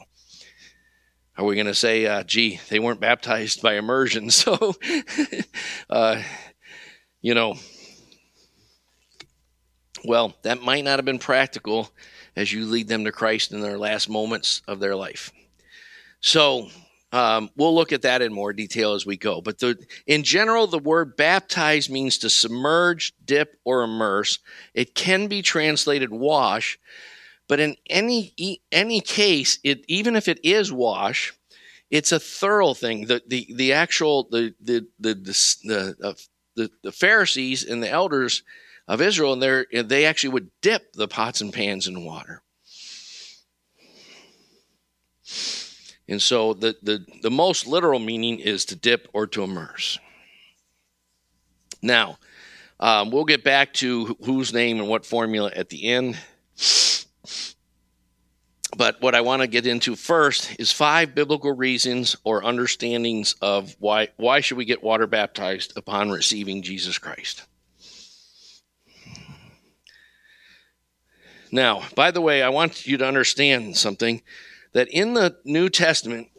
Are 1.36 1.46
we 1.46 1.56
going 1.56 1.67
to 1.67 1.74
say, 1.74 2.06
uh, 2.06 2.24
gee, 2.24 2.60
they 2.69 2.80
weren't 2.80 3.00
baptized 3.00 3.62
by 3.62 3.76
immersion? 3.76 4.30
So, 4.30 4.76
uh, 5.89 6.22
you 7.22 7.34
know, 7.34 7.56
well, 10.06 10.36
that 10.43 10.62
might 10.62 10.84
not 10.84 11.00
have 11.00 11.06
been 11.06 11.19
practical 11.19 11.89
as 12.36 12.52
you 12.52 12.65
lead 12.65 12.88
them 12.88 13.06
to 13.06 13.12
Christ 13.12 13.52
in 13.52 13.62
their 13.62 13.78
last 13.78 14.10
moments 14.10 14.62
of 14.67 14.80
their 14.80 14.96
life. 14.96 15.32
So, 16.19 16.69
um, 17.13 17.52
we'll 17.56 17.76
look 17.76 17.91
at 17.91 18.02
that 18.02 18.24
in 18.24 18.34
more 18.34 18.54
detail 18.54 18.93
as 18.93 19.06
we 19.06 19.17
go. 19.17 19.39
But 19.39 19.60
the, 19.60 19.78
in 20.08 20.24
general, 20.24 20.65
the 20.65 20.80
word 20.80 21.15
baptize 21.15 21.89
means 21.89 22.17
to 22.19 22.30
submerge, 22.30 23.13
dip, 23.24 23.56
or 23.63 23.84
immerse. 23.84 24.39
It 24.74 24.96
can 24.96 25.28
be 25.28 25.43
translated 25.43 26.12
wash, 26.12 26.80
but 27.54 27.60
in 27.60 27.76
any 27.88 28.34
any 28.72 29.00
case, 29.00 29.60
it 29.63 29.86
even 29.88 30.16
if 30.16 30.28
it 30.28 30.44
is 30.44 30.74
wash, 30.74 31.36
it's 31.92 32.12
a 32.12 32.20
thorough 32.20 32.74
thing. 32.74 33.06
The 33.06 33.22
the 33.28 33.48
the 33.54 33.74
actual 33.74 34.24
the 34.24 34.56
the 34.60 34.88
the 35.00 35.13
the, 35.13 35.96
the, 36.00 36.28
the, 36.56 36.72
the 36.82 36.92
Pharisees 36.92 37.63
and 37.63 37.84
the 37.84 37.92
elders 37.92 38.42
of 38.88 39.02
Israel, 39.02 39.34
and 39.34 39.44
they 39.44 39.84
they 39.84 40.06
actually 40.08 40.32
would 40.32 40.50
dip 40.62 40.94
the 40.94 41.08
pots 41.08 41.42
and 41.42 41.54
pans 41.54 41.86
in 41.88 42.04
water. 42.04 42.42
And 46.08 46.20
so 46.20 46.56
the, 46.56 46.76
the, 46.82 47.06
the 47.22 47.30
most 47.30 47.68
literal 47.68 48.00
meaning 48.00 48.39
is 48.39 48.66
to 48.66 48.76
dip 48.76 49.08
or 49.13 49.28
to 49.28 49.44
immerse. 49.44 50.00
Now, 51.84 52.18
um, 52.80 53.12
we'll 53.12 53.26
get 53.26 53.44
back 53.44 53.74
to 53.76 54.18
whose 54.26 54.54
name 54.54 54.80
and 54.80 54.89
what 54.89 55.06
formula 55.06 55.52
at 55.56 55.70
the 55.70 55.84
end. 55.88 56.18
But 58.76 59.02
what 59.02 59.14
I 59.14 59.22
want 59.22 59.42
to 59.42 59.48
get 59.48 59.68
into 59.68 59.96
first 59.96 60.56
is 60.60 60.72
five 60.72 61.14
biblical 61.14 61.52
reasons 61.52 62.16
or 62.24 62.44
understandings 62.44 63.36
of 63.42 63.76
why 63.80 64.10
why 64.18 64.40
should 64.40 64.58
we 64.58 64.66
get 64.66 64.84
water 64.84 65.06
baptized 65.06 65.74
upon 65.78 66.10
receiving 66.10 66.62
Jesus 66.64 66.98
Christ. 66.98 67.44
Now, 71.52 71.84
by 71.96 72.10
the 72.10 72.22
way, 72.22 72.42
I 72.42 72.50
want 72.50 72.88
you 72.88 72.98
to 72.98 73.06
understand 73.06 73.78
something 73.78 74.24
that 74.72 74.88
in 74.88 75.14
the 75.14 75.38
New 75.46 75.70
Testament 75.70 76.30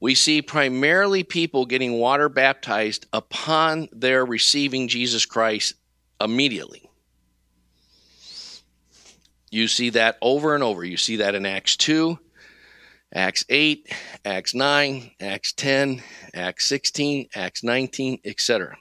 we 0.00 0.14
see 0.14 0.40
primarily 0.40 1.22
people 1.22 1.66
getting 1.66 1.92
water 1.92 2.30
baptized 2.30 3.06
upon 3.12 3.88
their 3.92 4.24
receiving 4.24 4.88
Jesus 4.88 5.26
Christ 5.26 5.74
immediately. 6.20 6.81
You 9.52 9.68
see 9.68 9.90
that 9.90 10.16
over 10.22 10.54
and 10.54 10.64
over. 10.64 10.82
You 10.82 10.96
see 10.96 11.16
that 11.16 11.34
in 11.34 11.44
Acts 11.44 11.76
2, 11.76 12.18
Acts 13.14 13.44
8, 13.50 13.94
Acts 14.24 14.54
9, 14.54 15.10
Acts 15.20 15.52
10, 15.52 16.02
Acts 16.32 16.64
16, 16.64 17.28
Acts 17.34 17.62
19, 17.62 18.20
etc. 18.24 18.78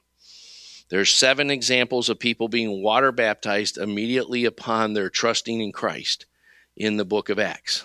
There's 0.89 1.10
seven 1.10 1.51
examples 1.51 2.07
of 2.07 2.19
people 2.19 2.47
being 2.47 2.81
water 2.81 3.12
baptized 3.12 3.77
immediately 3.77 4.45
upon 4.45 4.93
their 4.93 5.10
trusting 5.10 5.60
in 5.60 5.73
Christ 5.73 6.25
in 6.77 6.95
the 6.95 7.03
book 7.03 7.27
of 7.27 7.38
Acts. 7.38 7.84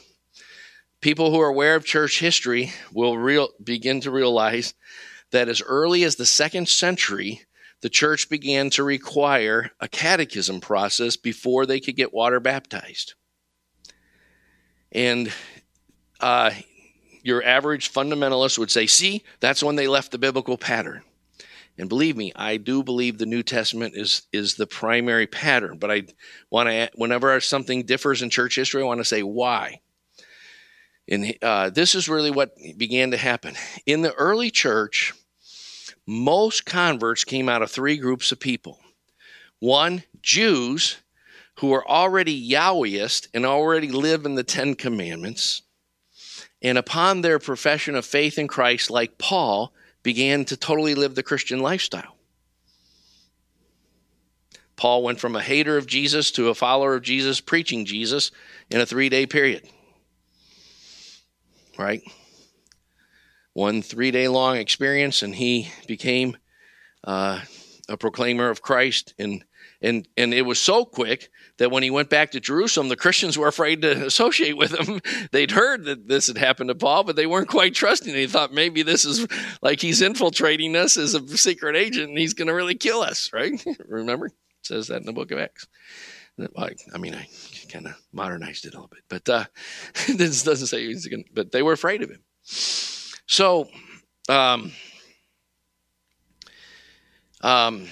People 1.01 1.33
who 1.33 1.41
are 1.41 1.49
aware 1.49 1.75
of 1.75 1.85
church 1.85 2.21
history 2.21 2.73
will 2.93 3.19
real, 3.19 3.49
begin 3.63 4.01
to 4.03 4.13
realize 4.13 4.75
that 5.33 5.49
as 5.49 5.61
early 5.61 6.05
as 6.05 6.15
the 6.15 6.25
second 6.25 6.69
century, 6.69 7.46
the 7.83 7.89
church 7.89 8.29
began 8.29 8.71
to 8.71 8.83
require 8.83 9.71
a 9.81 9.89
catechism 9.89 10.61
process 10.61 11.17
before 11.17 11.67
they 11.67 11.81
could 11.81 11.97
get 11.97 12.15
water 12.15 12.41
baptized. 12.41 13.15
And 14.93 15.33
uh, 16.21 16.53
your 17.23 17.45
average 17.45 17.93
fundamentalist 17.93 18.59
would 18.59 18.71
say, 18.71 18.87
see, 18.87 19.25
that's 19.41 19.63
when 19.63 19.77
they 19.77 19.89
left 19.89 20.13
the 20.13 20.19
biblical 20.19 20.57
pattern. 20.57 21.03
And 21.79 21.89
believe 21.89 22.17
me, 22.17 22.33
I 22.35 22.57
do 22.57 22.83
believe 22.83 23.19
the 23.19 23.27
New 23.27 23.43
Testament 23.43 23.95
is 23.97 24.23
is 24.33 24.55
the 24.55 24.67
primary 24.67 25.27
pattern. 25.27 25.77
But 25.77 25.91
I 25.91 26.03
want 26.51 26.71
to, 26.71 26.91
whenever 26.95 27.39
something 27.41 27.83
differs 27.83 28.23
in 28.23 28.31
church 28.31 28.57
history, 28.57 28.83
I 28.83 28.87
want 28.87 29.01
to 29.01 29.05
say 29.05 29.23
why. 29.23 29.81
And 31.09 31.37
uh, 31.43 31.71
this 31.71 31.95
is 31.95 32.09
really 32.09 32.31
what 32.31 32.57
began 32.77 33.11
to 33.11 33.17
happen 33.17 33.55
in 33.85 34.03
the 34.03 34.15
early 34.15 34.51
church 34.51 35.13
most 36.07 36.65
converts 36.65 37.25
came 37.25 37.49
out 37.49 37.63
of 37.63 37.71
three 37.71 37.97
groups 37.97 38.31
of 38.33 38.41
people. 38.41 38.81
One, 39.59 40.05
Jews 40.23 40.99
who 41.61 41.73
are 41.73 41.87
already 41.89 42.51
Yahwehist 42.51 43.29
and 43.33 43.47
already 43.47 43.89
live 43.89 44.27
in 44.27 44.35
the 44.35 44.45
Ten 44.45 44.75
Commandments, 44.75 45.63
and 46.63 46.77
upon 46.79 47.21
their 47.21 47.39
profession 47.39 47.95
of 47.95 48.05
faith 48.05 48.39
in 48.39 48.47
Christ, 48.47 48.91
like 48.91 49.19
Paul, 49.19 49.73
began 50.03 50.45
to 50.47 50.57
totally 50.57 50.95
live 50.95 51.15
the 51.15 51.23
Christian 51.23 51.61
lifestyle. 51.61 52.17
Paul 54.77 55.03
went 55.03 55.19
from 55.19 55.35
a 55.35 55.43
hater 55.43 55.79
of 55.79 55.87
Jesus 55.87 56.31
to 56.33 56.49
a 56.49 56.55
follower 56.55 56.95
of 56.95 57.03
Jesus, 57.03 57.41
preaching 57.41 57.87
Jesus 57.87 58.31
in 58.71 58.81
a 58.81 58.87
three 58.87 59.09
day 59.09 59.27
period. 59.27 59.67
Right? 61.79 62.03
One 63.57 63.81
three 63.81 64.11
day 64.11 64.29
long 64.29 64.59
experience, 64.59 65.23
and 65.23 65.35
he 65.35 65.71
became 65.87 66.37
uh, 67.05 67.41
a 67.89 67.97
proclaimer 67.97 68.51
of 68.51 68.61
Christ. 68.61 69.15
And 69.19 69.45
and 69.81 70.07
and 70.17 70.35
it 70.35 70.43
was 70.43 70.61
so 70.61 70.85
quick 70.85 71.31
that 71.57 71.71
when 71.71 71.83
he 71.83 71.91
went 71.91 72.11
back 72.11 72.33
to 72.33 72.41
Jerusalem, 72.41 72.91
the 72.91 72.97
Christians 72.97 73.39
were 73.39 73.49
afraid 73.49 73.81
to 73.81 74.05
associate 74.05 74.59
with 74.59 74.79
him. 74.79 75.01
They'd 75.33 75.53
heard 75.53 75.87
that 75.87 76.07
this 76.07 76.27
had 76.27 76.37
happened 76.37 76.69
to 76.69 76.75
Paul, 76.75 77.05
but 77.05 77.17
they 77.17 77.27
weren't 77.27 77.49
quite 77.49 77.75
trusting. 77.75 78.13
They 78.13 78.27
thought 78.27 78.53
maybe 78.53 78.83
this 78.83 79.07
is 79.07 79.27
like 79.63 79.81
he's 79.81 80.03
infiltrating 80.03 80.77
us 80.77 80.99
as 80.99 81.15
a 81.15 81.39
secret 81.39 81.77
agent, 81.77 82.11
and 82.11 82.19
he's 82.19 82.35
going 82.35 82.49
to 82.49 82.55
really 82.55 82.75
kill 82.75 83.01
us. 83.01 83.31
Right? 83.33 83.65
Remember? 83.89 84.31
says 84.63 84.89
that 84.89 85.01
in 85.01 85.07
the 85.07 85.13
book 85.13 85.31
of 85.31 85.39
Acts. 85.39 85.67
I, 86.59 86.71
I 86.93 86.99
mean, 86.99 87.15
I 87.15 87.27
kind 87.71 87.87
of 87.87 87.95
modernized 88.13 88.67
it 88.67 88.75
a 88.75 88.77
little 88.77 88.89
bit, 88.89 89.05
but 89.09 89.29
uh, 89.31 89.45
this 90.15 90.43
doesn't 90.43 90.67
say 90.67 90.85
he's 90.85 91.07
going. 91.07 91.25
to, 91.25 91.31
But 91.33 91.53
they 91.53 91.63
were 91.63 91.73
afraid 91.73 92.03
of 92.03 92.11
him. 92.11 92.23
So, 93.27 93.69
um, 94.29 94.73
um, 97.43 97.89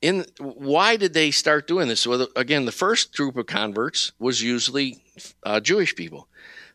in 0.00 0.24
why 0.38 0.96
did 0.96 1.14
they 1.14 1.30
start 1.30 1.66
doing 1.66 1.88
this? 1.88 2.06
Well, 2.06 2.28
again, 2.36 2.64
the 2.64 2.72
first 2.72 3.16
group 3.16 3.36
of 3.36 3.46
converts 3.46 4.12
was 4.18 4.42
usually 4.42 5.02
uh, 5.42 5.60
Jewish 5.60 5.96
people. 5.96 6.28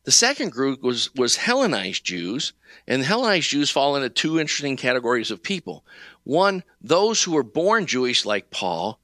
The 0.04 0.12
second 0.12 0.52
group 0.52 0.82
was 0.82 1.14
was 1.16 1.38
Hellenized 1.38 2.04
Jews, 2.04 2.54
and 2.88 3.04
Hellenized 3.04 3.50
Jews 3.50 3.70
fall 3.70 3.96
into 3.96 4.10
two 4.10 4.40
interesting 4.40 4.76
categories 4.76 5.32
of 5.32 5.44
people. 5.44 5.86
One, 6.24 6.64
those 6.82 7.24
who 7.24 7.34
were 7.34 7.44
born 7.44 7.86
Jewish, 7.86 8.26
like 8.26 8.50
Paul, 8.50 9.00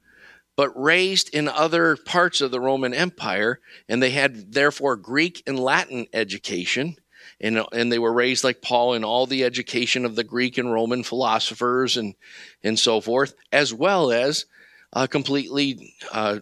but 0.56 0.78
raised 0.80 1.34
in 1.34 1.48
other 1.48 1.96
parts 1.96 2.42
of 2.42 2.52
the 2.52 2.60
Roman 2.60 2.94
Empire, 2.94 3.60
and 3.88 4.02
they 4.02 4.10
had 4.10 4.54
therefore 4.54 4.96
Greek 4.96 5.44
and 5.46 5.60
Latin 5.60 6.08
education, 6.14 6.98
and, 7.40 7.62
and 7.72 7.92
they 7.92 8.00
were 8.00 8.14
raised 8.14 8.44
like 8.44 8.62
Paul 8.62 8.94
in 8.94 9.04
all 9.04 9.26
the 9.26 9.44
education 9.44 10.06
of 10.06 10.16
the 10.16 10.24
Greek 10.24 10.58
and 10.58 10.72
Roman 10.72 11.04
philosophers 11.04 11.98
and, 11.98 12.16
and 12.64 12.78
so 12.78 13.00
forth, 13.02 13.36
as 13.52 13.74
well 13.74 14.12
as 14.12 14.46
a 14.94 15.08
completely 15.08 15.94
uh, 16.12 16.40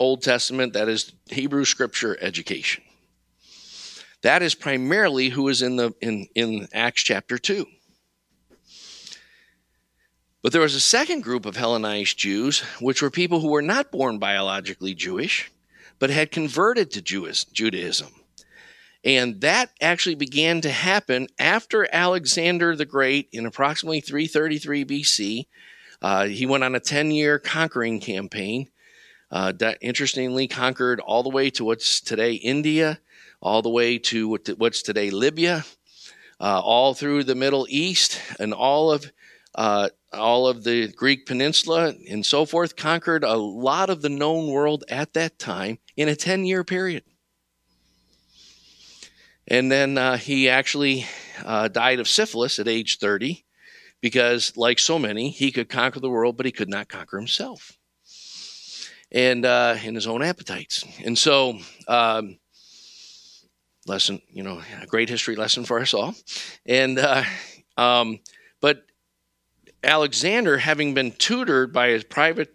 Old 0.00 0.22
Testament, 0.22 0.72
that 0.72 0.88
is 0.88 1.12
Hebrew 1.26 1.64
scripture 1.64 2.18
education. 2.20 2.82
That 4.22 4.42
is 4.42 4.54
primarily 4.54 5.28
who 5.28 5.48
is 5.48 5.62
in 5.62 5.76
the 5.76 5.92
in, 6.00 6.26
in 6.34 6.66
Acts 6.72 7.02
chapter 7.02 7.36
2. 7.38 7.66
But 10.42 10.52
there 10.52 10.62
was 10.62 10.74
a 10.74 10.80
second 10.80 11.22
group 11.22 11.46
of 11.46 11.56
Hellenized 11.56 12.18
Jews, 12.18 12.60
which 12.80 13.00
were 13.00 13.10
people 13.10 13.40
who 13.40 13.48
were 13.48 13.62
not 13.62 13.90
born 13.90 14.18
biologically 14.18 14.94
Jewish, 14.94 15.50
but 15.98 16.10
had 16.10 16.30
converted 16.30 16.90
to 16.90 17.02
Jewish, 17.02 17.44
Judaism. 17.44 18.08
And 19.04 19.42
that 19.42 19.70
actually 19.80 20.14
began 20.14 20.62
to 20.62 20.70
happen 20.70 21.28
after 21.38 21.86
Alexander 21.92 22.74
the 22.74 22.86
Great 22.86 23.28
in 23.32 23.44
approximately 23.44 24.00
333 24.00 24.84
BC. 24.84 25.46
Uh, 26.00 26.26
he 26.26 26.46
went 26.46 26.64
on 26.64 26.74
a 26.74 26.80
10 26.80 27.10
year 27.10 27.38
conquering 27.38 28.00
campaign 28.00 28.68
uh, 29.30 29.52
that 29.52 29.78
interestingly 29.80 30.48
conquered 30.48 31.00
all 31.00 31.22
the 31.22 31.28
way 31.28 31.50
to 31.50 31.64
what's 31.64 32.00
today 32.00 32.34
India, 32.34 32.98
all 33.42 33.60
the 33.62 33.68
way 33.68 33.98
to 33.98 34.38
what's 34.56 34.82
today 34.82 35.10
Libya, 35.10 35.64
uh, 36.40 36.60
all 36.60 36.94
through 36.94 37.24
the 37.24 37.34
Middle 37.34 37.66
East, 37.68 38.20
and 38.38 38.54
all 38.54 38.90
of 38.90 39.12
uh, 39.54 39.88
all 40.12 40.48
of 40.48 40.64
the 40.64 40.88
Greek 40.88 41.26
peninsula 41.26 41.94
and 42.10 42.24
so 42.24 42.44
forth. 42.44 42.76
Conquered 42.76 43.24
a 43.24 43.36
lot 43.36 43.90
of 43.90 44.02
the 44.02 44.08
known 44.08 44.48
world 44.48 44.84
at 44.88 45.12
that 45.12 45.38
time 45.38 45.78
in 45.96 46.08
a 46.08 46.16
ten 46.16 46.46
year 46.46 46.64
period. 46.64 47.02
And 49.46 49.70
then 49.70 49.98
uh, 49.98 50.16
he 50.16 50.48
actually 50.48 51.06
uh, 51.44 51.68
died 51.68 52.00
of 52.00 52.08
syphilis 52.08 52.58
at 52.58 52.68
age 52.68 52.98
30 52.98 53.44
because, 54.00 54.56
like 54.56 54.78
so 54.78 54.98
many, 54.98 55.30
he 55.30 55.52
could 55.52 55.68
conquer 55.68 56.00
the 56.00 56.10
world, 56.10 56.36
but 56.36 56.46
he 56.46 56.52
could 56.52 56.68
not 56.68 56.88
conquer 56.88 57.18
himself 57.18 57.78
and 59.14 59.46
uh, 59.46 59.76
in 59.82 59.94
his 59.94 60.06
own 60.06 60.22
appetites. 60.22 60.84
And 61.04 61.16
so, 61.16 61.58
um, 61.86 62.38
lesson, 63.86 64.20
you 64.30 64.42
know, 64.42 64.60
a 64.82 64.86
great 64.86 65.08
history 65.08 65.36
lesson 65.36 65.64
for 65.64 65.80
us 65.80 65.94
all. 65.94 66.14
And, 66.66 66.98
uh, 66.98 67.22
um, 67.76 68.20
but 68.60 68.84
Alexander, 69.82 70.58
having 70.58 70.94
been 70.94 71.12
tutored 71.12 71.72
by 71.72 71.88
his 71.88 72.04
private 72.04 72.54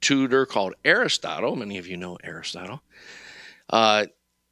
tutor 0.00 0.46
called 0.46 0.74
Aristotle, 0.84 1.54
many 1.54 1.78
of 1.78 1.86
you 1.86 1.96
know 1.96 2.18
Aristotle, 2.24 2.82
uh, 3.68 4.06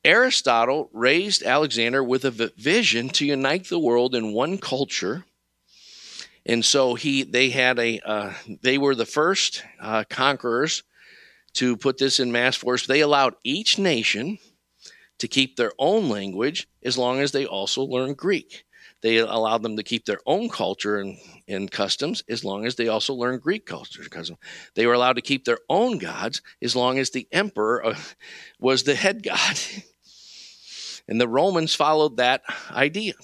Aristotle 0.08 0.88
raised 0.94 1.42
Alexander 1.42 2.02
with 2.02 2.24
a 2.24 2.50
vision 2.56 3.10
to 3.10 3.26
unite 3.26 3.68
the 3.68 3.78
world 3.78 4.14
in 4.14 4.32
one 4.32 4.56
culture. 4.56 5.26
And 6.46 6.64
so 6.64 6.94
he, 6.94 7.24
they 7.24 7.50
had 7.50 7.78
a, 7.78 8.00
uh, 8.00 8.32
they 8.62 8.78
were 8.78 8.94
the 8.94 9.04
first 9.04 9.62
uh, 9.78 10.04
conquerors 10.08 10.82
to 11.56 11.76
put 11.76 11.98
this 11.98 12.20
in 12.20 12.32
mass 12.32 12.56
force. 12.56 12.86
They 12.86 13.02
allowed 13.02 13.34
each 13.44 13.78
nation 13.78 14.38
to 15.18 15.28
keep 15.28 15.56
their 15.56 15.72
own 15.78 16.08
language 16.08 16.68
as 16.82 16.96
long 16.96 17.20
as 17.20 17.32
they 17.32 17.44
also 17.44 17.82
learned 17.82 18.16
Greek. 18.16 18.64
They 19.02 19.18
allowed 19.18 19.62
them 19.62 19.76
to 19.76 19.82
keep 19.82 20.06
their 20.06 20.20
own 20.24 20.48
culture 20.48 20.98
and, 21.00 21.18
and 21.46 21.70
customs 21.70 22.24
as 22.30 22.44
long 22.44 22.64
as 22.64 22.76
they 22.76 22.88
also 22.88 23.12
learned 23.12 23.42
Greek 23.42 23.66
culture 23.66 24.00
and 24.00 24.10
customs. 24.10 24.38
They 24.74 24.86
were 24.86 24.94
allowed 24.94 25.16
to 25.16 25.22
keep 25.22 25.44
their 25.44 25.58
own 25.68 25.98
gods 25.98 26.40
as 26.62 26.74
long 26.74 26.98
as 26.98 27.10
the 27.10 27.28
emperor 27.30 27.84
uh, 27.84 27.98
was 28.58 28.84
the 28.84 28.94
head 28.94 29.22
god. 29.22 29.58
and 31.08 31.20
the 31.20 31.28
Romans 31.28 31.74
followed 31.74 32.16
that 32.16 32.42
idea. 32.70 33.14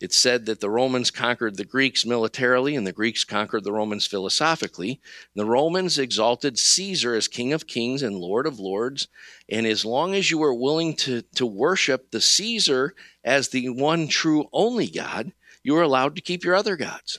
It's 0.00 0.16
said 0.16 0.46
that 0.46 0.60
the 0.60 0.70
Romans 0.70 1.10
conquered 1.10 1.56
the 1.56 1.64
Greeks 1.64 2.06
militarily 2.06 2.76
and 2.76 2.86
the 2.86 2.92
Greeks 2.92 3.24
conquered 3.24 3.64
the 3.64 3.72
Romans 3.72 4.06
philosophically. 4.06 5.00
The 5.34 5.44
Romans 5.44 5.98
exalted 5.98 6.56
Caesar 6.56 7.16
as 7.16 7.26
King 7.26 7.52
of 7.52 7.66
Kings 7.66 8.02
and 8.02 8.16
Lord 8.16 8.46
of 8.46 8.60
Lords. 8.60 9.08
And 9.48 9.66
as 9.66 9.84
long 9.84 10.14
as 10.14 10.30
you 10.30 10.38
were 10.38 10.54
willing 10.54 10.94
to, 10.96 11.22
to 11.34 11.46
worship 11.46 12.12
the 12.12 12.20
Caesar 12.20 12.94
as 13.24 13.48
the 13.48 13.70
one 13.70 14.06
true 14.06 14.48
only 14.52 14.86
God, 14.86 15.32
you 15.64 15.74
were 15.74 15.82
allowed 15.82 16.14
to 16.14 16.22
keep 16.22 16.44
your 16.44 16.54
other 16.54 16.76
gods. 16.76 17.18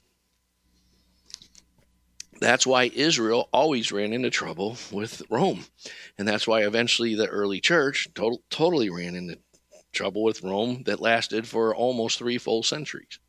That's 2.40 2.66
why 2.66 2.86
Israel 2.86 3.50
always 3.52 3.92
ran 3.92 4.14
into 4.14 4.30
trouble 4.30 4.78
with 4.92 5.22
Rome. 5.30 5.66
And 6.18 6.28
that's 6.28 6.48
why 6.48 6.64
eventually 6.64 7.16
the 7.16 7.28
early 7.28 7.60
church 7.60 8.08
total, 8.14 8.42
totally 8.50 8.90
ran 8.90 9.16
into 9.16 9.40
trouble 9.92 10.24
with 10.24 10.44
Rome 10.44 10.84
that 10.86 11.02
lasted 11.02 11.48
for 11.48 11.76
almost 11.76 12.18
three 12.18 12.38
full 12.38 12.64
centuries. 12.64 13.20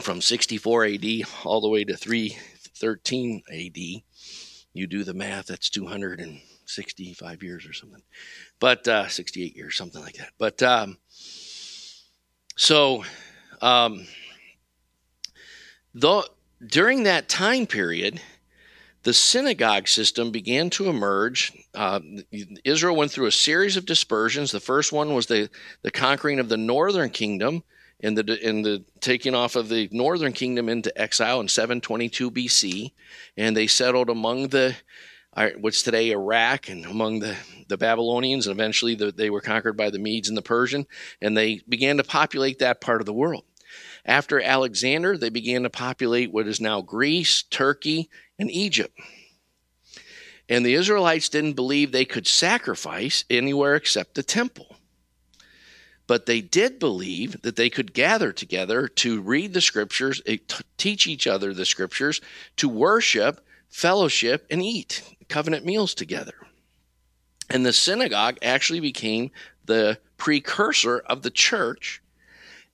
From 0.00 0.20
64 0.20 0.86
AD 0.86 1.04
all 1.44 1.60
the 1.60 1.68
way 1.68 1.84
to 1.84 1.96
313 1.96 3.42
AD, 3.52 4.02
you 4.72 4.86
do 4.86 5.04
the 5.04 5.14
math, 5.14 5.46
that's 5.46 5.70
265 5.70 7.42
years 7.42 7.66
or 7.66 7.72
something. 7.72 8.02
But 8.58 8.88
uh, 8.88 9.08
68 9.08 9.54
years, 9.54 9.76
something 9.76 10.00
like 10.00 10.14
that. 10.14 10.30
But 10.38 10.62
um, 10.62 10.96
so, 12.56 13.04
um, 13.60 14.06
though, 15.94 16.24
during 16.66 17.04
that 17.04 17.28
time 17.28 17.66
period, 17.66 18.20
the 19.02 19.14
synagogue 19.14 19.88
system 19.88 20.30
began 20.30 20.68
to 20.70 20.88
emerge. 20.88 21.52
Uh, 21.74 22.00
Israel 22.64 22.96
went 22.96 23.10
through 23.10 23.26
a 23.26 23.32
series 23.32 23.76
of 23.76 23.86
dispersions. 23.86 24.52
The 24.52 24.60
first 24.60 24.92
one 24.92 25.14
was 25.14 25.26
the, 25.26 25.48
the 25.82 25.90
conquering 25.90 26.38
of 26.38 26.48
the 26.48 26.58
northern 26.58 27.10
kingdom 27.10 27.62
and 28.02 28.16
the, 28.16 28.38
and 28.46 28.64
the 28.64 28.84
taking 29.00 29.34
off 29.34 29.56
of 29.56 29.68
the 29.68 29.88
northern 29.90 30.32
kingdom 30.32 30.68
into 30.68 30.98
exile 31.00 31.40
in 31.40 31.48
722 31.48 32.30
BC. 32.30 32.92
And 33.38 33.56
they 33.56 33.66
settled 33.66 34.10
among 34.10 34.48
the, 34.48 34.76
uh, 35.34 35.50
what's 35.60 35.82
today 35.82 36.10
Iraq, 36.10 36.68
and 36.68 36.84
among 36.84 37.20
the, 37.20 37.36
the 37.68 37.78
Babylonians. 37.78 38.46
And 38.46 38.54
eventually 38.58 38.94
the, 38.94 39.12
they 39.12 39.30
were 39.30 39.40
conquered 39.40 39.78
by 39.78 39.88
the 39.88 39.98
Medes 39.98 40.28
and 40.28 40.36
the 40.36 40.42
Persian. 40.42 40.86
And 41.22 41.34
they 41.34 41.62
began 41.66 41.96
to 41.96 42.04
populate 42.04 42.58
that 42.58 42.82
part 42.82 43.00
of 43.00 43.06
the 43.06 43.14
world. 43.14 43.44
After 44.04 44.40
Alexander, 44.40 45.16
they 45.16 45.28
began 45.28 45.62
to 45.62 45.70
populate 45.70 46.32
what 46.32 46.46
is 46.46 46.60
now 46.60 46.80
Greece, 46.80 47.42
Turkey, 47.42 48.08
and 48.38 48.50
Egypt. 48.50 48.98
And 50.48 50.66
the 50.66 50.74
Israelites 50.74 51.28
didn't 51.28 51.52
believe 51.52 51.92
they 51.92 52.04
could 52.04 52.26
sacrifice 52.26 53.24
anywhere 53.30 53.76
except 53.76 54.14
the 54.14 54.22
temple. 54.22 54.76
But 56.08 56.26
they 56.26 56.40
did 56.40 56.80
believe 56.80 57.40
that 57.42 57.54
they 57.54 57.70
could 57.70 57.94
gather 57.94 58.32
together 58.32 58.88
to 58.88 59.20
read 59.20 59.54
the 59.54 59.60
scriptures, 59.60 60.20
eh, 60.26 60.38
teach 60.76 61.06
each 61.06 61.28
other 61.28 61.54
the 61.54 61.64
scriptures, 61.64 62.20
to 62.56 62.68
worship, 62.68 63.46
fellowship, 63.68 64.44
and 64.50 64.60
eat 64.60 65.04
covenant 65.28 65.64
meals 65.64 65.94
together. 65.94 66.34
And 67.48 67.64
the 67.64 67.72
synagogue 67.72 68.38
actually 68.42 68.80
became 68.80 69.30
the 69.66 69.98
precursor 70.16 70.98
of 70.98 71.22
the 71.22 71.30
church. 71.30 72.02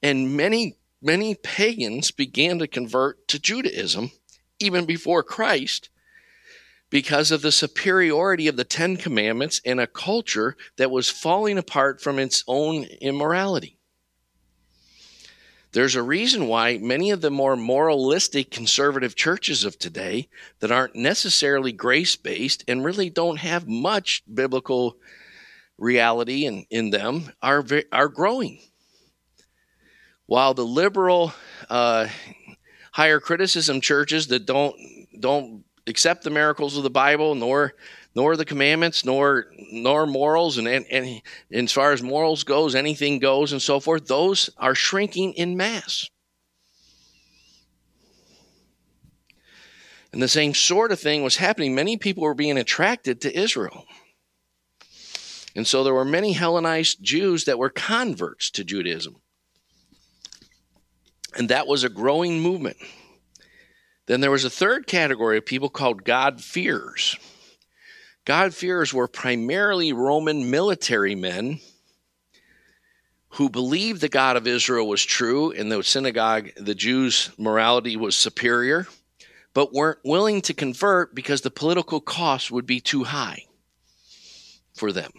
And 0.02 0.34
many, 0.36 0.76
many 1.06 1.36
pagans 1.36 2.10
began 2.10 2.58
to 2.58 2.66
convert 2.66 3.28
to 3.28 3.38
Judaism 3.38 4.10
even 4.58 4.84
before 4.84 5.22
Christ 5.22 5.88
because 6.90 7.30
of 7.30 7.42
the 7.42 7.52
superiority 7.52 8.48
of 8.48 8.56
the 8.56 8.64
Ten 8.64 8.96
Commandments 8.96 9.60
in 9.64 9.78
a 9.78 9.86
culture 9.86 10.56
that 10.76 10.90
was 10.90 11.08
falling 11.08 11.58
apart 11.58 12.00
from 12.00 12.18
its 12.18 12.42
own 12.48 12.84
immorality. 13.00 13.78
There's 15.72 15.94
a 15.94 16.02
reason 16.02 16.48
why 16.48 16.78
many 16.78 17.10
of 17.10 17.20
the 17.20 17.30
more 17.30 17.54
moralistic 17.54 18.50
conservative 18.50 19.14
churches 19.14 19.62
of 19.62 19.78
today 19.78 20.28
that 20.60 20.72
aren't 20.72 20.96
necessarily 20.96 21.70
grace 21.70 22.16
based 22.16 22.64
and 22.66 22.84
really 22.84 23.10
don't 23.10 23.38
have 23.38 23.68
much 23.68 24.22
biblical 24.32 24.96
reality 25.78 26.46
in, 26.46 26.66
in 26.70 26.90
them 26.90 27.30
are, 27.42 27.64
are 27.92 28.08
growing. 28.08 28.60
While 30.26 30.54
the 30.54 30.66
liberal 30.66 31.32
uh, 31.70 32.08
higher 32.96 33.20
criticism 33.20 33.80
churches 33.80 34.28
that 34.28 34.46
don't 34.46 34.74
don't 35.20 35.64
accept 35.86 36.24
the 36.24 36.30
miracles 36.30 36.76
of 36.76 36.82
the 36.82 36.90
Bible 36.90 37.34
nor 37.34 37.74
nor 38.14 38.36
the 38.36 38.44
commandments 38.44 39.04
nor 39.04 39.46
nor 39.70 40.06
morals 40.06 40.56
and, 40.58 40.66
and, 40.66 40.86
and 40.90 41.22
as 41.52 41.72
far 41.72 41.92
as 41.92 42.02
morals 42.02 42.42
goes 42.42 42.74
anything 42.74 43.18
goes 43.18 43.52
and 43.52 43.60
so 43.60 43.78
forth 43.78 44.06
those 44.06 44.50
are 44.56 44.74
shrinking 44.74 45.34
in 45.34 45.56
mass. 45.56 46.08
And 50.12 50.22
the 50.22 50.28
same 50.28 50.54
sort 50.54 50.92
of 50.92 50.98
thing 50.98 51.22
was 51.22 51.36
happening. 51.36 51.74
Many 51.74 51.98
people 51.98 52.22
were 52.22 52.34
being 52.34 52.56
attracted 52.56 53.20
to 53.20 53.38
israel. 53.38 53.84
And 55.54 55.66
so 55.66 55.84
there 55.84 55.92
were 55.92 56.04
many 56.06 56.32
hellenized 56.32 57.02
jews 57.02 57.44
that 57.44 57.58
were 57.58 57.68
converts 57.68 58.50
to 58.52 58.64
judaism 58.64 59.20
and 61.36 61.48
that 61.50 61.66
was 61.66 61.84
a 61.84 61.88
growing 61.88 62.40
movement 62.40 62.76
then 64.06 64.20
there 64.20 64.30
was 64.30 64.44
a 64.44 64.50
third 64.50 64.86
category 64.86 65.36
of 65.36 65.44
people 65.44 65.68
called 65.68 66.04
God-fearers. 66.04 67.16
God-fearers 68.24 68.94
were 68.94 69.08
primarily 69.08 69.92
Roman 69.92 70.50
military 70.50 71.14
men 71.14 71.60
who 73.30 73.50
believed 73.50 74.00
the 74.00 74.08
God 74.08 74.36
of 74.36 74.46
Israel 74.46 74.88
was 74.88 75.04
true 75.04 75.50
and 75.52 75.70
the 75.70 75.82
synagogue, 75.82 76.50
the 76.56 76.74
Jews' 76.74 77.30
morality 77.36 77.96
was 77.96 78.16
superior, 78.16 78.86
but 79.52 79.74
weren't 79.74 79.98
willing 80.04 80.40
to 80.42 80.54
convert 80.54 81.14
because 81.14 81.40
the 81.40 81.50
political 81.50 82.00
cost 82.00 82.50
would 82.50 82.66
be 82.66 82.80
too 82.80 83.04
high 83.04 83.44
for 84.74 84.92
them. 84.92 85.12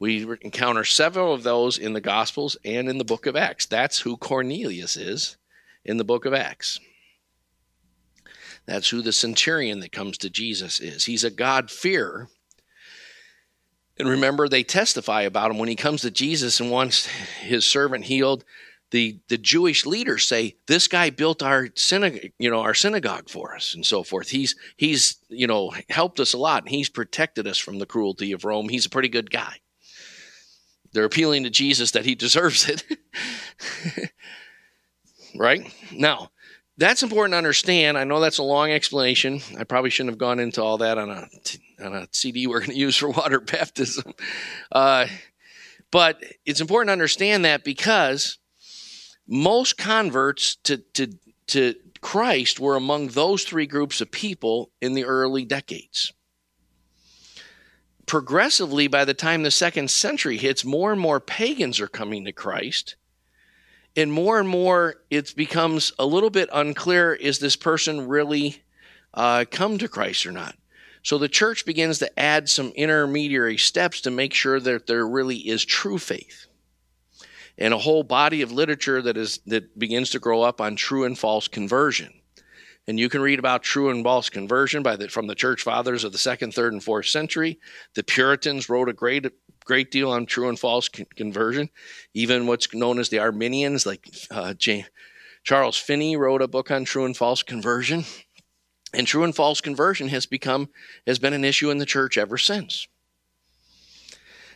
We 0.00 0.26
encounter 0.40 0.82
several 0.82 1.34
of 1.34 1.42
those 1.42 1.76
in 1.76 1.92
the 1.92 2.00
Gospels 2.00 2.56
and 2.64 2.88
in 2.88 2.96
the 2.96 3.04
book 3.04 3.26
of 3.26 3.36
Acts. 3.36 3.66
That's 3.66 4.00
who 4.00 4.16
Cornelius 4.16 4.96
is 4.96 5.36
in 5.84 5.98
the 5.98 6.04
book 6.04 6.24
of 6.24 6.32
Acts. 6.32 6.80
That's 8.66 8.88
who 8.88 9.02
the 9.02 9.12
centurion 9.12 9.80
that 9.80 9.92
comes 9.92 10.16
to 10.18 10.30
Jesus 10.30 10.80
is. 10.80 11.04
He's 11.04 11.22
a 11.22 11.30
God-fearer. 11.30 12.28
And 13.98 14.08
remember, 14.08 14.48
they 14.48 14.62
testify 14.62 15.22
about 15.22 15.50
him 15.50 15.58
when 15.58 15.68
he 15.68 15.76
comes 15.76 16.00
to 16.00 16.10
Jesus 16.10 16.60
and 16.60 16.70
wants 16.70 17.06
his 17.40 17.66
servant 17.66 18.06
healed. 18.06 18.44
The, 18.92 19.20
the 19.28 19.36
Jewish 19.36 19.84
leaders 19.84 20.26
say, 20.26 20.56
This 20.66 20.88
guy 20.88 21.10
built 21.10 21.42
our 21.42 21.68
synagogue, 21.74 22.30
you 22.38 22.50
know, 22.50 22.60
our 22.60 22.74
synagogue 22.74 23.28
for 23.28 23.54
us, 23.54 23.74
and 23.74 23.84
so 23.84 24.02
forth. 24.02 24.30
He's 24.30 24.56
he's, 24.76 25.18
you 25.28 25.46
know, 25.46 25.72
helped 25.90 26.18
us 26.18 26.32
a 26.32 26.38
lot, 26.38 26.62
and 26.62 26.70
he's 26.70 26.88
protected 26.88 27.46
us 27.46 27.58
from 27.58 27.78
the 27.78 27.86
cruelty 27.86 28.32
of 28.32 28.44
Rome. 28.44 28.68
He's 28.70 28.86
a 28.86 28.90
pretty 28.90 29.08
good 29.08 29.30
guy. 29.30 29.58
They're 30.92 31.04
appealing 31.04 31.44
to 31.44 31.50
Jesus 31.50 31.92
that 31.92 32.04
he 32.04 32.14
deserves 32.14 32.68
it. 32.68 32.84
right? 35.36 35.72
Now, 35.92 36.30
that's 36.76 37.02
important 37.02 37.34
to 37.34 37.38
understand. 37.38 37.98
I 37.98 38.04
know 38.04 38.20
that's 38.20 38.38
a 38.38 38.42
long 38.42 38.70
explanation. 38.70 39.40
I 39.58 39.64
probably 39.64 39.90
shouldn't 39.90 40.12
have 40.12 40.18
gone 40.18 40.40
into 40.40 40.62
all 40.62 40.78
that 40.78 40.98
on 40.98 41.10
a 41.10 41.28
on 41.84 41.94
a 41.94 42.08
CD 42.12 42.46
we're 42.46 42.60
going 42.60 42.70
to 42.70 42.76
use 42.76 42.96
for 42.96 43.10
water 43.10 43.40
baptism. 43.40 44.14
Uh, 44.72 45.06
but 45.90 46.22
it's 46.46 46.60
important 46.60 46.88
to 46.88 46.92
understand 46.92 47.44
that 47.44 47.64
because 47.64 48.38
most 49.28 49.76
converts 49.76 50.56
to 50.64 50.78
to 50.94 51.12
to 51.48 51.74
Christ 52.00 52.58
were 52.58 52.76
among 52.76 53.08
those 53.08 53.44
three 53.44 53.66
groups 53.66 54.00
of 54.00 54.10
people 54.10 54.70
in 54.80 54.94
the 54.94 55.04
early 55.04 55.44
decades. 55.44 56.12
Progressively, 58.10 58.88
by 58.88 59.04
the 59.04 59.14
time 59.14 59.44
the 59.44 59.52
second 59.52 59.88
century 59.88 60.36
hits, 60.36 60.64
more 60.64 60.90
and 60.90 61.00
more 61.00 61.20
pagans 61.20 61.78
are 61.78 61.86
coming 61.86 62.24
to 62.24 62.32
Christ. 62.32 62.96
And 63.94 64.12
more 64.12 64.40
and 64.40 64.48
more 64.48 64.96
it 65.10 65.32
becomes 65.36 65.92
a 65.96 66.04
little 66.04 66.28
bit 66.28 66.48
unclear 66.52 67.14
is 67.14 67.38
this 67.38 67.54
person 67.54 68.08
really 68.08 68.64
uh, 69.14 69.44
come 69.48 69.78
to 69.78 69.86
christ 69.86 70.26
or 70.26 70.32
not? 70.32 70.56
So 71.04 71.18
the 71.18 71.28
church 71.28 71.64
begins 71.64 72.00
to 72.00 72.18
add 72.18 72.48
some 72.48 72.70
intermediary 72.70 73.58
steps 73.58 74.00
to 74.00 74.10
make 74.10 74.34
sure 74.34 74.58
that 74.58 74.88
there 74.88 75.06
really 75.06 75.36
is 75.36 75.64
true 75.64 75.98
faith. 75.98 76.48
And 77.58 77.72
a 77.72 77.78
whole 77.78 78.02
body 78.02 78.42
of 78.42 78.50
literature 78.50 79.00
that 79.02 79.16
is 79.16 79.38
that 79.46 79.78
begins 79.78 80.10
to 80.10 80.18
grow 80.18 80.42
up 80.42 80.60
on 80.60 80.74
true 80.74 81.04
and 81.04 81.16
false 81.16 81.46
conversion 81.46 82.19
and 82.86 82.98
you 82.98 83.08
can 83.08 83.20
read 83.20 83.38
about 83.38 83.62
true 83.62 83.90
and 83.90 84.02
false 84.02 84.28
conversion 84.28 84.82
by 84.82 84.96
the, 84.96 85.08
from 85.08 85.26
the 85.26 85.34
church 85.34 85.62
fathers 85.62 86.04
of 86.04 86.12
the 86.12 86.18
second, 86.18 86.54
third, 86.54 86.72
and 86.72 86.82
fourth 86.82 87.06
century. 87.06 87.58
The 87.94 88.02
Puritans 88.02 88.68
wrote 88.68 88.88
a 88.88 88.92
great 88.92 89.26
great 89.64 89.90
deal 89.90 90.10
on 90.10 90.26
true 90.26 90.48
and 90.48 90.58
false 90.58 90.88
con- 90.88 91.06
conversion. 91.14 91.70
Even 92.14 92.46
what's 92.46 92.74
known 92.74 92.98
as 92.98 93.08
the 93.08 93.20
Arminians, 93.20 93.86
like 93.86 94.08
uh, 94.30 94.54
Charles 95.44 95.76
Finney, 95.76 96.16
wrote 96.16 96.42
a 96.42 96.48
book 96.48 96.70
on 96.70 96.84
true 96.84 97.04
and 97.04 97.16
false 97.16 97.42
conversion. 97.42 98.04
And 98.92 99.06
true 99.06 99.22
and 99.22 99.36
false 99.36 99.60
conversion 99.60 100.08
has 100.08 100.26
become 100.26 100.70
has 101.06 101.20
been 101.20 101.32
an 101.32 101.44
issue 101.44 101.70
in 101.70 101.78
the 101.78 101.86
church 101.86 102.18
ever 102.18 102.36
since. 102.36 102.88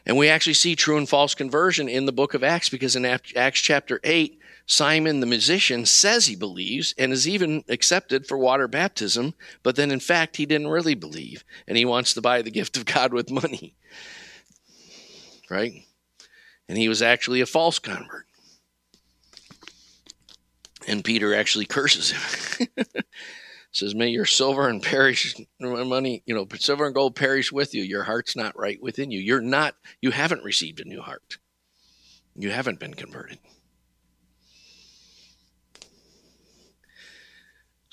And 0.07 0.19
we 0.19 0.29
actually 0.29 0.55
see 0.55 0.75
true 0.75 0.99
and 0.99 1.09
false 1.09 1.35
conversion 1.35 1.89
in 1.89 2.07
the 2.07 2.13
book 2.13 2.35
of 2.35 2.43
Acts 2.45 2.69
because 2.69 2.97
in 2.97 3.05
Acts 3.05 3.61
chapter 3.61 4.01
8, 4.05 4.39
Simon 4.67 5.21
the 5.21 5.27
magician 5.27 5.85
says 5.85 6.27
he 6.27 6.37
believes 6.37 6.95
and 6.97 7.13
is 7.13 7.29
even 7.29 7.65
accepted 7.69 8.27
for 8.27 8.39
water 8.39 8.67
baptism, 8.67 9.35
but 9.63 9.77
then 9.77 9.91
in 9.91 10.01
fact 10.01 10.37
he 10.37 10.47
didn't 10.47 10.69
really 10.69 10.95
believe 10.95 11.45
and 11.69 11.77
he 11.77 11.85
wants 11.85 12.15
to 12.15 12.23
buy 12.23 12.41
the 12.41 12.51
gift 12.51 12.77
of 12.77 12.87
God 12.87 13.13
with 13.13 13.31
money 13.31 13.75
right? 15.51 15.85
And 16.69 16.79
he 16.79 16.89
was 16.89 17.03
actually 17.03 17.41
a 17.41 17.47
false 17.47 17.79
convert. 17.79 18.27
And 20.87 21.05
Peter 21.05 21.35
actually 21.35 21.67
curses 21.67 22.11
him. 22.11 22.69
Says, 23.73 23.95
May 23.95 24.09
your 24.09 24.27
silver 24.27 24.69
and 24.69 24.83
perish 24.83 25.35
money, 25.61 26.23
you 26.27 26.35
know, 26.35 26.47
silver 26.59 26.87
and 26.87 26.95
gold 26.95 27.17
perish 27.17 27.51
with 27.51 27.75
you. 27.75 27.83
Your 27.83 28.05
heart's 28.05 28.37
not 28.37 28.59
right 28.59 28.81
within 28.83 29.11
you. 29.11 29.19
You're 29.19 29.41
not, 29.41 29.75
you 30.01 30.11
haven't 30.11 30.45
received 30.45 30.81
a 30.81 30.85
new 30.85 31.01
heart. 31.01 31.39
You 32.37 32.51
haven't 32.51 32.79
been 32.79 32.95
converted. 32.95 33.39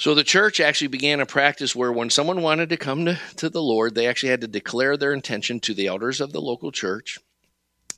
So 0.01 0.15
the 0.15 0.23
church 0.23 0.59
actually 0.59 0.87
began 0.87 1.19
a 1.19 1.27
practice 1.27 1.75
where 1.75 1.91
when 1.91 2.09
someone 2.09 2.41
wanted 2.41 2.69
to 2.69 2.77
come 2.77 3.05
to, 3.05 3.19
to 3.35 3.49
the 3.49 3.61
Lord, 3.61 3.93
they 3.93 4.07
actually 4.07 4.29
had 4.29 4.41
to 4.41 4.47
declare 4.47 4.97
their 4.97 5.13
intention 5.13 5.59
to 5.59 5.75
the 5.75 5.85
elders 5.85 6.19
of 6.19 6.33
the 6.33 6.41
local 6.41 6.71
church 6.71 7.19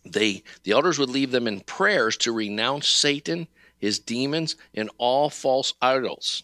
they 0.06 0.44
the 0.64 0.72
elders 0.72 1.00
would 1.00 1.10
leave 1.10 1.32
them 1.32 1.48
in 1.48 1.62
prayers 1.62 2.18
to 2.18 2.34
renounce 2.34 2.90
Satan, 2.90 3.48
his 3.78 4.00
demons, 4.00 4.58
and 4.74 4.90
all 4.98 5.30
false 5.30 5.74
idols. 5.82 6.44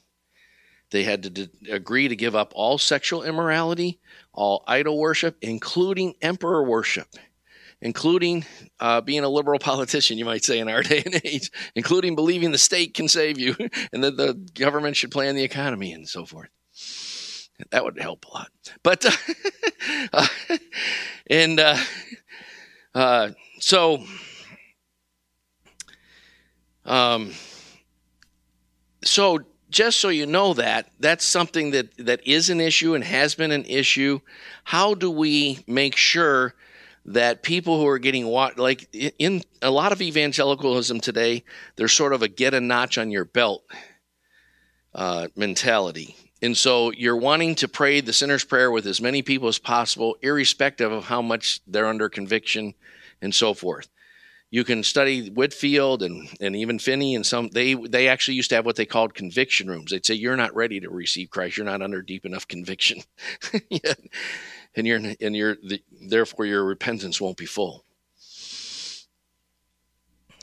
They 0.91 1.03
had 1.03 1.23
to 1.23 1.29
d- 1.29 1.49
agree 1.69 2.07
to 2.07 2.15
give 2.15 2.37
up 2.37 2.53
all 2.55 2.77
sexual 2.77 3.23
immorality, 3.23 3.99
all 4.33 4.63
idol 4.65 4.97
worship, 4.97 5.35
including 5.41 6.15
emperor 6.21 6.63
worship, 6.63 7.09
including 7.81 8.45
uh, 8.79 9.01
being 9.01 9.23
a 9.23 9.29
liberal 9.29 9.59
politician, 9.71 10.17
you 10.17 10.25
might 10.25 10.43
say, 10.43 10.59
in 10.59 10.69
our 10.69 10.83
day 10.83 11.03
and 11.05 11.21
age, 11.23 11.51
including 11.75 12.15
believing 12.15 12.51
the 12.51 12.57
state 12.57 12.93
can 12.93 13.07
save 13.07 13.37
you 13.37 13.55
and 13.93 14.03
that 14.03 14.17
the 14.17 14.33
government 14.53 14.95
should 14.95 15.11
plan 15.11 15.35
the 15.35 15.43
economy 15.43 15.91
and 15.93 16.07
so 16.07 16.25
forth. 16.25 16.49
That 17.71 17.83
would 17.83 17.99
help 17.99 18.25
a 18.25 18.29
lot. 18.29 18.51
But, 18.83 19.05
uh, 20.13 20.27
and, 21.27 21.59
uh, 21.59 21.77
uh 22.95 23.29
so, 23.59 24.03
um, 26.85 27.33
so 29.03 29.39
just 29.69 29.99
so 29.99 30.09
you 30.09 30.25
know 30.25 30.53
that 30.53 30.89
that's 30.99 31.25
something 31.25 31.71
that 31.71 31.95
that 31.97 32.25
is 32.25 32.49
an 32.49 32.59
issue 32.59 32.95
and 32.95 33.03
has 33.03 33.35
been 33.35 33.51
an 33.51 33.65
issue. 33.65 34.19
How 34.63 34.93
do 34.93 35.11
we 35.11 35.59
make 35.67 35.95
sure 35.95 36.55
that 37.09 37.41
people 37.41 37.79
who 37.79 37.87
are 37.87 37.97
getting 37.97 38.27
like 38.27 38.87
in 39.17 39.41
a 39.63 39.71
lot 39.71 39.91
of 39.91 40.01
evangelicalism 40.01 40.99
today, 40.99 41.43
there's 41.75 41.91
sort 41.91 42.13
of 42.13 42.21
a 42.21 42.27
get 42.27 42.53
a 42.53 42.61
notch 42.61 42.99
on 42.99 43.09
your 43.09 43.25
belt 43.25 43.63
uh, 44.93 45.27
mentality. 45.35 46.15
And 46.41 46.55
so 46.55 46.91
you're 46.91 47.17
wanting 47.17 47.55
to 47.55 47.67
pray 47.67 47.99
the 47.99 48.13
sinner's 48.13 48.43
prayer 48.43 48.71
with 48.71 48.85
as 48.85 49.01
many 49.01 49.23
people 49.23 49.47
as 49.47 49.57
possible, 49.57 50.17
irrespective 50.21 50.91
of 50.91 51.05
how 51.05 51.21
much 51.21 51.61
they're 51.65 51.87
under 51.87 52.09
conviction 52.09 52.75
and 53.21 53.33
so 53.33 53.55
forth. 53.55 53.89
You 54.51 54.63
can 54.63 54.83
study 54.83 55.29
Whitefield 55.29 56.03
and, 56.03 56.29
and 56.39 56.55
even 56.55 56.79
Finney 56.79 57.15
and 57.15 57.25
some 57.25 57.49
they 57.49 57.73
they 57.73 58.07
actually 58.07 58.35
used 58.35 58.49
to 58.49 58.55
have 58.55 58.65
what 58.65 58.77
they 58.77 58.85
called 58.85 59.13
conviction 59.13 59.67
rooms. 59.67 59.91
They'd 59.91 60.05
say 60.05 60.15
you're 60.15 60.37
not 60.37 60.55
ready 60.55 60.79
to 60.79 60.89
receive 60.89 61.29
Christ. 61.29 61.57
You're 61.57 61.65
not 61.65 61.81
under 61.81 62.01
deep 62.01 62.25
enough 62.25 62.47
conviction, 62.47 63.01
and 64.79 64.87
your 64.87 65.01
and 65.19 65.35
your 65.35 65.57
the, 65.61 65.81
therefore 65.91 66.45
your 66.45 66.63
repentance 66.63 67.21
won't 67.21 67.37
be 67.37 67.45
full. 67.45 67.85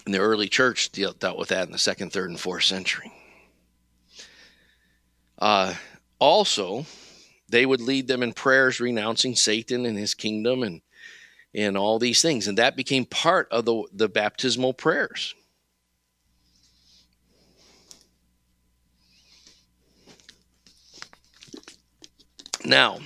And 0.05 0.15
the 0.15 0.19
early 0.19 0.49
church 0.49 0.93
dealt, 0.93 1.19
dealt 1.19 1.37
with 1.37 1.49
that 1.49 1.67
in 1.67 1.73
the 1.73 1.79
second, 1.79 2.13
third, 2.13 2.31
and 2.31 2.39
fourth 2.39 2.63
century. 2.63 3.13
Uh, 5.37 5.75
also, 6.21 6.87
they 7.49 7.67
would 7.67 7.81
lead 7.81 8.07
them 8.07 8.23
in 8.23 8.33
prayers, 8.33 8.79
renouncing 8.79 9.35
Satan 9.35 9.85
and 9.85 9.99
his 9.99 10.15
kingdom, 10.15 10.63
and 10.63 10.81
and 11.55 11.77
all 11.77 11.99
these 11.99 12.23
things, 12.23 12.47
and 12.47 12.59
that 12.59 12.77
became 12.77 13.07
part 13.07 13.49
of 13.51 13.65
the 13.65 13.85
the 13.93 14.09
baptismal 14.09 14.75
prayers. 14.75 15.35
Now, 22.65 22.99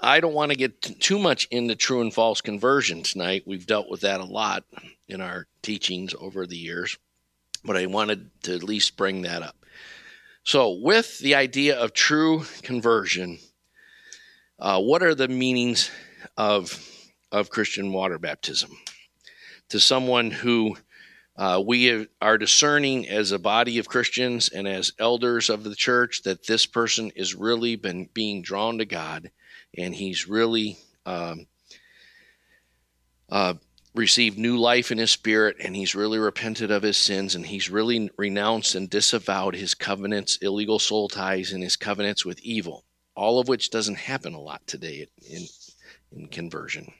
I 0.00 0.20
don't 0.20 0.34
want 0.34 0.52
to 0.52 0.58
get 0.58 0.80
too 0.80 1.18
much 1.18 1.48
into 1.50 1.74
true 1.74 2.00
and 2.00 2.14
false 2.14 2.40
conversion 2.40 3.02
tonight. 3.02 3.42
We've 3.46 3.66
dealt 3.66 3.90
with 3.90 4.02
that 4.02 4.20
a 4.20 4.24
lot 4.24 4.64
in 5.08 5.20
our 5.20 5.46
teachings 5.62 6.14
over 6.18 6.46
the 6.46 6.56
years, 6.56 6.96
but 7.64 7.76
I 7.76 7.86
wanted 7.86 8.30
to 8.44 8.54
at 8.54 8.62
least 8.62 8.96
bring 8.96 9.22
that 9.22 9.42
up. 9.42 9.56
So, 10.44 10.78
with 10.80 11.18
the 11.18 11.34
idea 11.34 11.78
of 11.78 11.92
true 11.92 12.44
conversion, 12.62 13.38
uh, 14.58 14.80
what 14.80 15.02
are 15.02 15.14
the 15.14 15.28
meanings 15.28 15.90
of 16.36 16.84
of 17.30 17.50
Christian 17.50 17.92
water 17.92 18.18
baptism 18.18 18.70
to 19.68 19.78
someone 19.78 20.30
who 20.30 20.76
uh, 21.36 21.62
we 21.64 22.06
are 22.20 22.38
discerning 22.38 23.08
as 23.08 23.30
a 23.30 23.38
body 23.38 23.78
of 23.78 23.88
Christians 23.88 24.48
and 24.48 24.66
as 24.66 24.92
elders 24.98 25.50
of 25.50 25.62
the 25.62 25.74
church 25.74 26.22
that 26.22 26.46
this 26.46 26.66
person 26.66 27.12
is 27.14 27.34
really 27.34 27.76
been 27.76 28.08
being 28.12 28.42
drawn 28.42 28.78
to 28.78 28.84
God, 28.84 29.30
and 29.76 29.94
he's 29.94 30.28
really 30.28 30.78
um, 31.06 31.46
uh, 33.30 33.54
received 33.94 34.38
new 34.38 34.56
life 34.56 34.90
in 34.90 34.98
his 34.98 35.10
spirit, 35.10 35.56
and 35.60 35.74
he's 35.74 35.94
really 35.94 36.18
repented 36.18 36.70
of 36.70 36.82
his 36.82 36.96
sins, 36.96 37.34
and 37.34 37.46
he's 37.46 37.70
really 37.70 38.10
renounced 38.16 38.74
and 38.74 38.90
disavowed 38.90 39.54
his 39.54 39.74
covenants, 39.74 40.36
illegal 40.38 40.78
soul 40.78 41.08
ties, 41.08 41.52
and 41.52 41.62
his 41.62 41.76
covenants 41.76 42.24
with 42.24 42.40
evil. 42.40 42.84
All 43.14 43.40
of 43.40 43.48
which 43.48 43.70
doesn't 43.70 43.98
happen 43.98 44.34
a 44.34 44.40
lot 44.40 44.66
today 44.66 45.08
in 45.28 45.46
in 46.12 46.28
conversion. 46.28 46.92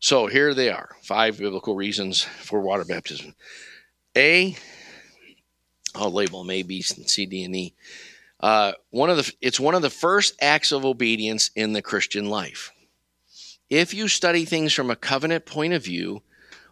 So 0.00 0.26
here 0.26 0.54
they 0.54 0.70
are 0.70 0.96
five 1.02 1.38
biblical 1.38 1.74
reasons 1.74 2.22
for 2.22 2.60
water 2.60 2.84
baptism. 2.84 3.34
A, 4.16 4.56
I'll 5.94 6.12
label 6.12 6.42
them 6.42 6.50
A, 6.50 6.62
B, 6.62 6.82
C, 6.82 7.26
D, 7.26 7.44
and 7.44 7.56
E. 7.56 7.74
Uh, 8.40 8.72
one 8.90 9.10
of 9.10 9.16
the 9.16 9.32
it's 9.40 9.58
one 9.58 9.74
of 9.74 9.82
the 9.82 9.90
first 9.90 10.34
acts 10.40 10.72
of 10.72 10.84
obedience 10.84 11.50
in 11.56 11.72
the 11.72 11.82
Christian 11.82 12.28
life. 12.28 12.72
If 13.68 13.92
you 13.92 14.08
study 14.08 14.44
things 14.44 14.72
from 14.72 14.90
a 14.90 14.96
covenant 14.96 15.44
point 15.44 15.74
of 15.74 15.84
view, 15.84 16.22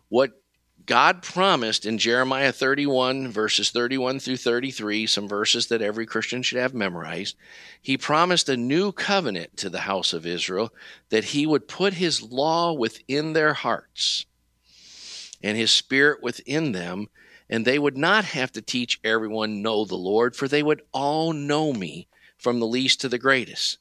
what 0.08 0.40
God 0.86 1.20
promised 1.20 1.84
in 1.84 1.98
Jeremiah 1.98 2.52
31, 2.52 3.28
verses 3.32 3.70
31 3.70 4.20
through 4.20 4.36
33, 4.36 5.06
some 5.06 5.28
verses 5.28 5.66
that 5.66 5.82
every 5.82 6.06
Christian 6.06 6.42
should 6.42 6.58
have 6.58 6.72
memorized. 6.72 7.36
He 7.82 7.98
promised 7.98 8.48
a 8.48 8.56
new 8.56 8.92
covenant 8.92 9.56
to 9.58 9.68
the 9.68 9.80
house 9.80 10.12
of 10.12 10.24
Israel 10.24 10.72
that 11.08 11.24
he 11.24 11.44
would 11.44 11.66
put 11.66 11.94
his 11.94 12.22
law 12.22 12.72
within 12.72 13.32
their 13.32 13.52
hearts 13.52 14.26
and 15.42 15.56
his 15.56 15.72
spirit 15.72 16.22
within 16.22 16.72
them, 16.72 17.08
and 17.49 17.64
they 17.64 17.78
would 17.78 17.97
not 17.97 18.24
have 18.24 18.53
to 18.53 18.62
teach 18.62 19.01
everyone 19.05 19.62
know 19.62 19.84
the 19.84 19.97
Lord, 19.97 20.34
for 20.34 20.49
they 20.49 20.62
would 20.62 20.82
all 20.92 21.32
know 21.32 21.72
me 21.72 22.09
from 22.36 22.61
the 22.61 22.66
least 22.66 23.01
to 23.01 23.09
the 23.09 23.18
greatest. 23.18 23.78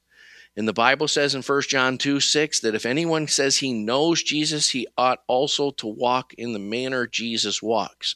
And 0.57 0.67
the 0.67 0.73
Bible 0.73 1.07
says 1.07 1.35
in 1.35 1.41
1 1.41 1.61
John 1.63 1.97
2 1.97 2.19
6 2.19 2.61
that 2.61 2.75
if 2.75 2.85
anyone 2.85 3.27
says 3.27 3.57
he 3.57 3.73
knows 3.73 4.23
Jesus, 4.23 4.69
he 4.69 4.87
ought 4.97 5.21
also 5.27 5.71
to 5.71 5.87
walk 5.87 6.33
in 6.35 6.53
the 6.53 6.59
manner 6.59 7.07
Jesus 7.07 7.61
walks. 7.61 8.15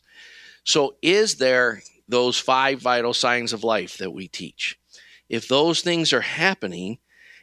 So, 0.64 0.96
is 1.02 1.36
there 1.36 1.82
those 2.08 2.40
five 2.40 2.80
vital 2.80 3.14
signs 3.14 3.52
of 3.52 3.64
life 3.64 3.98
that 3.98 4.14
we 4.14 4.28
teach? 4.28 4.80
If 5.28 5.48
those 5.48 5.82
things 5.82 6.14
are 6.14 6.22
happening, 6.22 7.00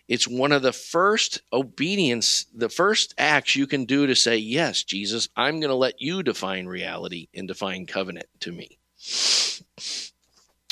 it's 0.09 0.29
one 0.29 0.53
of 0.53 0.63
the 0.63 0.73
first 0.73 1.43
obedience, 1.53 2.47
the 2.55 2.69
first 2.69 3.15
acts 3.19 3.57
you 3.57 3.67
can 3.67 3.85
do 3.85 4.07
to 4.07 4.15
say, 4.15 4.37
Yes, 4.37 4.83
Jesus, 4.83 5.29
I'm 5.37 5.61
going 5.61 5.71
to 5.71 5.77
let 5.77 6.01
you 6.01 6.23
define 6.23 6.67
reality 6.67 7.29
and 7.35 7.49
define 7.49 7.87
covenant 7.87 8.27
to 8.41 8.53
me. 8.53 8.79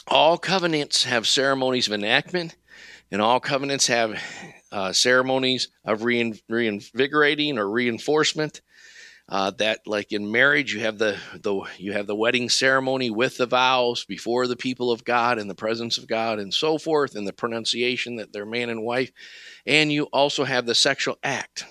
All 0.07 0.39
covenants 0.39 1.05
have 1.05 1.27
ceremonies 1.27 1.87
of 1.87 1.95
enactment 1.95 2.55
and 3.11 3.21
all 3.23 3.41
covenants 3.41 3.87
have 3.89 4.21
uh, 4.71 4.93
ceremonies 4.93 5.69
of 5.85 6.05
rein, 6.05 6.39
reinvigorating 6.49 7.59
or 7.59 7.69
reinforcement. 7.69 8.61
Uh, 9.27 9.51
that, 9.53 9.81
like 9.87 10.13
in 10.13 10.31
marriage, 10.31 10.75
you 10.75 10.81
have 10.81 10.99
the, 10.99 11.19
the 11.41 11.63
you 11.79 11.95
have 11.95 12.07
the 12.07 12.15
wedding 12.15 12.51
ceremony 12.51 13.11
with 13.11 13.39
the 13.39 13.47
vows 13.47 14.05
before 14.05 14.47
the 14.47 14.57
people 14.57 14.91
of 14.91 15.03
God 15.03 15.39
in 15.39 15.49
the 15.49 15.55
presence 15.55 15.97
of 15.97 16.07
God 16.07 16.39
and 16.39 16.53
so 16.53 16.77
forth, 16.77 17.15
and 17.15 17.27
the 17.27 17.33
pronunciation 17.33 18.17
that 18.17 18.33
they're 18.33 18.45
man 18.45 18.69
and 18.69 18.83
wife, 18.83 19.11
and 19.65 19.91
you 19.91 20.05
also 20.13 20.45
have 20.45 20.67
the 20.67 20.75
sexual 20.75 21.19
act. 21.23 21.65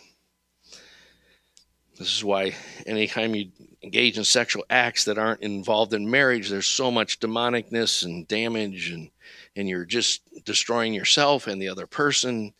This 1.99 2.17
is 2.17 2.23
why 2.23 2.55
anytime 2.87 3.35
you 3.35 3.51
engage 3.83 4.17
in 4.17 4.23
sexual 4.23 4.65
acts 4.69 5.05
that 5.05 5.19
aren't 5.19 5.43
involved 5.43 5.93
in 5.93 6.09
marriage, 6.09 6.49
there's 6.49 6.65
so 6.65 6.89
much 6.89 7.19
demonicness 7.19 8.03
and 8.03 8.27
damage 8.27 8.89
and 8.89 9.11
and 9.55 9.69
you're 9.69 9.85
just 9.85 10.21
destroying 10.43 10.95
yourself 10.95 11.45
and 11.45 11.61
the 11.61 11.69
other 11.69 11.85
person. 11.85 12.53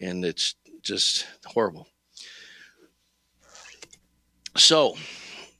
And 0.00 0.24
it's 0.24 0.56
just 0.82 1.26
horrible 1.46 1.86
so 4.56 4.96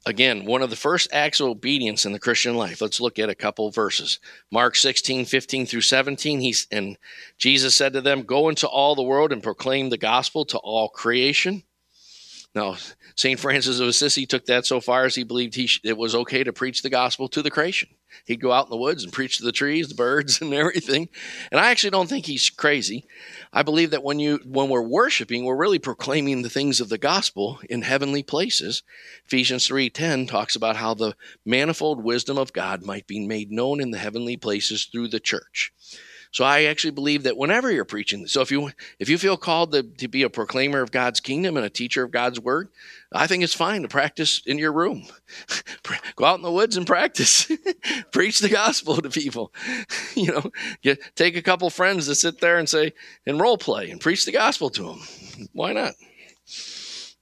again 0.06 0.44
one 0.44 0.62
of 0.62 0.70
the 0.70 0.76
first 0.76 1.08
acts 1.12 1.40
of 1.40 1.46
obedience 1.46 2.04
in 2.04 2.12
the 2.12 2.18
christian 2.18 2.56
life. 2.56 2.80
Let's 2.80 3.00
look 3.00 3.18
at 3.18 3.28
a 3.28 3.34
couple 3.34 3.70
verses. 3.70 4.18
Mark 4.50 4.76
16 4.76 5.24
15 5.24 5.66
through 5.66 5.80
17 5.82 6.40
he's 6.40 6.66
and 6.70 6.96
jesus 7.38 7.74
said 7.74 7.92
to 7.92 8.00
them 8.00 8.22
go 8.22 8.48
into 8.48 8.66
all 8.66 8.94
the 8.94 9.02
world 9.02 9.32
and 9.32 9.42
proclaim 9.42 9.90
the 9.90 9.98
gospel 9.98 10.44
to 10.46 10.58
all 10.58 10.88
creation. 10.88 11.62
Now 12.54 12.76
st 13.14 13.38
francis 13.38 13.80
of 13.80 13.88
assisi 13.88 14.26
took 14.26 14.46
that 14.46 14.66
so 14.66 14.80
far 14.80 15.04
as 15.04 15.14
he 15.14 15.24
believed 15.24 15.54
he 15.54 15.66
sh- 15.66 15.80
it 15.84 15.96
was 15.96 16.14
okay 16.14 16.44
to 16.44 16.52
preach 16.52 16.82
the 16.82 16.90
gospel 16.90 17.28
to 17.28 17.42
the 17.42 17.50
creation 17.50 17.88
He'd 18.24 18.40
go 18.40 18.52
out 18.52 18.66
in 18.66 18.70
the 18.70 18.76
woods 18.76 19.04
and 19.04 19.12
preach 19.12 19.38
to 19.38 19.44
the 19.44 19.52
trees, 19.52 19.88
the 19.88 19.94
birds, 19.94 20.40
and 20.42 20.52
everything. 20.52 21.08
And 21.50 21.60
I 21.60 21.70
actually 21.70 21.90
don't 21.90 22.08
think 22.08 22.26
he's 22.26 22.50
crazy. 22.50 23.06
I 23.52 23.62
believe 23.62 23.90
that 23.90 24.02
when 24.02 24.18
you 24.18 24.40
when 24.44 24.68
we're 24.68 24.82
worshiping, 24.82 25.44
we're 25.44 25.56
really 25.56 25.78
proclaiming 25.78 26.42
the 26.42 26.50
things 26.50 26.80
of 26.80 26.88
the 26.88 26.98
gospel 26.98 27.60
in 27.68 27.82
heavenly 27.82 28.22
places. 28.22 28.82
Ephesians 29.26 29.66
3:10 29.66 30.28
talks 30.28 30.56
about 30.56 30.76
how 30.76 30.94
the 30.94 31.16
manifold 31.44 32.04
wisdom 32.04 32.38
of 32.38 32.52
God 32.52 32.84
might 32.84 33.06
be 33.06 33.26
made 33.26 33.50
known 33.50 33.80
in 33.80 33.90
the 33.90 33.98
heavenly 33.98 34.36
places 34.36 34.84
through 34.84 35.08
the 35.08 35.20
church. 35.20 35.72
So 36.32 36.44
I 36.44 36.64
actually 36.64 36.92
believe 36.92 37.24
that 37.24 37.36
whenever 37.36 37.72
you're 37.72 37.84
preaching, 37.84 38.26
so 38.26 38.40
if 38.40 38.52
you 38.52 38.70
if 39.00 39.08
you 39.08 39.18
feel 39.18 39.36
called 39.36 39.72
to, 39.72 39.82
to 39.82 40.06
be 40.06 40.22
a 40.22 40.30
proclaimer 40.30 40.80
of 40.80 40.92
God's 40.92 41.20
kingdom 41.20 41.56
and 41.56 41.66
a 41.66 41.70
teacher 41.70 42.04
of 42.04 42.12
God's 42.12 42.38
word, 42.38 42.68
I 43.12 43.26
think 43.26 43.42
it's 43.42 43.54
fine 43.54 43.82
to 43.82 43.88
practice 43.88 44.40
in 44.46 44.56
your 44.56 44.72
room. 44.72 45.06
Go 46.16 46.24
out 46.24 46.36
in 46.36 46.42
the 46.42 46.52
woods 46.52 46.76
and 46.76 46.86
practice. 46.86 47.50
Preach 48.12 48.38
the 48.38 48.48
gospel 48.48 48.96
to 48.98 49.10
people. 49.10 49.52
you 50.14 50.28
know, 50.28 50.52
get, 50.82 51.00
take 51.16 51.36
a 51.36 51.42
couple 51.42 51.68
friends 51.68 52.06
to 52.06 52.14
sit 52.14 52.40
there 52.40 52.58
and 52.58 52.68
say 52.68 52.92
and 53.26 53.40
role 53.40 53.58
play 53.58 53.90
and 53.90 54.00
preach 54.00 54.24
the 54.24 54.32
gospel 54.32 54.70
to 54.70 54.82
them. 54.82 55.00
Why 55.52 55.72
not? 55.72 55.94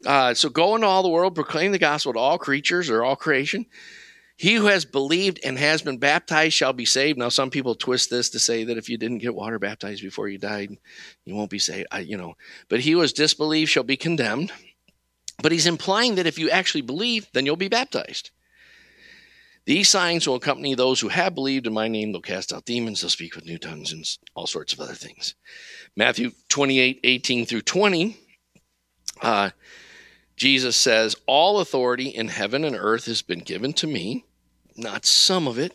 Uh, 0.07 0.35
so 0.35 0.49
go 0.49 0.75
into 0.75 0.87
all 0.87 1.03
the 1.03 1.09
world, 1.09 1.35
proclaim 1.35 1.73
the 1.73 1.79
gospel 1.79 2.13
to 2.13 2.19
all 2.19 2.39
creatures 2.39 2.91
or 2.91 3.03
all 3.03 3.17
creation. 3.17 3.67
He 4.39 4.55
who 4.55 4.67
has 4.67 4.85
believed 4.85 5.41
and 5.43 5.59
has 5.59 5.83
been 5.83 5.99
baptized 5.99 6.55
shall 6.55 6.73
be 6.73 6.85
saved. 6.85 7.19
Now, 7.19 7.29
some 7.29 7.51
people 7.51 7.75
twist 7.75 8.09
this 8.09 8.31
to 8.31 8.39
say 8.39 8.63
that 8.63 8.79
if 8.79 8.89
you 8.89 8.97
didn't 8.97 9.19
get 9.19 9.35
water 9.35 9.59
baptized 9.59 10.01
before 10.01 10.29
you 10.29 10.39
died, 10.39 10.79
you 11.25 11.35
won't 11.35 11.51
be 11.51 11.59
saved. 11.59 11.89
I, 11.91 11.99
you 11.99 12.17
know, 12.17 12.37
but 12.69 12.79
he 12.79 12.93
who 12.93 13.01
has 13.01 13.13
disbelieved 13.13 13.69
shall 13.69 13.83
be 13.83 13.97
condemned. 13.97 14.53
But 15.43 15.51
he's 15.51 15.67
implying 15.67 16.15
that 16.15 16.29
if 16.29 16.39
you 16.39 16.51
actually 16.51 16.83
believe, 16.83 17.27
then 17.33 17.47
you'll 17.47 17.57
be 17.57 17.67
baptized. 17.67 18.31
These 19.67 19.89
signs 19.89 20.29
will 20.29 20.37
accompany 20.37 20.77
those 20.77 21.01
who 21.01 21.09
have 21.09 21.35
believed 21.35 21.67
in 21.67 21.75
my 21.75 21.89
name. 21.89 22.13
They'll 22.13 22.23
cast 22.23 22.53
out 22.53 22.65
demons, 22.65 23.01
they'll 23.01 23.11
speak 23.11 23.35
with 23.35 23.45
new 23.45 23.59
tongues, 23.59 23.93
and 23.93 24.09
all 24.37 24.47
sorts 24.47 24.73
of 24.73 24.79
other 24.79 24.95
things. 24.95 25.35
Matthew 25.97 26.31
28 26.49 27.01
18 27.03 27.45
through 27.45 27.63
20. 27.63 28.17
Uh, 29.21 29.51
Jesus 30.37 30.77
says, 30.77 31.17
All 31.27 31.59
authority 31.59 32.09
in 32.09 32.29
heaven 32.29 32.63
and 32.63 32.77
earth 32.77 33.07
has 33.07 33.21
been 33.21 33.41
given 33.41 33.73
to 33.73 33.89
me 33.89 34.25
not 34.79 35.05
some 35.05 35.47
of 35.49 35.59
it. 35.59 35.75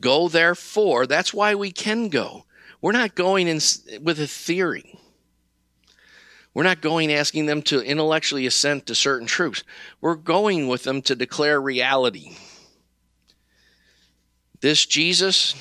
Go 0.00 0.28
therefore. 0.28 1.06
That's 1.06 1.32
why 1.32 1.54
we 1.54 1.70
can 1.70 2.08
go. 2.08 2.44
We're 2.80 2.92
not 2.92 3.14
going 3.14 3.48
in 3.48 3.60
with 4.02 4.20
a 4.20 4.26
theory. 4.26 4.98
We're 6.52 6.62
not 6.62 6.80
going 6.80 7.12
asking 7.12 7.46
them 7.46 7.62
to 7.62 7.80
intellectually 7.80 8.46
assent 8.46 8.86
to 8.86 8.94
certain 8.94 9.26
truths. 9.26 9.64
We're 10.00 10.14
going 10.14 10.68
with 10.68 10.84
them 10.84 11.02
to 11.02 11.16
declare 11.16 11.60
reality. 11.60 12.36
This 14.60 14.86
Jesus 14.86 15.54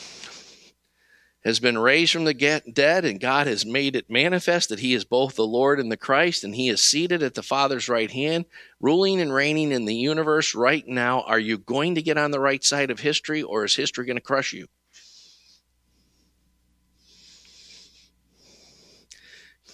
has 1.44 1.60
been 1.60 1.78
raised 1.78 2.14
from 2.14 2.24
the 2.24 2.34
dead, 2.34 3.06
and 3.06 3.20
God 3.20 3.48
has 3.48 3.66
made 3.66 3.96
it 3.96 4.10
manifest 4.10 4.70
that 4.70 4.80
He 4.80 4.94
is 4.94 5.04
both 5.04 5.36
the 5.36 5.46
Lord 5.46 5.80
and 5.80 5.92
the 5.92 5.98
Christ, 5.98 6.44
and 6.44 6.56
He 6.56 6.70
is 6.70 6.82
seated 6.82 7.22
at 7.22 7.34
the 7.34 7.44
Father's 7.44 7.90
right 7.90 8.10
hand, 8.10 8.46
ruling 8.80 9.20
and 9.20 9.34
reigning 9.34 9.72
in 9.72 9.86
the 9.86 9.96
universe 9.96 10.56
right 10.56 10.88
now. 10.88 11.22
Are 11.22 11.40
you 11.40 11.58
going 11.58 11.96
to 11.96 12.02
get 12.02 12.18
on 12.18 12.32
the 12.32 12.40
right 12.40 12.64
side 12.64 12.92
of 12.92 13.00
history, 13.00 13.44
or 13.44 13.66
is 13.66 13.76
history 13.76 14.06
going 14.06 14.18
to 14.18 14.22
crush 14.22 14.54
you? 14.54 14.68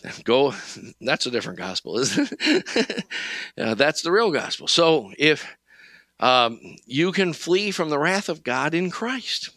Go, 0.24 0.54
that's 1.02 1.26
a 1.26 1.32
different 1.32 1.60
gospel, 1.60 2.00
isn't 2.00 2.34
it? 2.40 3.06
uh, 3.58 3.76
that's 3.76 4.02
the 4.02 4.12
real 4.12 4.32
gospel. 4.32 4.68
So 4.68 5.12
if 5.18 5.46
um, 6.20 6.60
you 6.86 7.12
can 7.12 7.34
flee 7.34 7.72
from 7.72 7.90
the 7.90 8.00
wrath 8.00 8.30
of 8.30 8.44
God 8.44 8.74
in 8.74 8.90
Christ. 8.90 9.52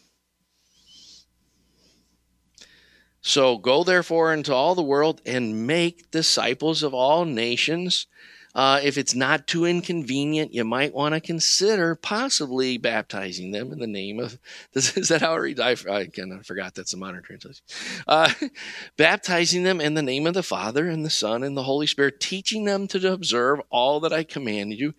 So 3.22 3.56
go 3.56 3.84
therefore 3.84 4.34
into 4.34 4.52
all 4.52 4.74
the 4.74 4.82
world 4.82 5.22
and 5.24 5.66
make 5.66 6.10
disciples 6.10 6.82
of 6.82 6.92
all 6.92 7.24
nations. 7.24 8.06
Uh, 8.54 8.80
if 8.82 8.98
it's 8.98 9.14
not 9.14 9.46
too 9.46 9.64
inconvenient, 9.64 10.52
you 10.52 10.64
might 10.64 10.92
want 10.92 11.14
to 11.14 11.20
consider 11.20 11.94
possibly 11.94 12.76
baptizing 12.78 13.50
them 13.50 13.72
in 13.72 13.78
the 13.78 13.86
name 13.86 14.20
of. 14.20 14.38
This, 14.72 14.96
is 14.96 15.08
that 15.08 15.20
how 15.20 15.34
it 15.34 15.38
reads? 15.38 15.60
I, 15.60 15.72
I, 15.90 16.08
I 16.16 16.42
forgot 16.42 16.74
that's 16.74 16.92
the 16.92 16.96
modern 16.96 17.22
translation. 17.22 17.62
Uh, 18.06 18.32
baptizing 18.96 19.64
them 19.64 19.80
in 19.80 19.94
the 19.94 20.02
name 20.02 20.26
of 20.26 20.34
the 20.34 20.42
Father 20.42 20.88
and 20.88 21.04
the 21.04 21.10
Son 21.10 21.42
and 21.42 21.56
the 21.56 21.62
Holy 21.62 21.86
Spirit, 21.86 22.20
teaching 22.20 22.64
them 22.64 22.86
to 22.88 23.12
observe 23.12 23.60
all 23.70 24.00
that 24.00 24.12
I 24.14 24.24
commanded 24.24 24.78
you. 24.78 24.94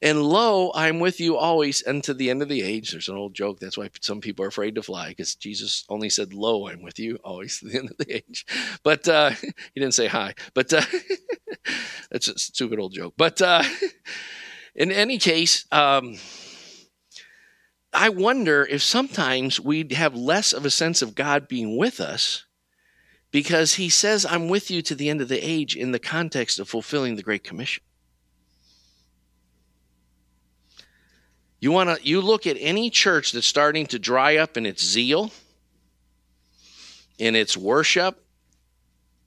And 0.00 0.22
lo, 0.22 0.70
I'm 0.74 1.00
with 1.00 1.20
you 1.20 1.36
always 1.36 1.86
unto 1.86 2.14
the 2.14 2.30
end 2.30 2.40
of 2.40 2.48
the 2.48 2.62
age. 2.62 2.92
There's 2.92 3.08
an 3.08 3.16
old 3.16 3.34
joke. 3.34 3.58
That's 3.58 3.76
why 3.76 3.90
some 4.00 4.20
people 4.20 4.44
are 4.44 4.48
afraid 4.48 4.76
to 4.76 4.82
fly 4.82 5.08
because 5.08 5.34
Jesus 5.34 5.84
only 5.88 6.08
said, 6.08 6.32
Lo, 6.32 6.68
I'm 6.68 6.82
with 6.82 6.98
you 6.98 7.16
always 7.24 7.58
to 7.58 7.66
the 7.68 7.78
end 7.78 7.90
of 7.90 7.96
the 7.98 8.16
age. 8.16 8.46
But 8.82 9.08
uh, 9.08 9.30
he 9.74 9.80
didn't 9.80 9.94
say 9.94 10.06
hi. 10.06 10.34
But 10.54 10.72
uh, 10.72 10.82
that's 12.10 12.28
a 12.28 12.38
stupid 12.38 12.78
old 12.78 12.92
joke. 12.92 13.14
But 13.16 13.40
uh, 13.40 13.62
in 14.74 14.92
any 14.92 15.18
case, 15.18 15.66
um, 15.72 16.16
I 17.92 18.10
wonder 18.10 18.66
if 18.68 18.82
sometimes 18.82 19.58
we'd 19.58 19.92
have 19.92 20.14
less 20.14 20.52
of 20.52 20.64
a 20.64 20.70
sense 20.70 21.02
of 21.02 21.14
God 21.14 21.48
being 21.48 21.76
with 21.76 22.00
us 22.00 22.44
because 23.30 23.74
he 23.74 23.88
says, 23.88 24.26
I'm 24.26 24.48
with 24.48 24.70
you 24.70 24.82
to 24.82 24.94
the 24.94 25.08
end 25.08 25.20
of 25.20 25.28
the 25.28 25.38
age 25.38 25.76
in 25.76 25.92
the 25.92 25.98
context 25.98 26.58
of 26.58 26.68
fulfilling 26.68 27.16
the 27.16 27.22
Great 27.22 27.44
Commission. 27.44 27.82
You 31.60 31.72
want 31.72 31.98
to 31.98 32.06
you 32.06 32.20
look 32.20 32.46
at 32.46 32.56
any 32.60 32.88
church 32.88 33.32
that's 33.32 33.46
starting 33.46 33.86
to 33.86 33.98
dry 33.98 34.36
up 34.36 34.56
in 34.56 34.64
its 34.64 34.84
zeal, 34.84 35.32
in 37.18 37.34
its 37.34 37.56
worship. 37.56 38.24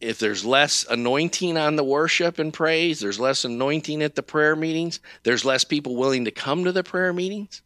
If 0.01 0.19
there's 0.19 0.43
less 0.43 0.85
anointing 0.89 1.57
on 1.57 1.75
the 1.75 1.83
worship 1.83 2.39
and 2.39 2.53
praise, 2.53 2.99
there's 2.99 3.19
less 3.19 3.45
anointing 3.45 4.01
at 4.01 4.15
the 4.15 4.23
prayer 4.23 4.55
meetings, 4.55 4.99
there's 5.23 5.45
less 5.45 5.63
people 5.63 5.95
willing 5.95 6.25
to 6.25 6.31
come 6.31 6.63
to 6.63 6.71
the 6.71 6.83
prayer 6.83 7.13
meetings. 7.13 7.61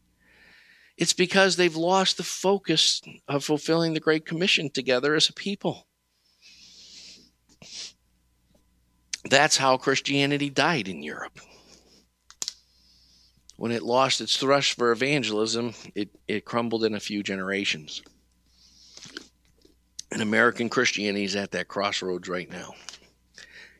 It's 0.98 1.14
because 1.14 1.56
they've 1.56 1.76
lost 1.76 2.18
the 2.18 2.24
focus 2.24 3.02
of 3.28 3.44
fulfilling 3.44 3.94
the 3.94 4.00
Great 4.00 4.26
Commission 4.26 4.70
together 4.70 5.16
as 5.16 5.30
a 5.30 5.34
people. 5.34 5.88
That's 9.30 9.58
how 9.58 9.78
Christianity 9.78 10.50
died 10.50 10.88
in 10.88 11.04
Europe 11.04 11.40
when 13.58 13.72
it 13.72 13.84
lost 13.84 14.22
its 14.22 14.38
thrust 14.38 14.74
for 14.74 14.92
evangelism, 14.92 15.74
it, 15.94 16.10
it 16.28 16.46
crumbled 16.46 16.84
in 16.84 16.94
a 16.94 17.00
few 17.00 17.24
generations. 17.24 18.02
And 20.12 20.22
American 20.22 20.70
Christianity 20.70 21.26
is 21.26 21.36
at 21.36 21.52
that 21.52 21.68
crossroads 21.68 22.30
right 22.30 22.50
now. 22.50 22.74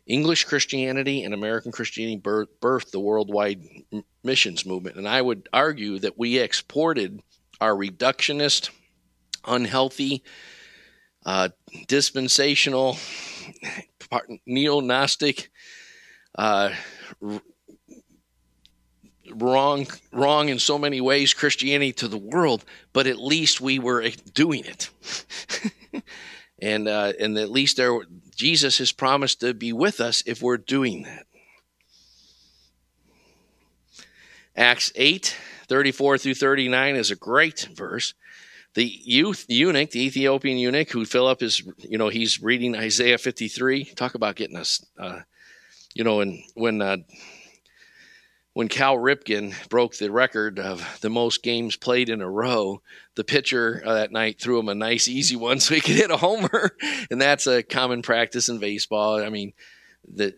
English 0.08 0.46
Christianity 0.46 1.24
and 1.24 1.34
American 1.34 1.72
Christianity 1.72 2.18
birth, 2.18 2.50
birthed 2.62 2.92
the 2.92 3.00
worldwide 3.00 3.64
missions 4.24 4.66
movement. 4.66 4.98
And 4.98 5.08
I 5.08 5.22
would 5.22 5.50
argue 5.52 6.00
that 6.00 6.18
we 6.18 6.38
exported 6.38 7.22
our 7.60 7.74
reductionist, 7.74 8.70
unhealthy, 9.46 10.24
uh, 11.26 11.50
dispensational, 11.88 12.98
neo 14.46 14.80
Gnostic, 14.80 15.50
uh, 16.38 16.70
wrong 19.34 19.88
wrong 20.12 20.50
in 20.50 20.60
so 20.60 20.78
many 20.78 21.02
ways 21.02 21.34
Christianity 21.34 21.94
to 21.94 22.08
the 22.08 22.18
world, 22.18 22.64
but 22.94 23.08
at 23.08 23.18
least 23.18 23.60
we 23.60 23.80
were 23.80 24.08
doing 24.34 24.66
it. 24.66 24.90
and 26.62 26.88
uh, 26.88 27.14
and 27.20 27.38
at 27.38 27.52
least 27.52 27.78
there 27.78 28.00
Jesus 28.36 28.78
has 28.80 28.92
promised 28.92 29.40
to 29.42 29.54
be 29.54 29.74
with 29.74 30.00
us 30.00 30.24
if 30.26 30.42
we're 30.42 30.58
doing 30.58 31.04
that. 31.04 31.26
Acts 34.58 34.92
8, 34.96 35.36
34 35.68 36.18
through 36.18 36.34
39 36.36 36.96
is 36.96 37.12
a 37.12 37.16
great 37.16 37.68
verse. 37.74 38.14
The 38.74 38.86
youth 38.86 39.46
eunuch, 39.48 39.92
the 39.92 40.06
Ethiopian 40.06 40.58
eunuch 40.58 40.92
who 40.92 41.06
Philip 41.06 41.42
is, 41.42 41.62
you 41.78 41.98
know, 41.98 42.10
he's 42.10 42.42
reading 42.42 42.76
Isaiah 42.76 43.18
53. 43.18 43.86
Talk 43.96 44.16
about 44.16 44.36
getting 44.36 44.58
us, 44.58 44.86
uh, 44.98 45.22
you 45.94 46.04
know, 46.04 46.22
and 46.22 46.40
when 46.56 46.82
uh, 46.82 46.98
when 48.56 48.70
Cal 48.70 48.96
Ripken 48.96 49.54
broke 49.68 49.98
the 49.98 50.10
record 50.10 50.60
of 50.60 51.00
the 51.02 51.10
most 51.10 51.44
games 51.44 51.76
played 51.76 52.08
in 52.08 52.22
a 52.22 52.30
row, 52.30 52.82
the 53.16 53.26
pitcher 53.26 53.84
uh, 53.86 53.96
that 53.96 54.14
night 54.14 54.40
threw 54.40 54.58
him 54.58 54.70
a 54.70 54.76
nice, 54.76 55.10
easy 55.10 55.36
one 55.36 55.60
so 55.60 55.76
he 55.76 55.82
could 55.82 55.96
hit 55.96 56.10
a 56.10 56.16
homer, 56.16 56.72
and 57.12 57.22
that's 57.22 57.48
a 57.48 57.62
common 57.62 58.02
practice 58.02 58.48
in 58.48 58.60
baseball. 58.60 59.22
I 59.22 59.28
mean, 59.28 59.52
the 60.08 60.34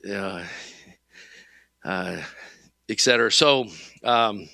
uh, 1.86 1.88
uh, 1.88 2.24
et 2.90 3.00
cetera. 3.00 3.32
So, 3.32 3.68
um, 4.04 4.50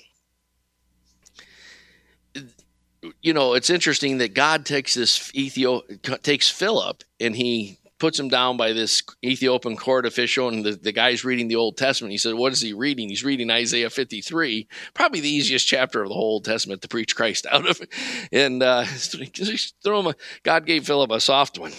you 3.22 3.32
know, 3.32 3.54
it's 3.54 3.70
interesting 3.70 4.18
that 4.18 4.34
God 4.34 4.66
takes 4.66 4.92
this 4.92 5.32
Ethiop 5.32 6.22
takes 6.22 6.50
Philip 6.50 7.02
and 7.18 7.34
he 7.34 7.78
puts 8.04 8.20
him 8.20 8.28
down 8.28 8.58
by 8.58 8.74
this 8.74 9.02
Ethiopian 9.24 9.78
court 9.78 10.04
official, 10.04 10.48
and 10.48 10.62
the, 10.62 10.72
the 10.72 10.92
guy's 10.92 11.24
reading 11.24 11.48
the 11.48 11.56
Old 11.56 11.78
Testament. 11.78 12.12
He 12.12 12.18
said, 12.18 12.34
What 12.34 12.52
is 12.52 12.60
he 12.60 12.74
reading? 12.74 13.08
He's 13.08 13.24
reading 13.24 13.50
Isaiah 13.50 13.88
53, 13.88 14.68
probably 14.92 15.20
the 15.20 15.30
easiest 15.30 15.66
chapter 15.66 16.02
of 16.02 16.10
the 16.10 16.14
whole 16.14 16.32
Old 16.32 16.44
Testament 16.44 16.82
to 16.82 16.88
preach 16.88 17.16
Christ 17.16 17.46
out 17.50 17.66
of. 17.66 17.80
And 18.30 18.62
uh, 18.62 18.84
throw 18.84 20.00
him 20.00 20.08
a, 20.08 20.14
God 20.42 20.66
gave 20.66 20.86
Philip 20.86 21.10
a 21.12 21.20
soft 21.20 21.58
one. 21.58 21.72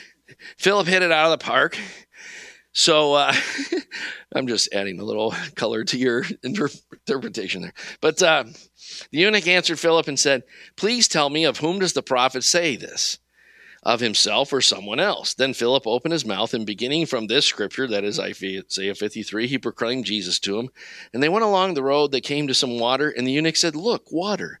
Philip 0.56 0.86
hit 0.86 1.02
it 1.02 1.12
out 1.12 1.30
of 1.30 1.38
the 1.38 1.44
park. 1.44 1.76
So 2.72 3.12
uh, 3.12 3.34
I'm 4.34 4.46
just 4.46 4.72
adding 4.72 4.98
a 4.98 5.04
little 5.04 5.34
color 5.56 5.84
to 5.84 5.98
your 5.98 6.24
inter- 6.42 6.70
interpretation 7.06 7.60
there. 7.60 7.74
But 8.00 8.22
uh, 8.22 8.44
the 9.10 9.18
eunuch 9.18 9.46
answered 9.46 9.78
Philip 9.78 10.08
and 10.08 10.18
said, 10.18 10.44
Please 10.76 11.06
tell 11.06 11.28
me, 11.28 11.44
of 11.44 11.58
whom 11.58 11.80
does 11.80 11.92
the 11.92 12.02
prophet 12.02 12.44
say 12.44 12.76
this? 12.76 13.18
Of 13.86 14.00
himself 14.00 14.52
or 14.52 14.60
someone 14.60 14.98
else. 14.98 15.32
Then 15.32 15.54
Philip 15.54 15.86
opened 15.86 16.10
his 16.10 16.26
mouth, 16.26 16.52
and 16.52 16.66
beginning 16.66 17.06
from 17.06 17.28
this 17.28 17.46
scripture, 17.46 17.86
that 17.86 18.02
is 18.02 18.18
Isaiah 18.18 18.94
53, 18.96 19.46
he 19.46 19.58
proclaimed 19.58 20.04
Jesus 20.04 20.40
to 20.40 20.58
him. 20.58 20.70
And 21.14 21.22
they 21.22 21.28
went 21.28 21.44
along 21.44 21.74
the 21.74 21.84
road, 21.84 22.10
they 22.10 22.20
came 22.20 22.48
to 22.48 22.54
some 22.54 22.80
water, 22.80 23.08
and 23.08 23.24
the 23.24 23.30
eunuch 23.30 23.54
said, 23.54 23.76
Look, 23.76 24.10
water. 24.10 24.58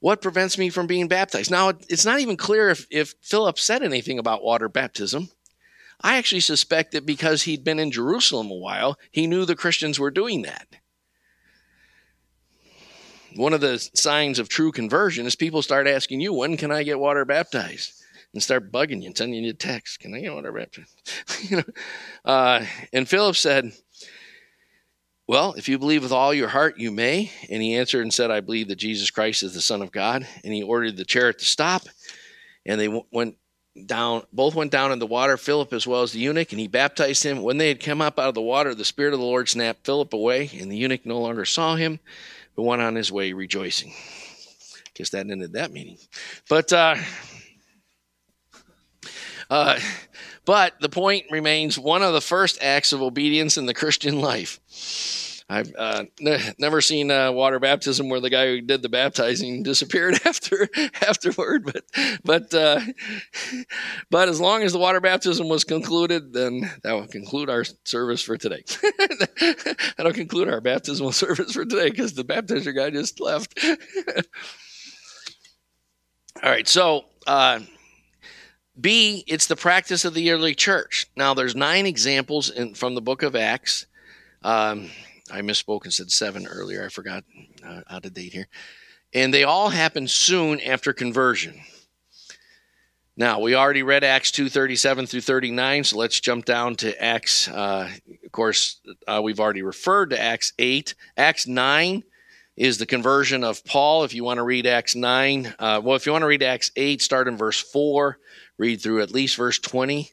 What 0.00 0.22
prevents 0.22 0.56
me 0.56 0.70
from 0.70 0.86
being 0.86 1.06
baptized? 1.06 1.50
Now, 1.50 1.68
it's 1.90 2.06
not 2.06 2.20
even 2.20 2.38
clear 2.38 2.70
if, 2.70 2.86
if 2.90 3.14
Philip 3.20 3.58
said 3.58 3.82
anything 3.82 4.18
about 4.18 4.42
water 4.42 4.70
baptism. 4.70 5.28
I 6.00 6.16
actually 6.16 6.40
suspect 6.40 6.92
that 6.92 7.04
because 7.04 7.42
he'd 7.42 7.62
been 7.62 7.78
in 7.78 7.90
Jerusalem 7.90 8.50
a 8.50 8.56
while, 8.56 8.98
he 9.10 9.26
knew 9.26 9.44
the 9.44 9.54
Christians 9.54 10.00
were 10.00 10.10
doing 10.10 10.42
that. 10.42 10.66
One 13.36 13.52
of 13.52 13.60
the 13.60 13.78
signs 13.94 14.38
of 14.38 14.48
true 14.48 14.72
conversion 14.72 15.26
is 15.26 15.36
people 15.36 15.60
start 15.60 15.86
asking 15.86 16.22
you, 16.22 16.32
When 16.32 16.56
can 16.56 16.72
I 16.72 16.84
get 16.84 16.98
water 16.98 17.26
baptized? 17.26 18.01
And 18.32 18.42
start 18.42 18.72
bugging 18.72 19.00
you 19.00 19.08
and 19.08 19.16
sending 19.16 19.44
you 19.44 19.50
a 19.50 19.54
text. 19.54 20.00
Can 20.00 20.14
I 20.14 20.20
get 20.20 20.32
baptized? 20.52 20.88
you 21.50 21.56
know, 21.58 21.62
uh, 22.24 22.64
and 22.92 23.08
Philip 23.08 23.36
said, 23.36 23.72
well, 25.28 25.54
if 25.54 25.68
you 25.68 25.78
believe 25.78 26.02
with 26.02 26.12
all 26.12 26.34
your 26.34 26.48
heart, 26.48 26.78
you 26.78 26.90
may. 26.90 27.30
And 27.48 27.62
he 27.62 27.76
answered 27.76 28.02
and 28.02 28.12
said, 28.12 28.30
I 28.30 28.40
believe 28.40 28.68
that 28.68 28.76
Jesus 28.76 29.10
Christ 29.10 29.42
is 29.42 29.54
the 29.54 29.60
Son 29.60 29.82
of 29.82 29.92
God. 29.92 30.26
And 30.44 30.52
he 30.52 30.62
ordered 30.62 30.96
the 30.96 31.04
chariot 31.04 31.38
to 31.38 31.44
stop. 31.44 31.82
And 32.66 32.80
they 32.80 32.88
went 33.10 33.36
down, 33.86 34.24
both 34.32 34.54
went 34.54 34.70
down 34.70 34.92
in 34.92 34.98
the 34.98 35.06
water, 35.06 35.36
Philip 35.36 35.72
as 35.72 35.86
well 35.86 36.02
as 36.02 36.12
the 36.12 36.18
eunuch, 36.18 36.52
and 36.52 36.60
he 36.60 36.68
baptized 36.68 37.22
him. 37.22 37.42
When 37.42 37.56
they 37.56 37.68
had 37.68 37.80
come 37.80 38.00
up 38.00 38.18
out 38.18 38.28
of 38.28 38.34
the 38.34 38.42
water, 38.42 38.74
the 38.74 38.84
Spirit 38.84 39.14
of 39.14 39.20
the 39.20 39.26
Lord 39.26 39.48
snapped 39.48 39.86
Philip 39.86 40.12
away, 40.12 40.50
and 40.60 40.70
the 40.70 40.76
eunuch 40.76 41.06
no 41.06 41.20
longer 41.20 41.44
saw 41.44 41.76
him, 41.76 41.98
but 42.54 42.64
went 42.64 42.82
on 42.82 42.94
his 42.94 43.10
way 43.10 43.32
rejoicing. 43.32 43.94
Guess 44.94 45.10
that 45.10 45.30
ended 45.30 45.54
that 45.54 45.72
meeting. 45.72 45.96
But, 46.48 46.72
uh, 46.72 46.96
uh, 49.50 49.78
but 50.44 50.74
the 50.80 50.88
point 50.88 51.26
remains 51.30 51.78
one 51.78 52.02
of 52.02 52.12
the 52.12 52.20
first 52.20 52.62
acts 52.62 52.92
of 52.92 53.02
obedience 53.02 53.56
in 53.56 53.66
the 53.66 53.74
Christian 53.74 54.20
life. 54.20 54.60
I've 55.48 55.72
uh, 55.76 56.04
n- 56.24 56.54
never 56.58 56.80
seen 56.80 57.10
uh, 57.10 57.30
water 57.30 57.58
baptism 57.58 58.08
where 58.08 58.20
the 58.20 58.30
guy 58.30 58.46
who 58.46 58.60
did 58.62 58.80
the 58.80 58.88
baptizing 58.88 59.62
disappeared 59.62 60.18
after 60.24 60.68
afterward, 61.06 61.64
but 61.64 61.84
but 62.24 62.54
uh, 62.54 62.80
but 64.10 64.28
as 64.30 64.40
long 64.40 64.62
as 64.62 64.72
the 64.72 64.78
water 64.78 65.00
baptism 65.00 65.48
was 65.48 65.64
concluded, 65.64 66.32
then 66.32 66.70
that 66.82 66.92
will 66.92 67.06
conclude 67.06 67.50
our 67.50 67.64
service 67.84 68.22
for 68.22 68.38
today. 68.38 68.64
That'll 69.96 70.12
conclude 70.12 70.48
our 70.48 70.62
baptismal 70.62 71.12
service 71.12 71.52
for 71.52 71.66
today 71.66 71.90
because 71.90 72.14
the 72.14 72.24
baptizer 72.24 72.74
guy 72.74 72.90
just 72.90 73.20
left. 73.20 73.58
All 76.42 76.50
right, 76.50 76.66
so 76.66 77.04
uh, 77.26 77.60
B, 78.80 79.24
it's 79.26 79.46
the 79.46 79.56
practice 79.56 80.04
of 80.04 80.14
the 80.14 80.30
early 80.30 80.54
church. 80.54 81.06
Now, 81.16 81.34
there's 81.34 81.54
nine 81.54 81.86
examples 81.86 82.50
in, 82.50 82.74
from 82.74 82.94
the 82.94 83.02
book 83.02 83.22
of 83.22 83.36
Acts. 83.36 83.86
Um, 84.42 84.90
I 85.30 85.40
misspoke 85.40 85.84
and 85.84 85.92
said 85.92 86.10
seven 86.10 86.46
earlier. 86.46 86.84
I 86.84 86.88
forgot 86.88 87.24
uh, 87.64 87.82
out 87.90 88.06
of 88.06 88.14
date 88.14 88.32
here. 88.32 88.48
And 89.12 89.32
they 89.32 89.44
all 89.44 89.68
happen 89.68 90.08
soon 90.08 90.60
after 90.60 90.92
conversion. 90.92 91.60
Now, 93.14 93.40
we 93.40 93.54
already 93.54 93.82
read 93.82 94.04
Acts 94.04 94.30
2:37 94.30 95.06
through 95.06 95.20
39, 95.20 95.84
so 95.84 95.98
let's 95.98 96.18
jump 96.18 96.46
down 96.46 96.76
to 96.76 97.02
Acts. 97.02 97.46
Uh, 97.46 97.90
of 98.24 98.32
course, 98.32 98.80
uh, 99.06 99.20
we've 99.22 99.38
already 99.38 99.62
referred 99.62 100.10
to 100.10 100.20
Acts 100.20 100.54
8. 100.58 100.94
Acts 101.18 101.46
9 101.46 102.04
is 102.56 102.78
the 102.78 102.86
conversion 102.86 103.44
of 103.44 103.62
Paul. 103.66 104.04
If 104.04 104.14
you 104.14 104.24
want 104.24 104.38
to 104.38 104.44
read 104.44 104.66
Acts 104.66 104.96
9, 104.96 105.54
uh, 105.58 105.82
well, 105.84 105.94
if 105.94 106.06
you 106.06 106.12
want 106.12 106.22
to 106.22 106.26
read 106.26 106.42
Acts 106.42 106.70
8, 106.74 107.02
start 107.02 107.28
in 107.28 107.36
verse 107.36 107.60
4, 107.60 108.18
read 108.62 108.80
through 108.80 109.02
at 109.02 109.10
least 109.10 109.36
verse 109.36 109.58
20. 109.58 110.12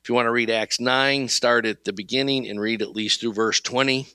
If 0.00 0.08
you 0.08 0.14
want 0.14 0.26
to 0.26 0.30
read 0.30 0.50
Acts 0.50 0.78
9, 0.78 1.26
start 1.26 1.66
at 1.66 1.84
the 1.84 1.92
beginning 1.92 2.48
and 2.48 2.60
read 2.60 2.80
at 2.80 2.94
least 2.94 3.20
through 3.20 3.32
verse 3.32 3.60
20. 3.60 4.06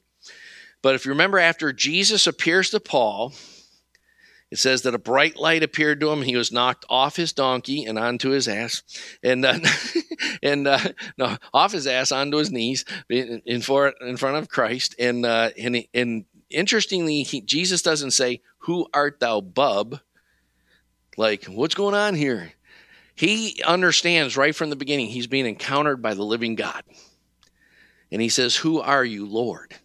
But 0.81 0.95
if 0.95 1.05
you 1.05 1.11
remember, 1.11 1.37
after 1.37 1.73
Jesus 1.73 2.25
appears 2.25 2.69
to 2.69 2.79
Paul, 2.79 3.33
it 4.49 4.57
says 4.57 4.83
that 4.83 4.95
a 4.95 4.99
bright 4.99 5.35
light 5.35 5.63
appeared 5.63 5.99
to 5.99 6.11
him. 6.11 6.21
He 6.21 6.37
was 6.37 6.49
knocked 6.49 6.85
off 6.89 7.17
his 7.17 7.33
donkey 7.33 7.83
and 7.83 7.99
onto 7.99 8.29
his 8.29 8.47
ass, 8.47 8.83
and 9.21 9.43
uh, 9.43 9.59
and 10.43 10.65
uh, 10.65 10.79
no, 11.17 11.37
off 11.53 11.73
his 11.73 11.85
ass 11.85 12.13
onto 12.13 12.37
his 12.37 12.51
knees 12.51 12.85
in, 13.09 13.61
for 13.61 13.93
in 13.99 14.15
front 14.15 14.37
of 14.37 14.47
Christ. 14.47 14.95
And 14.97 15.25
uh, 15.25 15.49
and 15.57 15.85
and 15.93 16.25
interestingly, 16.49 17.23
he, 17.23 17.41
Jesus 17.41 17.81
doesn't 17.81 18.11
say, 18.11 18.41
"Who 18.59 18.87
art 18.93 19.19
thou, 19.19 19.41
bub?" 19.41 19.99
Like, 21.17 21.45
what's 21.45 21.75
going 21.75 21.95
on 21.95 22.15
here? 22.15 22.53
He 23.15 23.61
understands 23.63 24.37
right 24.37 24.55
from 24.55 24.69
the 24.69 24.75
beginning 24.75 25.07
he's 25.07 25.27
being 25.27 25.45
encountered 25.45 26.01
by 26.01 26.13
the 26.13 26.23
living 26.23 26.55
God, 26.55 26.83
and 28.11 28.21
he 28.21 28.29
says, 28.29 28.57
"Who 28.57 28.81
are 28.81 29.05
you, 29.05 29.25
Lord?" 29.25 29.75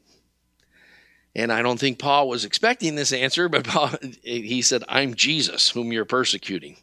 And 1.39 1.53
I 1.53 1.63
don't 1.63 1.79
think 1.79 2.01
Paul 2.01 2.29
was 2.29 2.45
expecting 2.45 2.97
this 2.97 3.13
answer, 3.13 3.49
but 3.49 3.65
Paul, 3.69 3.91
he 4.23 4.61
said, 4.61 4.83
I'm 4.89 5.15
Jesus, 5.15 5.71
whom 5.71 5.93
you're 5.93 6.05
persecuting. 6.05 6.77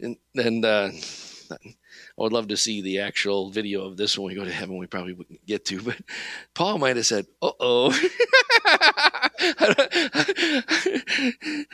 And, 0.00 0.16
and 0.34 0.64
uh, 0.64 0.90
I 1.52 1.56
would 2.16 2.32
love 2.32 2.48
to 2.48 2.56
see 2.56 2.82
the 2.82 3.00
actual 3.00 3.50
video 3.50 3.86
of 3.86 3.96
this 3.96 4.18
when 4.18 4.26
we 4.26 4.34
go 4.34 4.44
to 4.44 4.52
heaven. 4.52 4.76
We 4.76 4.86
probably 4.86 5.12
wouldn't 5.12 5.46
get 5.46 5.64
to, 5.66 5.82
but 5.82 5.98
Paul 6.54 6.78
might 6.78 6.96
have 6.96 7.06
said, 7.06 7.26
"Uh 7.40 7.52
oh." 7.60 7.92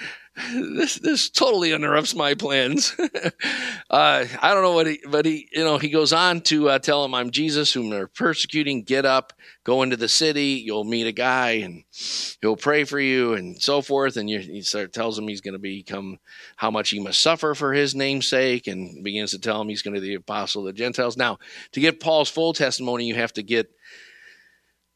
this 0.53 0.97
this 0.97 1.31
totally 1.31 1.73
interrupts 1.73 2.15
my 2.15 2.35
plans. 2.35 2.95
uh, 3.91 4.25
I 4.41 4.55
don't 4.55 4.63
know 4.63 4.73
what 4.73 4.87
he, 4.87 5.01
but 5.09 5.27
he, 5.27 5.49
you 5.53 5.65
know, 5.65 5.79
he 5.79 5.89
goes 5.89 6.13
on 6.13 6.41
to 6.43 6.69
uh, 6.69 6.79
tell 6.79 7.05
him, 7.05 7.15
"I'm 7.15 7.31
Jesus, 7.31 7.73
whom 7.73 7.91
they're 7.91 8.07
persecuting. 8.07 8.83
Get 8.83 9.05
up, 9.05 9.33
go 9.65 9.83
into 9.83 9.97
the 9.97 10.09
city. 10.09 10.63
You'll 10.65 10.85
meet 10.85 11.07
a 11.07 11.13
guy, 11.13 11.51
and 11.51 11.85
he'll 12.41 12.57
pray 12.57 12.85
for 12.85 13.01
you, 13.01 13.35
and 13.35 13.61
so 13.61 13.83
forth." 13.83 14.17
And 14.17 14.31
you, 14.31 14.39
he 14.39 14.63
start, 14.63 14.93
tells 14.93 15.19
him 15.19 15.29
he's 15.29 15.41
going 15.41 15.55
to 15.55 15.59
become 15.59 16.19
how 16.57 16.71
much 16.71 16.91
he 16.91 17.01
must 17.01 17.21
suffer 17.21 17.55
for 17.55 17.73
his 17.73 17.95
name's 17.95 18.29
sake, 18.29 18.67
and 18.67 19.03
begins 19.03 19.33
to 19.33 19.39
tell 19.39 19.61
him 19.61 19.69
he's 19.69 19.83
going 19.83 19.95
to 19.95 20.01
be 20.01 20.09
the 20.09 20.15
apostle 20.15 20.63
of 20.63 20.67
the 20.67 20.79
Gentiles. 20.79 21.17
Now, 21.17 21.39
to 21.73 21.81
get 21.81 22.01
Paul's 22.01 22.31
full 22.31 22.53
testimony, 22.53 23.07
you 23.07 23.15
have 23.17 23.33
to 23.35 23.43
get 23.43 23.71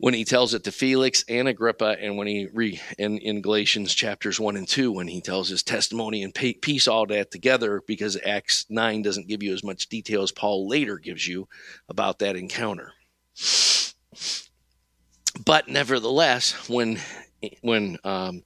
when 0.02 0.14
he 0.14 0.24
tells 0.24 0.52
it 0.52 0.64
to 0.64 0.72
Felix 0.72 1.24
and 1.28 1.46
Agrippa, 1.46 1.96
and 2.00 2.16
when 2.16 2.26
he 2.26 2.48
re 2.52 2.80
in, 2.98 3.18
in 3.18 3.40
Galatians 3.40 3.94
chapters 3.94 4.40
one 4.40 4.56
and 4.56 4.66
two, 4.66 4.90
when 4.90 5.06
he 5.06 5.20
tells 5.20 5.48
his 5.48 5.62
testimony 5.62 6.24
and 6.24 6.34
piece 6.34 6.88
all 6.88 7.06
that 7.06 7.30
together, 7.30 7.84
because 7.86 8.18
Acts 8.26 8.66
nine 8.68 9.02
doesn't 9.02 9.28
give 9.28 9.44
you 9.44 9.52
as 9.52 9.62
much 9.62 9.88
detail 9.88 10.24
as 10.24 10.32
Paul 10.32 10.66
later 10.66 10.98
gives 10.98 11.28
you 11.28 11.46
about 11.88 12.18
that 12.18 12.34
encounter. 12.34 12.94
But 15.46 15.68
nevertheless, 15.68 16.68
when 16.68 16.98
when 17.60 17.96
um, 18.02 18.42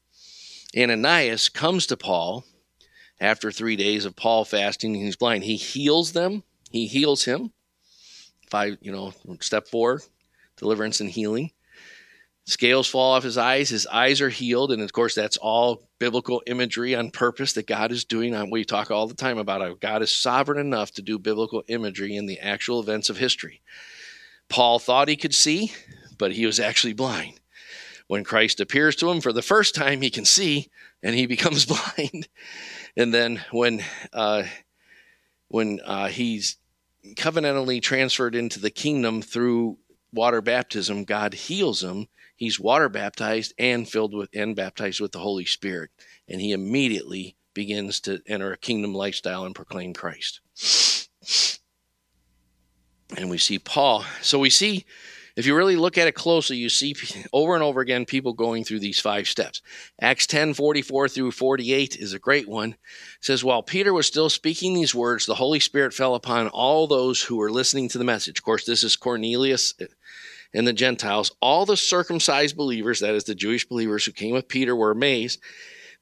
Ananias 0.76 1.48
comes 1.48 1.86
to 1.86 1.96
Paul 1.96 2.44
after 3.18 3.50
three 3.50 3.76
days 3.76 4.04
of 4.04 4.14
Paul 4.14 4.44
fasting, 4.44 4.94
and 4.94 5.02
he's 5.07 5.16
blind. 5.16 5.44
He 5.44 5.57
heals 5.57 6.12
them. 6.12 6.42
He 6.70 6.86
heals 6.86 7.24
him. 7.24 7.54
Five, 8.50 8.76
you 8.82 8.92
know, 8.92 9.14
step 9.40 9.68
four, 9.68 10.02
deliverance 10.57 11.00
and 11.00 11.11
healing. 11.11 11.50
Scales 12.46 12.86
fall 12.86 13.14
off 13.14 13.24
his 13.24 13.36
eyes. 13.36 13.70
His 13.70 13.88
eyes 13.88 14.20
are 14.20 14.28
healed. 14.28 14.70
And 14.70 14.80
of 14.80 14.92
course, 14.92 15.16
that's 15.16 15.36
all 15.36 15.88
biblical 15.98 16.42
imagery 16.46 16.94
on 16.94 17.11
purpose 17.11 17.54
that 17.54 17.66
God 17.66 17.90
is 17.90 18.04
doing. 18.04 18.50
We 18.50 18.64
talk 18.64 18.90
all 18.90 19.09
the 19.09 19.14
time 19.14 19.38
about 19.38 19.62
how 19.62 19.74
God 19.74 20.02
is 20.02 20.12
sovereign 20.12 20.61
enough 20.61 20.92
to 20.92 21.02
do 21.02 21.18
biblical 21.18 21.64
imagery 21.66 22.16
in 22.16 22.26
the 22.26 22.38
actual 22.38 22.78
events 22.78 23.11
of 23.11 23.18
history. 23.18 23.62
Paul 24.48 24.78
thought 24.78 25.09
he 25.09 25.16
could 25.16 25.34
see, 25.34 25.72
but 26.18 26.32
he 26.32 26.46
was 26.46 26.61
actually 26.61 26.92
blind. 26.92 27.40
When 28.07 28.22
Christ 28.22 28.61
appears 28.61 28.94
to 28.96 29.11
him 29.11 29.20
for 29.20 29.32
the 29.32 29.42
first 29.42 29.74
time, 29.74 30.00
he 30.00 30.11
can 30.11 30.24
see 30.24 30.70
and 31.02 31.16
he 31.16 31.26
becomes 31.26 31.66
blind. 31.66 32.28
And 32.96 33.12
then 33.12 33.44
when 33.50 33.82
uh, 34.12 34.44
when 35.48 35.80
uh, 35.84 36.09
he's 36.09 36.59
covenantally 37.14 37.82
transferred 37.82 38.34
into 38.34 38.61
the 38.61 38.70
kingdom 38.70 39.22
through 39.22 39.78
water 40.12 40.40
baptism, 40.40 41.04
God 41.04 41.34
heals 41.34 41.82
him. 41.82 42.09
He's 42.36 42.61
water 42.61 42.88
baptized 42.88 43.54
and 43.59 43.88
filled 43.88 44.14
with 44.14 44.28
and 44.34 44.54
baptized 44.54 45.00
with 45.00 45.12
the 45.12 45.18
Holy 45.18 45.46
Spirit. 45.46 45.90
And 46.28 46.40
he 46.40 46.52
immediately 46.52 47.36
begins 47.54 48.00
to 48.00 48.20
enter 48.26 48.52
a 48.52 48.59
kingdom 48.59 48.94
lifestyle 48.94 49.44
and 49.44 49.54
proclaim 49.54 49.94
Christ. 49.94 50.40
And 53.16 53.30
we 53.30 53.38
see 53.38 53.59
Paul. 53.59 54.04
So 54.20 54.38
we 54.38 54.50
see 54.50 54.84
if 55.37 55.45
you 55.45 55.55
really 55.55 55.76
look 55.76 55.99
at 55.99 56.09
it 56.09 56.14
closely, 56.14 56.57
you 56.57 56.70
see 56.70 56.97
over 57.32 57.55
and 57.55 57.62
over 57.62 57.80
again 57.80 58.07
people 58.07 58.32
going 58.32 58.64
through 58.64 58.80
these 58.80 58.99
five 58.99 59.28
steps. 59.28 59.61
Acts 60.01 60.26
10 60.26 60.55
44 60.55 61.09
through 61.09 61.30
48 61.30 61.97
is 61.97 62.14
a 62.14 62.18
great 62.18 62.49
one. 62.49 62.70
It 62.70 62.78
says, 63.20 63.45
While 63.45 63.62
Peter 63.62 63.93
was 63.93 64.07
still 64.07 64.30
speaking 64.30 64.74
these 64.74 64.95
words, 64.95 65.26
the 65.26 65.34
Holy 65.34 65.61
Spirit 65.61 65.93
fell 65.93 66.14
upon 66.14 66.49
all 66.49 66.87
those 66.87 67.22
who 67.22 67.37
were 67.37 67.51
listening 67.51 67.89
to 67.91 67.99
the 67.99 68.05
message. 68.05 68.39
Of 68.39 68.45
course, 68.45 68.64
this 68.64 68.82
is 68.82 68.97
Cornelius 68.97 69.74
and 70.55 70.66
the 70.66 70.72
Gentiles. 70.72 71.30
All 71.41 71.66
the 71.66 71.76
circumcised 71.76 72.57
believers, 72.57 73.01
that 73.01 73.14
is, 73.14 73.24
the 73.24 73.34
Jewish 73.34 73.68
believers 73.68 74.05
who 74.05 74.12
came 74.12 74.32
with 74.32 74.49
Peter, 74.49 74.74
were 74.74 74.91
amazed 74.91 75.41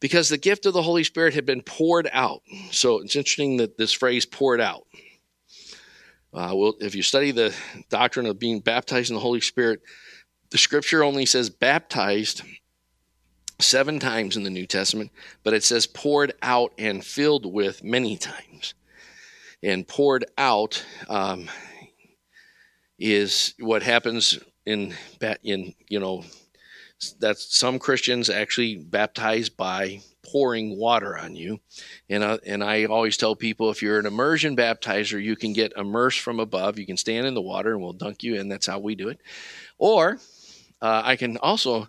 because 0.00 0.28
the 0.28 0.38
gift 0.38 0.66
of 0.66 0.74
the 0.74 0.82
Holy 0.82 1.02
Spirit 1.02 1.34
had 1.34 1.46
been 1.46 1.62
poured 1.62 2.08
out. 2.12 2.42
So 2.70 3.00
it's 3.00 3.16
interesting 3.16 3.56
that 3.56 3.78
this 3.78 3.92
phrase 3.92 4.26
poured 4.26 4.60
out. 4.60 4.86
Uh, 6.34 6.52
well, 6.52 6.74
if 6.80 6.96
you 6.96 7.02
study 7.02 7.30
the 7.30 7.54
doctrine 7.90 8.26
of 8.26 8.40
being 8.40 8.58
baptized 8.58 9.08
in 9.08 9.14
the 9.14 9.20
Holy 9.20 9.40
Spirit, 9.40 9.80
the 10.50 10.58
scripture 10.58 11.04
only 11.04 11.26
says 11.26 11.48
baptized 11.48 12.42
seven 13.60 14.00
times 14.00 14.36
in 14.36 14.42
the 14.42 14.50
New 14.50 14.66
Testament, 14.66 15.12
but 15.44 15.54
it 15.54 15.62
says 15.62 15.86
poured 15.86 16.32
out 16.42 16.72
and 16.76 17.04
filled 17.04 17.52
with 17.52 17.84
many 17.84 18.16
times. 18.16 18.74
And 19.62 19.86
poured 19.86 20.26
out 20.36 20.84
um, 21.08 21.48
is 22.98 23.54
what 23.58 23.82
happens 23.82 24.38
in 24.66 24.94
in 25.42 25.74
you 25.88 26.00
know 26.00 26.24
that 27.20 27.38
some 27.38 27.78
Christians 27.78 28.28
actually 28.28 28.76
baptize 28.76 29.48
by 29.48 30.00
pouring 30.24 30.76
water 30.76 31.18
on 31.18 31.36
you. 31.36 31.60
And, 32.08 32.22
uh, 32.22 32.38
and 32.46 32.62
I 32.62 32.84
always 32.84 33.16
tell 33.16 33.36
people 33.36 33.70
if 33.70 33.82
you're 33.82 33.98
an 33.98 34.06
immersion 34.06 34.56
baptizer, 34.56 35.22
you 35.22 35.36
can 35.36 35.52
get 35.52 35.72
immersed 35.76 36.20
from 36.20 36.40
above. 36.40 36.78
You 36.78 36.86
can 36.86 36.96
stand 36.96 37.26
in 37.26 37.34
the 37.34 37.42
water 37.42 37.72
and 37.72 37.82
we'll 37.82 37.92
dunk 37.92 38.22
you 38.22 38.36
in. 38.36 38.48
That's 38.48 38.66
how 38.66 38.78
we 38.78 38.94
do 38.94 39.08
it. 39.08 39.20
Or 39.78 40.18
uh, 40.80 41.02
I 41.04 41.16
can 41.16 41.36
also 41.38 41.88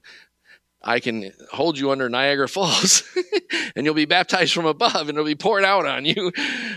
I 0.86 1.00
can 1.00 1.32
hold 1.52 1.80
you 1.80 1.92
under 1.92 2.08
Niagara 2.10 2.48
Falls 2.56 3.04
and 3.76 3.86
you'll 3.86 3.96
be 3.96 4.06
baptized 4.06 4.54
from 4.54 4.68
above 4.68 5.10
and 5.10 5.10
it'll 5.10 5.26
be 5.26 5.36
poured 5.36 5.66
out 5.66 5.86
on 5.86 6.06
you. 6.06 6.32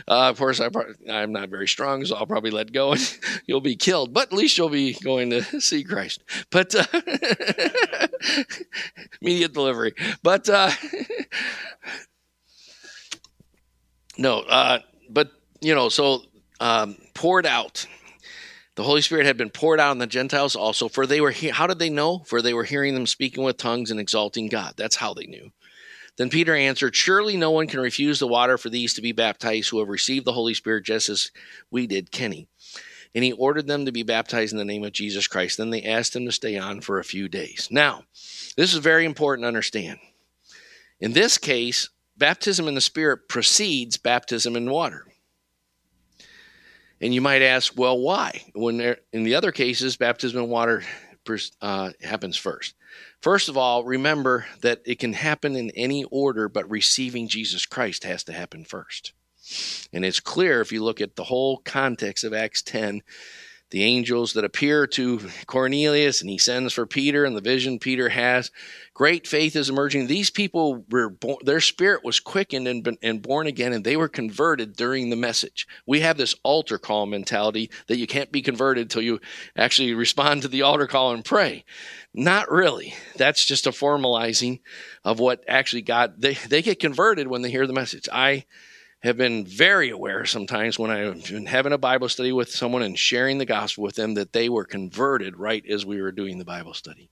Uh, 0.09 0.31
of 0.31 0.39
course, 0.39 0.61
I 0.61 0.69
am 1.09 1.33
not 1.33 1.51
very 1.51 1.69
strong, 1.69 2.05
so 2.05 2.17
I'll 2.17 2.27
probably 2.27 2.51
let 2.51 2.73
go 2.73 2.93
and 2.93 3.19
you'll 3.47 3.61
be 3.61 3.77
killed, 3.77 4.15
but 4.15 4.29
at 4.29 4.33
least 4.33 4.57
you'll 4.57 4.71
be 4.71 4.95
going 4.95 5.31
to 5.31 5.43
see 5.61 5.85
Christ. 5.85 6.25
But 6.51 6.75
uh, 6.75 8.09
immediate 9.21 9.53
delivery. 9.53 9.95
But 10.23 10.49
uh, 10.49 10.71
no, 14.17 14.41
uh, 14.41 14.81
but 15.11 15.31
you 15.61 15.75
know, 15.75 15.89
so 15.91 16.23
um, 16.61 16.97
poured 17.15 17.47
out 17.47 17.87
the 18.79 18.85
Holy 18.85 19.03
Spirit 19.03 19.27
had 19.27 19.37
been 19.37 19.51
poured 19.51 19.81
out 19.81 19.91
on 19.91 19.99
the 19.99 20.07
Gentiles 20.07 20.55
also, 20.55 20.89
for 20.89 21.05
they 21.05 21.21
were, 21.21 21.33
he- 21.33 21.49
how 21.49 21.67
did 21.67 21.81
they 21.81 21.91
know? 21.91 22.21
For 22.21 22.41
they 22.41 22.55
were 22.55 22.63
hearing 22.63 22.95
them 22.95 23.09
speaking 23.09 23.43
with 23.43 23.57
tongues 23.57 23.91
and 23.91 23.99
exalting 23.99 24.49
God. 24.49 24.75
That's 24.77 24.95
how 24.95 25.15
they 25.15 25.27
knew. 25.27 25.51
Then 26.17 26.31
Peter 26.31 26.55
answered, 26.55 26.95
Surely 26.95 27.37
no 27.37 27.51
one 27.51 27.67
can 27.67 27.81
refuse 27.81 28.21
the 28.21 28.29
water 28.29 28.57
for 28.57 28.71
these 28.71 28.95
to 28.95 29.03
be 29.03 29.11
baptized 29.11 29.71
who 29.71 29.81
have 29.81 29.89
received 29.89 30.27
the 30.27 30.33
Holy 30.33 30.55
Spirit 30.55 30.85
just 30.85 31.09
as 31.09 31.33
we 31.73 31.89
did, 31.89 32.13
Kenny. 32.13 32.47
And 33.17 33.25
he 33.25 33.33
ordered 33.33 33.67
them 33.67 33.85
to 33.85 33.91
be 33.91 34.05
baptized 34.05 34.53
in 34.53 34.59
the 34.59 34.65
name 34.65 34.85
of 34.85 34.93
Jesus 34.93 35.27
Christ. 35.27 35.59
Then 35.59 35.71
they 35.71 35.83
asked 35.83 36.15
him 36.15 36.27
to 36.27 36.31
stay 36.31 36.57
on 36.57 36.81
for 36.81 37.01
a 37.01 37.05
few 37.05 37.29
days. 37.29 37.67
Now, 37.73 38.05
this 38.57 38.73
is 38.73 38.77
very 38.77 39.05
important 39.05 39.43
to 39.43 39.49
understand. 39.49 39.99
In 41.01 41.15
this 41.15 41.37
case, 41.37 41.89
baptism 42.17 42.69
in 42.69 42.77
the 42.77 42.81
Spirit 42.81 43.29
precedes 43.29 43.97
baptism 43.97 44.55
in 44.55 44.71
water. 44.71 45.09
And 47.01 47.15
you 47.15 47.21
might 47.21 47.43
ask, 47.43 47.75
well, 47.77 47.99
why? 47.99 48.43
When 48.55 48.79
there, 48.79 48.99
in 49.13 49.23
the 49.23 49.35
other 49.35 49.53
cases, 49.53 49.97
baptism 49.97 50.43
in 50.43 50.49
water 50.49 50.83
uh, 51.61 51.91
happens 52.03 52.37
first. 52.37 52.75
First 53.21 53.49
of 53.49 53.57
all, 53.57 53.85
remember 53.85 54.47
that 54.63 54.81
it 54.85 54.99
can 54.99 55.13
happen 55.13 55.57
in 55.57 55.71
any 55.73 56.05
order, 56.05 56.49
but 56.49 56.71
receiving 56.71 57.29
Jesus 57.29 57.67
Christ 57.67 58.05
has 58.05 58.25
to 58.25 58.33
happen 58.33 58.65
first. 58.65 59.13
And 59.93 60.05
it's 60.05 60.21
clear 60.21 60.61
if 60.61 60.73
you 60.73 60.83
look 60.83 61.01
at 61.01 61.17
the 61.17 61.25
whole 61.25 61.59
context 61.59 62.25
of 62.25 62.35
Acts 62.35 62.63
10 62.63 63.03
the 63.71 63.85
angels 63.85 64.33
that 64.33 64.45
appear 64.45 64.87
to 64.87 65.21
Cornelius 65.47 66.21
and 66.21 66.31
he 66.31 66.39
sends 66.39 66.73
for 66.73 66.87
Peter 66.87 67.25
and 67.25 67.37
the 67.37 67.41
vision 67.41 67.79
Peter 67.79 68.09
has. 68.09 68.51
Great 68.95 69.27
faith 69.27 69.55
is 69.55 69.69
emerging. 69.69 70.07
These 70.07 70.31
people 70.31 70.85
were 70.91 71.11
born, 71.11 71.39
their 71.45 71.61
spirit 71.61 72.03
was 72.03 72.19
quickened 72.19 72.67
and, 72.67 72.99
and 73.03 73.23
born 73.23 73.47
again 73.47 73.73
and 73.73 73.85
they 73.85 73.97
were 73.97 74.09
converted 74.09 74.75
during 74.75 75.11
the 75.11 75.17
message. 75.17 75.67
We 75.87 76.01
have 76.01 76.17
this 76.17 76.35
altar 76.43 76.79
call 76.79 77.07
mentality 77.07 77.71
that 77.89 77.99
you 77.99 78.07
can't 78.07 78.33
be 78.33 78.43
converted 78.43 78.83
until 78.83 79.03
you 79.03 79.21
actually 79.57 79.95
respond 79.95 80.43
to 80.43 80.49
the 80.49 80.63
altar 80.63 80.87
call 80.87 81.13
and 81.13 81.25
pray. 81.25 81.65
Not 82.15 82.51
really. 82.51 82.95
That's 83.17 83.45
just 83.45 83.67
a 83.67 83.71
formalizing 83.71 84.61
of 85.05 85.21
what 85.21 85.45
actually 85.47 85.83
God, 85.83 86.15
they, 86.21 86.35
they 86.35 86.63
get 86.63 86.81
converted 86.81 87.29
when 87.29 87.43
they 87.43 87.51
hear 87.51 87.67
the 87.67 87.73
message. 87.73 88.09
I, 88.13 88.47
have 89.01 89.17
been 89.17 89.47
very 89.47 89.91
aware 89.91 90.25
sometimes 90.25 90.79
when 90.79 90.91
I've 90.91 91.29
been 91.29 91.47
having 91.47 91.73
a 91.73 91.79
Bible 91.79 92.09
study 92.09 92.33
with 92.33 92.51
someone 92.51 92.83
and 92.83 92.99
sharing 92.99 93.39
the 93.39 93.45
gospel 93.45 93.85
with 93.85 93.95
them 93.95 94.15
that 94.15 94.33
they 94.33 94.49
were 94.49 94.65
converted 94.65 95.37
right 95.37 95.65
as 95.67 95.87
we 95.87 96.03
were 96.03 96.13
doing 96.13 96.39
the 96.39 96.45
Bible 96.45 96.75
study. 96.75 97.11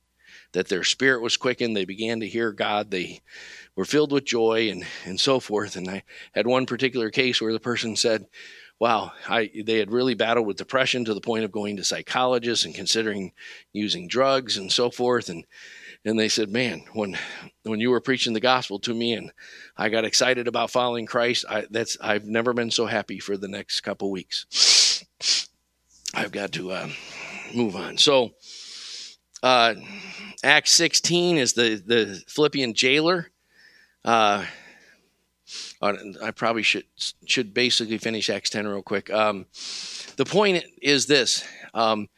That 0.53 0.69
their 0.69 0.85
spirit 0.85 1.23
was 1.23 1.37
quickened, 1.37 1.77
they 1.77 1.85
began 1.85 2.21
to 2.21 2.29
hear 2.29 2.51
God, 2.53 2.91
they 2.91 3.21
were 3.77 3.85
filled 3.85 4.11
with 4.11 4.25
joy 4.25 4.71
and, 4.71 4.85
and 5.05 5.21
so 5.21 5.39
forth. 5.39 5.77
And 5.77 5.89
I 5.89 6.03
had 6.33 6.47
one 6.47 6.67
particular 6.67 7.11
case 7.11 7.41
where 7.41 7.53
the 7.53 7.61
person 7.61 7.95
said, 7.95 8.27
Wow, 8.79 9.13
I, 9.27 9.51
they 9.65 9.79
had 9.79 9.91
really 9.91 10.13
battled 10.13 10.47
with 10.47 10.59
depression 10.59 11.07
to 11.07 11.15
the 11.15 11.21
point 11.21 11.45
of 11.45 11.53
going 11.53 11.79
to 11.79 11.85
psychologists 11.85 12.67
and 12.67 12.75
considering 12.75 13.33
using 13.73 14.07
drugs 14.07 14.59
and 14.59 14.71
so 14.71 14.91
forth. 14.91 15.31
And 15.31 15.47
and 16.07 16.19
they 16.19 16.29
said, 16.29 16.49
"Man, 16.49 16.85
when 16.93 17.19
when 17.65 17.81
you 17.81 17.91
were 17.91 18.01
preaching 18.01 18.33
the 18.33 18.41
gospel 18.41 18.79
to 18.81 18.95
me, 18.95 19.13
and 19.13 19.33
I 19.77 19.89
got 19.89 20.05
excited 20.05 20.47
about 20.47 20.71
following 20.71 21.05
Christ, 21.05 21.45
I, 21.51 21.67
that's 21.69 21.99
I've 22.01 22.25
never 22.25 22.55
been 22.55 22.71
so 22.71 22.87
happy 22.87 23.19
for 23.19 23.37
the 23.37 23.49
next 23.49 23.81
couple 23.81 24.11
weeks. 24.11 25.05
I've 26.15 26.31
got 26.31 26.53
to 26.53 26.71
uh, 26.71 26.89
move 27.55 27.75
on. 27.75 27.99
So, 27.99 28.31
uh, 29.43 29.75
Acts 30.45 30.71
16 30.73 31.39
is 31.39 31.55
the 31.55 31.83
the 31.85 32.23
Philippian 32.29 32.73
jailer. 32.73 33.33
Uh, 34.05 34.47
I 35.83 36.31
probably 36.31 36.63
should 36.63 36.85
should 37.27 37.53
basically 37.53 37.99
finish 37.99 38.31
Acts 38.31 38.51
10 38.51 38.67
real 38.69 38.83
quick. 38.83 39.11
Um, 39.11 39.47
the 40.17 40.25
point 40.25 40.65
is 40.81 41.07
this: 41.07 41.45
um, 41.75 42.09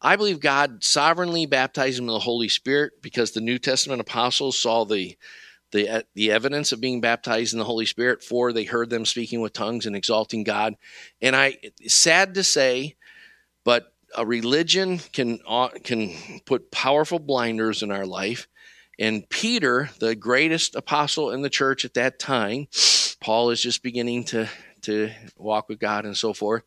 I 0.00 0.16
believe 0.16 0.40
God 0.40 0.84
sovereignly 0.84 1.46
baptized 1.46 1.98
him 1.98 2.04
in 2.04 2.14
the 2.14 2.18
Holy 2.20 2.48
Spirit 2.48 3.02
because 3.02 3.32
the 3.32 3.40
New 3.40 3.58
Testament 3.58 4.00
apostles 4.00 4.58
saw 4.58 4.84
the 4.84 5.16
the 5.70 6.04
the 6.14 6.30
evidence 6.30 6.72
of 6.72 6.80
being 6.80 7.00
baptized 7.00 7.52
in 7.52 7.58
the 7.58 7.64
Holy 7.64 7.84
Spirit 7.84 8.22
for 8.22 8.52
they 8.52 8.64
heard 8.64 8.90
them 8.90 9.04
speaking 9.04 9.40
with 9.40 9.52
tongues 9.52 9.86
and 9.86 9.96
exalting 9.96 10.44
God. 10.44 10.76
And 11.20 11.36
I 11.36 11.58
sad 11.86 12.34
to 12.34 12.44
say, 12.44 12.96
but 13.64 13.92
a 14.16 14.24
religion 14.24 14.98
can 15.12 15.40
uh, 15.46 15.68
can 15.84 16.14
put 16.46 16.70
powerful 16.70 17.18
blinders 17.18 17.82
in 17.82 17.90
our 17.90 18.06
life. 18.06 18.48
And 19.00 19.28
Peter, 19.28 19.90
the 20.00 20.14
greatest 20.14 20.74
apostle 20.74 21.30
in 21.30 21.42
the 21.42 21.50
church 21.50 21.84
at 21.84 21.94
that 21.94 22.18
time, 22.18 22.68
Paul 23.20 23.50
is 23.50 23.60
just 23.60 23.82
beginning 23.82 24.24
to 24.24 24.48
to 24.82 25.10
walk 25.36 25.68
with 25.68 25.80
God 25.80 26.06
and 26.06 26.16
so 26.16 26.32
forth 26.32 26.62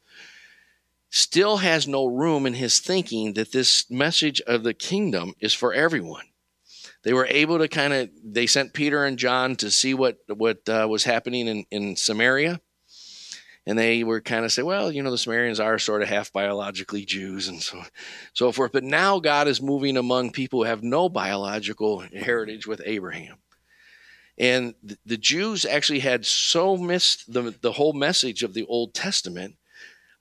still 1.12 1.58
has 1.58 1.88
no 1.88 2.06
room 2.06 2.46
in 2.46 2.54
his 2.54 2.80
thinking 2.80 3.34
that 3.34 3.52
this 3.52 3.90
message 3.92 4.42
of 4.48 4.64
the 4.64 4.74
kingdom 4.74 5.34
is 5.40 5.54
for 5.54 5.74
everyone. 5.74 6.26
They 7.04 7.14
were 7.14 7.28
able 7.30 7.60
to 7.60 7.68
kind 7.68 7.94
of 7.94 8.10
they 8.24 8.48
sent 8.48 8.74
Peter 8.74 9.04
and 9.04 9.18
John 9.18 9.56
to 9.58 9.70
see 9.70 9.94
what 9.94 10.18
what 10.28 10.68
uh, 10.70 10.88
was 10.90 11.04
happening 11.04 11.48
in 11.48 11.66
in 11.70 11.96
Samaria, 11.96 12.62
and 13.66 13.78
they 13.78 14.04
were 14.04 14.22
kind 14.22 14.46
of 14.46 14.52
say, 14.52 14.62
well, 14.62 14.92
you 14.92 15.04
know, 15.04 15.12
the 15.12 15.18
Samaritans 15.18 15.60
are 15.60 15.80
sort 15.80 16.02
of 16.02 16.08
half 16.08 16.32
biologically 16.32 17.04
Jews 17.04 17.48
and 17.48 17.62
so 17.62 17.82
so 18.34 18.52
forth. 18.52 18.72
But 18.72 18.84
now 18.84 19.20
God 19.20 19.48
is 19.48 19.62
moving 19.62 19.98
among 19.98 20.32
people 20.32 20.60
who 20.60 20.70
have 20.70 20.84
no 20.84 21.10
biological 21.10 22.00
heritage 22.00 22.68
with 22.68 22.82
Abraham. 22.86 23.38
And 24.38 24.76
the 25.06 25.18
Jews 25.18 25.66
actually 25.66 26.00
had 26.00 26.26
so 26.26 26.78
missed 26.78 27.32
the, 27.32 27.54
the 27.62 27.74
whole 27.74 27.94
message 27.94 28.44
of 28.44 28.54
the 28.54 28.66
Old 28.66 28.94
Testament 28.94 29.56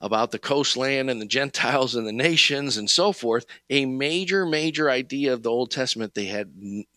about 0.00 0.30
the 0.30 0.38
coastland 0.38 1.10
and 1.10 1.20
the 1.20 1.26
Gentiles 1.26 1.94
and 1.94 2.06
the 2.06 2.12
nations 2.12 2.76
and 2.76 2.90
so 2.90 3.12
forth, 3.12 3.44
a 3.68 3.84
major, 3.84 4.46
major 4.46 4.90
idea 4.90 5.32
of 5.32 5.42
the 5.42 5.50
Old 5.50 5.70
Testament 5.70 6.14
they 6.14 6.26
had 6.26 6.52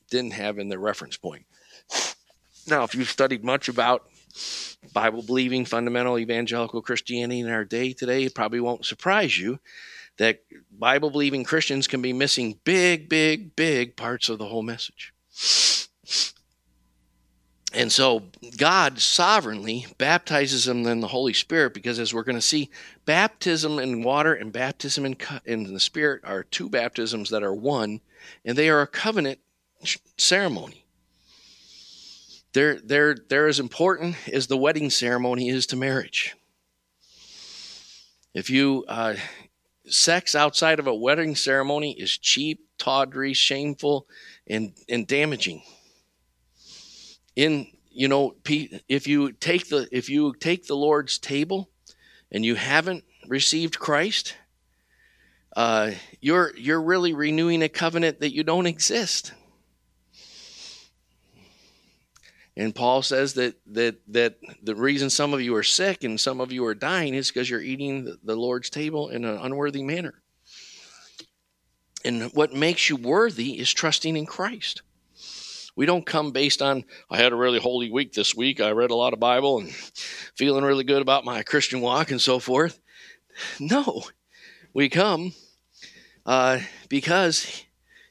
didn't 0.10 0.34
have 0.34 0.60
in 0.60 0.70
their 0.70 0.80
reference 0.80 1.18
point. 1.18 1.46
Now, 2.68 2.84
if 2.84 2.96
you've 2.96 3.10
studied 3.10 3.44
much 3.44 3.68
about 3.68 4.08
Bible 4.94 5.22
believing 5.22 5.66
fundamental 5.66 6.18
evangelical 6.18 6.82
Christianity 6.82 7.42
in 7.42 7.50
our 7.50 7.66
day 7.66 7.94
today, 7.94 8.24
it 8.24 8.36
probably 8.36 8.60
won't 8.60 8.86
surprise 8.86 9.38
you 9.38 9.60
that 10.18 10.44
Bible 10.72 11.10
believing 11.10 11.44
Christians 11.44 11.88
can 11.88 12.02
be 12.02 12.14
missing 12.14 12.60
big, 12.64 13.10
big, 13.10 13.56
big 13.56 13.96
parts 13.96 14.30
of 14.30 14.38
the 14.38 14.46
whole 14.46 14.62
message. 14.62 15.14
And 17.74 17.92
so 17.92 18.24
God 18.58 19.00
sovereignly 19.00 19.88
baptizes 19.98 20.66
them 20.66 20.86
in 20.86 21.00
the 21.00 21.08
Holy 21.08 21.34
Spirit 21.34 21.74
because, 21.74 21.98
as 21.98 22.14
we're 22.14 22.24
going 22.24 22.38
to 22.38 22.42
see, 22.42 22.70
baptism 23.06 23.80
in 23.80 24.04
water 24.04 24.34
and 24.34 24.54
baptism 24.54 25.06
in, 25.06 25.18
in 25.46 25.74
the 25.74 25.80
Spirit 25.80 26.22
are 26.24 26.44
two 26.44 26.70
baptisms 26.70 27.32
that 27.32 27.42
are 27.42 27.54
one, 27.54 28.02
and 28.46 28.56
they 28.56 28.70
are 28.70 28.82
a 28.82 28.88
covenant 28.88 29.40
ceremony. 30.18 30.86
They're, 32.54 32.80
they're, 32.80 33.16
they're 33.16 33.48
as 33.48 33.60
important 33.60 34.16
as 34.32 34.46
the 34.46 34.58
wedding 34.58 34.92
ceremony 34.92 35.50
is 35.50 35.66
to 35.68 35.76
marriage. 35.76 36.36
If 38.36 38.52
you, 38.52 38.86
uh, 38.88 39.16
sex 39.88 40.36
outside 40.36 40.78
of 40.78 40.86
a 40.86 40.94
wedding 40.94 41.36
ceremony 41.36 41.94
is 41.94 42.18
cheap, 42.20 42.68
tawdry, 42.78 43.34
shameful, 43.34 44.08
and, 44.46 44.74
and 44.88 45.08
damaging 45.08 45.64
in 47.36 47.68
you 47.92 48.08
know 48.08 48.36
if 48.46 49.08
you 49.08 49.32
take 49.32 49.70
the 49.70 49.88
if 49.92 50.10
you 50.10 50.34
take 50.40 50.68
the 50.68 50.76
lord's 50.76 51.18
table 51.18 51.70
and 52.32 52.46
you 52.46 52.56
haven't 52.56 53.04
received 53.28 53.80
christ 53.80 54.36
uh, 55.56 55.92
you're 56.20 56.56
you're 56.58 56.82
really 56.82 57.14
renewing 57.14 57.62
a 57.62 57.70
covenant 57.70 58.20
that 58.22 58.34
you 58.34 58.44
don't 58.44 58.66
exist. 58.66 59.34
And 62.56 62.74
paul 62.74 63.02
says 63.02 63.34
that 63.34 63.56
that 63.68 63.98
that 64.08 64.38
the 64.62 64.76
reason 64.76 65.10
some 65.10 65.34
of 65.34 65.42
you 65.42 65.56
are 65.56 65.64
sick 65.64 66.04
and 66.04 66.20
some 66.20 66.40
of 66.40 66.52
you 66.52 66.66
are 66.66 66.76
dying 66.76 67.14
is 67.14 67.30
because 67.30 67.50
you're 67.50 67.62
eating 67.62 68.18
the 68.24 68.36
lord's 68.36 68.70
table 68.70 69.10
in 69.10 69.26
an 69.26 69.38
unworthy 69.38 69.84
manner. 69.84 70.16
And 72.06 72.32
what 72.34 72.54
makes 72.54 72.90
you 72.90 72.96
worthy 72.96 73.60
is 73.60 73.72
trusting 73.72 74.18
in 74.18 74.26
christ 74.26 74.82
we 75.76 75.86
don't 75.86 76.06
come 76.06 76.32
based 76.32 76.62
on, 76.62 76.86
I 77.10 77.18
had 77.18 77.34
a 77.34 77.36
really 77.36 77.60
holy 77.60 77.92
week 77.92 78.14
this 78.14 78.36
week. 78.36 78.62
I 78.62 78.72
read 78.72 78.92
a 78.92 78.96
lot 78.96 79.14
of 79.14 79.20
Bible 79.20 79.60
and 79.60 79.72
feeling 80.36 80.64
really 80.64 80.84
good 80.84 81.02
about 81.02 81.26
my 81.26 81.44
Christian 81.44 81.82
walk 81.82 82.12
and 82.12 82.22
so 82.22 82.40
forth. 82.40 82.80
No, 83.60 84.04
we 84.74 84.90
come 84.90 85.34
uh, 86.26 86.60
because 86.90 87.64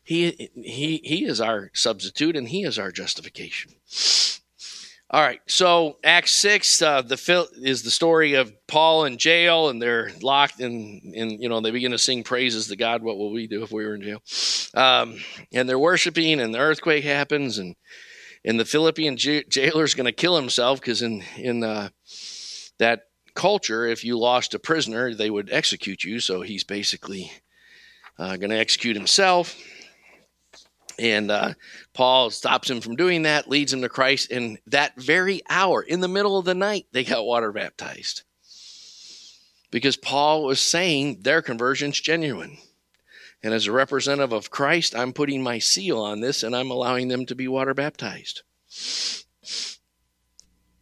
he, 0.02 0.50
he, 0.54 1.00
he 1.04 1.24
is 1.24 1.40
our 1.40 1.70
substitute 1.74 2.36
and 2.36 2.48
he 2.48 2.64
is 2.64 2.78
our 2.78 2.90
justification. 2.90 3.72
All 5.14 5.20
right, 5.20 5.42
so 5.46 5.98
Acts 6.02 6.34
six, 6.34 6.80
uh, 6.80 7.02
the 7.02 7.46
is 7.62 7.82
the 7.82 7.90
story 7.90 8.32
of 8.32 8.50
Paul 8.66 9.04
in 9.04 9.18
jail, 9.18 9.68
and 9.68 9.80
they're 9.80 10.10
locked, 10.22 10.58
and 10.60 11.02
and 11.14 11.32
you 11.32 11.50
know 11.50 11.60
they 11.60 11.70
begin 11.70 11.90
to 11.92 11.98
sing 11.98 12.22
praises 12.22 12.68
to 12.68 12.76
God. 12.76 13.02
What 13.02 13.18
will 13.18 13.30
we 13.30 13.46
do 13.46 13.62
if 13.62 13.70
we 13.70 13.84
were 13.84 13.94
in 13.94 14.00
jail? 14.00 14.22
Um, 14.72 15.18
and 15.52 15.68
they're 15.68 15.78
worshiping, 15.78 16.40
and 16.40 16.54
the 16.54 16.60
earthquake 16.60 17.04
happens, 17.04 17.58
and 17.58 17.76
and 18.42 18.58
the 18.58 18.64
Philippian 18.64 19.18
j- 19.18 19.44
jailer 19.50 19.84
is 19.84 19.92
going 19.92 20.06
to 20.06 20.12
kill 20.12 20.34
himself 20.34 20.80
because 20.80 21.02
in 21.02 21.22
in 21.36 21.62
uh, 21.62 21.90
that 22.78 23.02
culture, 23.34 23.84
if 23.84 24.04
you 24.04 24.18
lost 24.18 24.54
a 24.54 24.58
prisoner, 24.58 25.14
they 25.14 25.28
would 25.28 25.52
execute 25.52 26.04
you. 26.04 26.20
So 26.20 26.40
he's 26.40 26.64
basically 26.64 27.30
uh, 28.18 28.38
going 28.38 28.48
to 28.48 28.58
execute 28.58 28.96
himself. 28.96 29.58
And 30.98 31.30
uh, 31.30 31.54
Paul 31.94 32.30
stops 32.30 32.70
him 32.70 32.80
from 32.80 32.96
doing 32.96 33.22
that, 33.22 33.48
leads 33.48 33.72
him 33.72 33.82
to 33.82 33.88
Christ. 33.88 34.30
And 34.30 34.58
that 34.66 35.00
very 35.00 35.42
hour, 35.48 35.82
in 35.82 36.00
the 36.00 36.08
middle 36.08 36.38
of 36.38 36.44
the 36.44 36.54
night, 36.54 36.86
they 36.92 37.04
got 37.04 37.26
water 37.26 37.52
baptized. 37.52 38.22
Because 39.70 39.96
Paul 39.96 40.44
was 40.44 40.60
saying 40.60 41.20
their 41.22 41.42
conversion's 41.42 42.00
genuine. 42.00 42.58
And 43.42 43.52
as 43.52 43.66
a 43.66 43.72
representative 43.72 44.32
of 44.32 44.50
Christ, 44.50 44.94
I'm 44.94 45.12
putting 45.12 45.42
my 45.42 45.58
seal 45.58 46.00
on 46.00 46.20
this 46.20 46.42
and 46.42 46.54
I'm 46.54 46.70
allowing 46.70 47.08
them 47.08 47.26
to 47.26 47.34
be 47.34 47.48
water 47.48 47.74
baptized. 47.74 48.42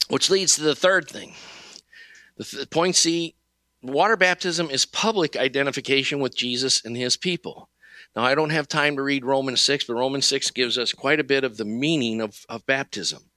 Which 0.08 0.28
leads 0.28 0.56
to 0.56 0.62
the 0.62 0.74
third 0.74 1.08
thing. 1.08 1.34
The 2.36 2.44
th- 2.44 2.70
point 2.70 2.96
C 2.96 3.34
water 3.82 4.16
baptism 4.16 4.68
is 4.70 4.84
public 4.84 5.36
identification 5.36 6.20
with 6.20 6.36
Jesus 6.36 6.84
and 6.84 6.96
his 6.96 7.16
people. 7.16 7.69
Now, 8.16 8.24
I 8.24 8.34
don't 8.34 8.50
have 8.50 8.66
time 8.68 8.96
to 8.96 9.02
read 9.02 9.24
Romans 9.24 9.60
6, 9.60 9.84
but 9.84 9.94
Romans 9.94 10.26
6 10.26 10.50
gives 10.50 10.76
us 10.76 10.92
quite 10.92 11.20
a 11.20 11.24
bit 11.24 11.44
of 11.44 11.56
the 11.56 11.64
meaning 11.64 12.20
of, 12.20 12.44
of 12.48 12.66
baptism. 12.66 13.30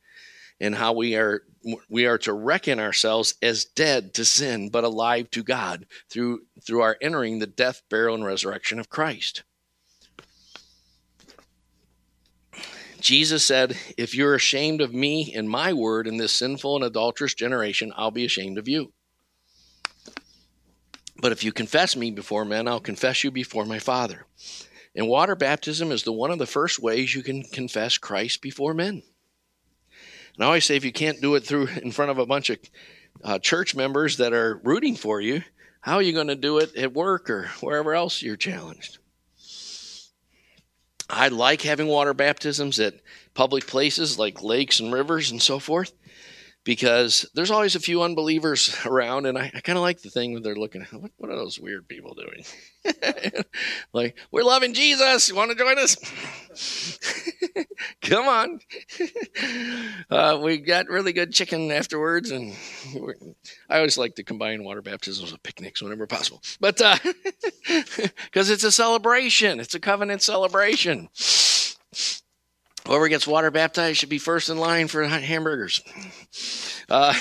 and 0.59 0.75
how 0.75 0.93
we 0.93 1.15
are 1.15 1.43
we 1.89 2.05
are 2.05 2.17
to 2.17 2.33
reckon 2.33 2.79
ourselves 2.79 3.35
as 3.41 3.65
dead 3.65 4.13
to 4.13 4.25
sin 4.25 4.69
but 4.69 4.83
alive 4.83 5.31
to 5.31 5.43
God 5.43 5.85
through 6.09 6.41
through 6.65 6.81
our 6.81 6.97
entering 7.01 7.39
the 7.39 7.47
death, 7.47 7.81
burial, 7.89 8.15
and 8.15 8.25
resurrection 8.25 8.79
of 8.79 8.89
Christ. 8.89 9.43
Jesus 12.99 13.43
said, 13.43 13.77
If 13.97 14.15
you're 14.15 14.35
ashamed 14.35 14.79
of 14.79 14.93
me 14.93 15.33
and 15.35 15.49
my 15.49 15.73
word 15.73 16.07
in 16.07 16.17
this 16.17 16.31
sinful 16.31 16.77
and 16.77 16.85
adulterous 16.85 17.33
generation, 17.33 17.91
I'll 17.97 18.11
be 18.11 18.25
ashamed 18.25 18.57
of 18.57 18.69
you. 18.69 18.93
But 21.23 21.31
if 21.31 21.41
you 21.41 21.53
confess 21.53 21.95
me 21.95 22.11
before 22.11 22.43
men, 22.43 22.67
I'll 22.67 22.81
confess 22.81 23.23
you 23.23 23.31
before 23.31 23.63
my 23.63 23.79
Father. 23.79 24.25
And 24.93 25.07
water 25.07 25.37
baptism 25.37 25.89
is 25.89 26.03
the 26.03 26.11
one 26.11 26.31
of 26.31 26.37
the 26.37 26.45
first 26.45 26.79
ways 26.79 27.15
you 27.15 27.23
can 27.23 27.43
confess 27.43 27.97
Christ 27.97 28.41
before 28.41 28.73
men. 28.73 29.03
And 30.35 30.43
I 30.43 30.47
always 30.47 30.65
say 30.65 30.75
if 30.75 30.83
you 30.83 30.91
can't 30.91 31.21
do 31.21 31.35
it 31.35 31.45
through 31.45 31.67
in 31.81 31.93
front 31.93 32.11
of 32.11 32.19
a 32.19 32.25
bunch 32.25 32.49
of 32.49 32.57
uh, 33.23 33.39
church 33.39 33.73
members 33.73 34.17
that 34.17 34.33
are 34.33 34.59
rooting 34.65 34.97
for 34.97 35.21
you, 35.21 35.43
how 35.79 35.95
are 35.95 36.01
you 36.01 36.11
going 36.11 36.27
to 36.27 36.35
do 36.35 36.57
it 36.57 36.75
at 36.75 36.93
work 36.93 37.29
or 37.29 37.47
wherever 37.61 37.95
else 37.95 38.21
you're 38.21 38.35
challenged? 38.35 38.97
I 41.09 41.29
like 41.29 41.61
having 41.61 41.87
water 41.87 42.13
baptisms 42.13 42.81
at 42.81 42.95
public 43.33 43.65
places 43.65 44.19
like 44.19 44.43
lakes 44.43 44.81
and 44.81 44.91
rivers 44.91 45.31
and 45.31 45.41
so 45.41 45.59
forth 45.59 45.93
because 46.63 47.29
there's 47.33 47.51
always 47.51 47.75
a 47.75 47.79
few 47.79 48.03
unbelievers 48.03 48.77
around, 48.85 49.25
and 49.25 49.37
I, 49.37 49.51
I 49.53 49.61
kind 49.61 49.77
of 49.77 49.83
like 49.83 50.01
the 50.01 50.09
thing 50.09 50.33
that 50.33 50.43
they're 50.43 50.55
looking 50.55 50.81
at. 50.81 50.93
What, 50.93 51.11
what 51.17 51.31
are 51.31 51.35
those 51.35 51.59
weird 51.59 51.87
people 51.87 52.15
doing? 52.15 52.45
like, 53.93 54.17
we're 54.31 54.43
loving 54.43 54.73
Jesus. 54.73 55.29
You 55.29 55.35
want 55.35 55.51
to 55.51 55.57
join 55.57 55.77
us? 55.79 56.99
Come 58.01 58.27
on. 58.27 58.59
uh, 60.09 60.39
we 60.41 60.57
got 60.57 60.87
really 60.87 61.13
good 61.13 61.33
chicken 61.33 61.71
afterwards, 61.71 62.31
and 62.31 62.53
I 63.69 63.77
always 63.77 63.97
like 63.97 64.15
to 64.15 64.23
combine 64.23 64.63
water 64.63 64.81
baptisms 64.81 65.31
with 65.31 65.43
picnics 65.43 65.81
whenever 65.81 66.07
possible. 66.07 66.41
But 66.59 66.77
because 66.77 68.49
uh, 68.49 68.53
it's 68.53 68.63
a 68.63 68.71
celebration, 68.71 69.59
it's 69.59 69.75
a 69.75 69.79
covenant 69.79 70.21
celebration. 70.21 71.09
Whoever 72.85 73.07
gets 73.07 73.25
water 73.25 73.49
baptized 73.49 73.97
should 73.97 74.09
be 74.09 74.17
first 74.17 74.49
in 74.49 74.57
line 74.57 74.87
for 74.87 75.03
hamburgers. 75.05 75.81
Uh, 76.89 77.13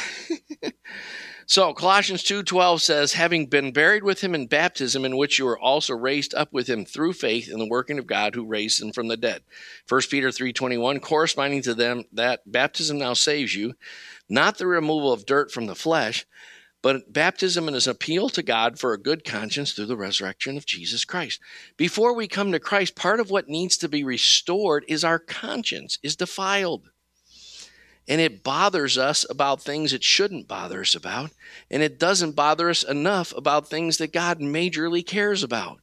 so 1.46 1.72
Colossians 1.72 2.24
2:12 2.24 2.80
says, 2.80 3.12
"Having 3.12 3.46
been 3.46 3.72
buried 3.72 4.02
with 4.02 4.22
him 4.22 4.34
in 4.34 4.48
baptism, 4.48 5.04
in 5.04 5.16
which 5.16 5.38
you 5.38 5.44
were 5.44 5.58
also 5.58 5.94
raised 5.94 6.34
up 6.34 6.52
with 6.52 6.66
him 6.68 6.84
through 6.84 7.12
faith 7.12 7.48
in 7.48 7.60
the 7.60 7.68
working 7.68 7.98
of 7.98 8.08
God 8.08 8.34
who 8.34 8.44
raised 8.44 8.82
him 8.82 8.92
from 8.92 9.06
the 9.06 9.16
dead." 9.16 9.42
1 9.88 10.10
Peter 10.10 10.32
3:21, 10.32 10.98
corresponding 10.98 11.62
to 11.62 11.74
them, 11.74 12.04
that 12.12 12.40
baptism 12.50 12.98
now 12.98 13.14
saves 13.14 13.54
you, 13.54 13.74
not 14.28 14.58
the 14.58 14.66
removal 14.66 15.12
of 15.12 15.26
dirt 15.26 15.52
from 15.52 15.66
the 15.66 15.76
flesh, 15.76 16.26
but 16.82 17.12
baptism 17.12 17.68
is 17.68 17.86
an 17.86 17.92
appeal 17.92 18.28
to 18.30 18.42
God 18.42 18.78
for 18.78 18.92
a 18.92 19.00
good 19.00 19.24
conscience 19.24 19.72
through 19.72 19.86
the 19.86 19.96
resurrection 19.96 20.56
of 20.56 20.66
Jesus 20.66 21.04
Christ. 21.04 21.40
Before 21.76 22.12
we 22.12 22.26
come 22.26 22.50
to 22.50 22.58
Christ, 22.58 22.96
part 22.96 23.20
of 23.20 23.30
what 23.30 23.48
needs 23.48 23.76
to 23.78 23.88
be 23.88 24.02
restored 24.02 24.84
is 24.88 25.04
our 25.04 25.20
conscience 25.20 25.98
is 26.02 26.16
defiled. 26.16 26.90
And 28.08 28.20
it 28.20 28.42
bothers 28.42 28.98
us 28.98 29.24
about 29.30 29.62
things 29.62 29.92
it 29.92 30.02
shouldn't 30.02 30.48
bother 30.48 30.80
us 30.80 30.96
about. 30.96 31.30
And 31.70 31.84
it 31.84 32.00
doesn't 32.00 32.32
bother 32.32 32.68
us 32.68 32.82
enough 32.82 33.32
about 33.36 33.68
things 33.68 33.98
that 33.98 34.12
God 34.12 34.40
majorly 34.40 35.06
cares 35.06 35.44
about. 35.44 35.78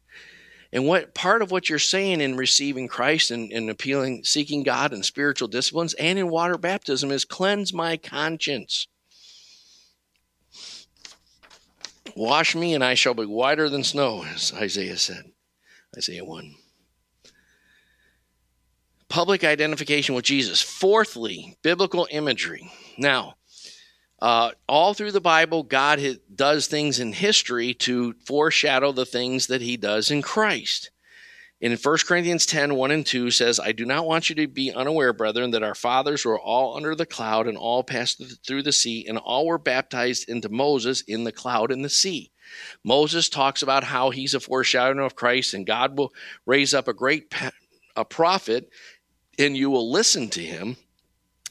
And 0.72 0.86
what 0.86 1.16
part 1.16 1.42
of 1.42 1.50
what 1.50 1.70
you're 1.70 1.80
saying 1.80 2.20
in 2.20 2.36
receiving 2.36 2.90
Christ 2.90 3.32
and, 3.32 3.52
and 3.52 3.70
appealing, 3.70 4.26
seeking 4.26 4.64
God 4.64 4.94
and 4.94 5.04
spiritual 5.04 5.48
disciplines 5.48 5.94
and 5.96 6.20
in 6.20 6.30
water 6.30 6.58
baptism 6.58 7.10
is 7.10 7.26
cleanse 7.26 7.74
my 7.74 7.96
conscience. 7.96 8.88
Wash 12.16 12.56
me, 12.56 12.74
and 12.74 12.84
I 12.84 12.94
shall 12.94 13.14
be 13.14 13.26
whiter 13.26 13.70
than 13.70 13.84
snow, 13.84 14.24
as 14.24 14.54
Isaiah 14.54 14.98
said. 14.98 15.32
Isaiah 15.96 16.26
1. 16.26 16.56
Public 19.08 19.44
identification 19.44 20.16
with 20.16 20.26
Jesus. 20.26 20.62
Fourthly, 20.62 21.58
biblical 21.62 22.08
imagery. 22.12 22.72
Now, 22.98 23.36
uh, 24.22 24.52
all 24.68 24.94
through 24.94 25.14
the 25.14 25.22
Bible, 25.22 25.64
God 25.64 26.02
does 26.34 26.68
things 26.68 27.00
in 27.00 27.14
history 27.14 27.74
to 27.76 28.14
foreshadow 28.26 28.92
the 28.92 29.06
things 29.06 29.48
that 29.48 29.62
he 29.62 29.78
does 29.78 30.12
in 30.12 30.22
Christ 30.22 30.92
in 31.62 31.76
1 31.76 31.98
Corinthians 32.08 32.46
10 32.46 32.76
1 32.76 32.92
and 32.92 33.06
2 33.06 33.32
says, 33.32 33.60
I 33.60 33.74
do 33.74 33.86
not 33.86 34.06
want 34.06 34.30
you 34.30 34.36
to 34.36 34.48
be 34.48 34.72
unaware, 34.72 35.12
brethren, 35.12 35.52
that 35.52 35.64
our 35.64 35.76
fathers 35.76 36.24
were 36.24 36.40
all 36.40 36.78
under 36.78 36.96
the 36.96 37.06
cloud 37.06 37.48
and 37.48 37.58
all 37.58 37.84
passed 37.84 38.22
through 38.46 38.64
the 38.64 38.72
sea, 38.72 39.06
and 39.08 39.18
all 39.18 39.46
were 39.46 39.58
baptized 39.58 40.30
into 40.30 40.48
Moses 40.48 41.02
in 41.02 41.26
the 41.26 41.34
cloud 41.34 41.72
and 41.72 41.84
the 41.84 41.90
sea. 41.90 42.32
Moses 42.84 43.28
talks 43.28 43.62
about 43.62 43.84
how 43.84 44.10
he's 44.10 44.34
a 44.34 44.40
foreshadowing 44.40 45.06
of 45.06 45.16
Christ, 45.16 45.54
and 45.54 45.66
God 45.66 45.98
will 45.98 46.14
raise 46.46 46.74
up 46.74 46.88
a 46.88 46.94
great 46.94 47.34
a 47.96 48.06
prophet, 48.06 48.70
and 49.38 49.58
you 49.58 49.70
will 49.70 49.92
listen 49.92 50.30
to 50.30 50.42
him. 50.42 50.78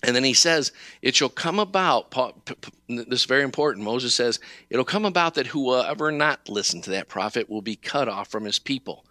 And 0.02 0.14
then 0.14 0.24
he 0.24 0.32
says, 0.32 0.72
It 1.02 1.16
shall 1.16 1.28
come 1.28 1.58
about, 1.58 2.12
this 2.88 3.06
is 3.10 3.24
very 3.24 3.42
important. 3.42 3.84
Moses 3.84 4.14
says, 4.14 4.40
It'll 4.70 4.84
come 4.84 5.04
about 5.04 5.34
that 5.34 5.48
whoever 5.48 6.10
not 6.10 6.48
listen 6.48 6.80
to 6.82 6.90
that 6.92 7.08
prophet 7.08 7.50
will 7.50 7.62
be 7.62 7.76
cut 7.76 8.08
off 8.08 8.28
from 8.28 8.44
his 8.44 8.58
people. 8.58 9.04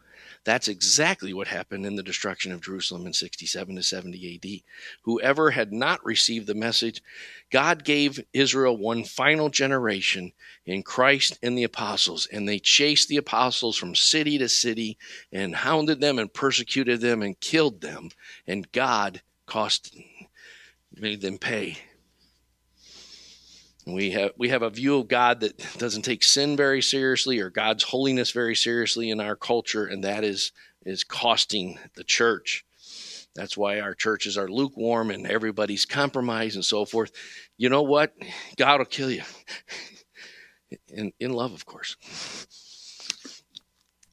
That's 0.48 0.70
exactly 0.70 1.34
what 1.34 1.50
happened 1.50 1.86
in 1.86 1.98
the 1.98 2.04
destruction 2.04 2.54
of 2.54 2.62
Jerusalem 2.62 3.06
in 3.06 3.12
67 3.12 3.76
to 3.76 3.84
70 3.84 4.36
AD. 4.36 4.62
Whoever 5.02 5.52
had 5.52 5.74
not 5.74 6.06
received 6.06 6.48
the 6.48 6.56
message, 6.56 7.04
God 7.52 7.84
gave 7.84 8.24
Israel 8.32 8.78
one 8.78 9.04
final 9.04 9.50
generation 9.50 10.32
in 10.66 10.84
Christ 10.84 11.38
and 11.44 11.58
the 11.58 11.66
apostles, 11.66 12.30
and 12.32 12.48
they 12.48 12.60
chased 12.60 13.10
the 13.10 13.18
apostles 13.18 13.76
from 13.76 13.94
city 13.94 14.38
to 14.38 14.48
city 14.48 14.98
and 15.34 15.54
hounded 15.54 16.00
them 16.00 16.18
and 16.18 16.34
persecuted 16.34 17.02
them 17.02 17.24
and 17.24 17.38
killed 17.42 17.82
them, 17.82 18.08
and 18.48 18.72
God 18.72 19.22
cost 19.48 19.98
made 20.96 21.20
them 21.20 21.38
pay 21.38 21.78
we 23.94 24.12
have 24.12 24.32
we 24.38 24.50
have 24.50 24.62
a 24.62 24.70
view 24.70 25.00
of 25.00 25.08
God 25.08 25.40
that 25.42 25.58
doesn't 25.78 26.04
take 26.04 26.24
sin 26.24 26.58
very 26.58 26.82
seriously 26.82 27.40
or 27.40 27.50
God's 27.50 27.84
holiness 27.84 28.32
very 28.32 28.56
seriously 28.56 29.10
in 29.10 29.20
our 29.20 29.36
culture, 29.36 29.86
and 29.86 30.04
that 30.04 30.24
is 30.24 30.52
is 30.84 31.04
costing 31.04 31.80
the 31.96 32.04
church. 32.04 32.66
That's 33.36 33.56
why 33.56 33.80
our 33.80 33.94
churches 33.94 34.36
are 34.38 34.48
lukewarm 34.48 35.12
and 35.12 35.28
everybody's 35.28 35.86
compromised 35.86 36.56
and 36.56 36.66
so 36.66 36.86
forth. 36.86 37.12
You 37.56 37.70
know 37.70 37.84
what? 37.84 38.14
God 38.58 38.80
will 38.80 38.86
kill 38.86 39.12
you. 39.12 39.22
in, 40.88 41.14
in 41.20 41.32
love, 41.34 41.54
of 41.54 41.66
course. 41.66 41.96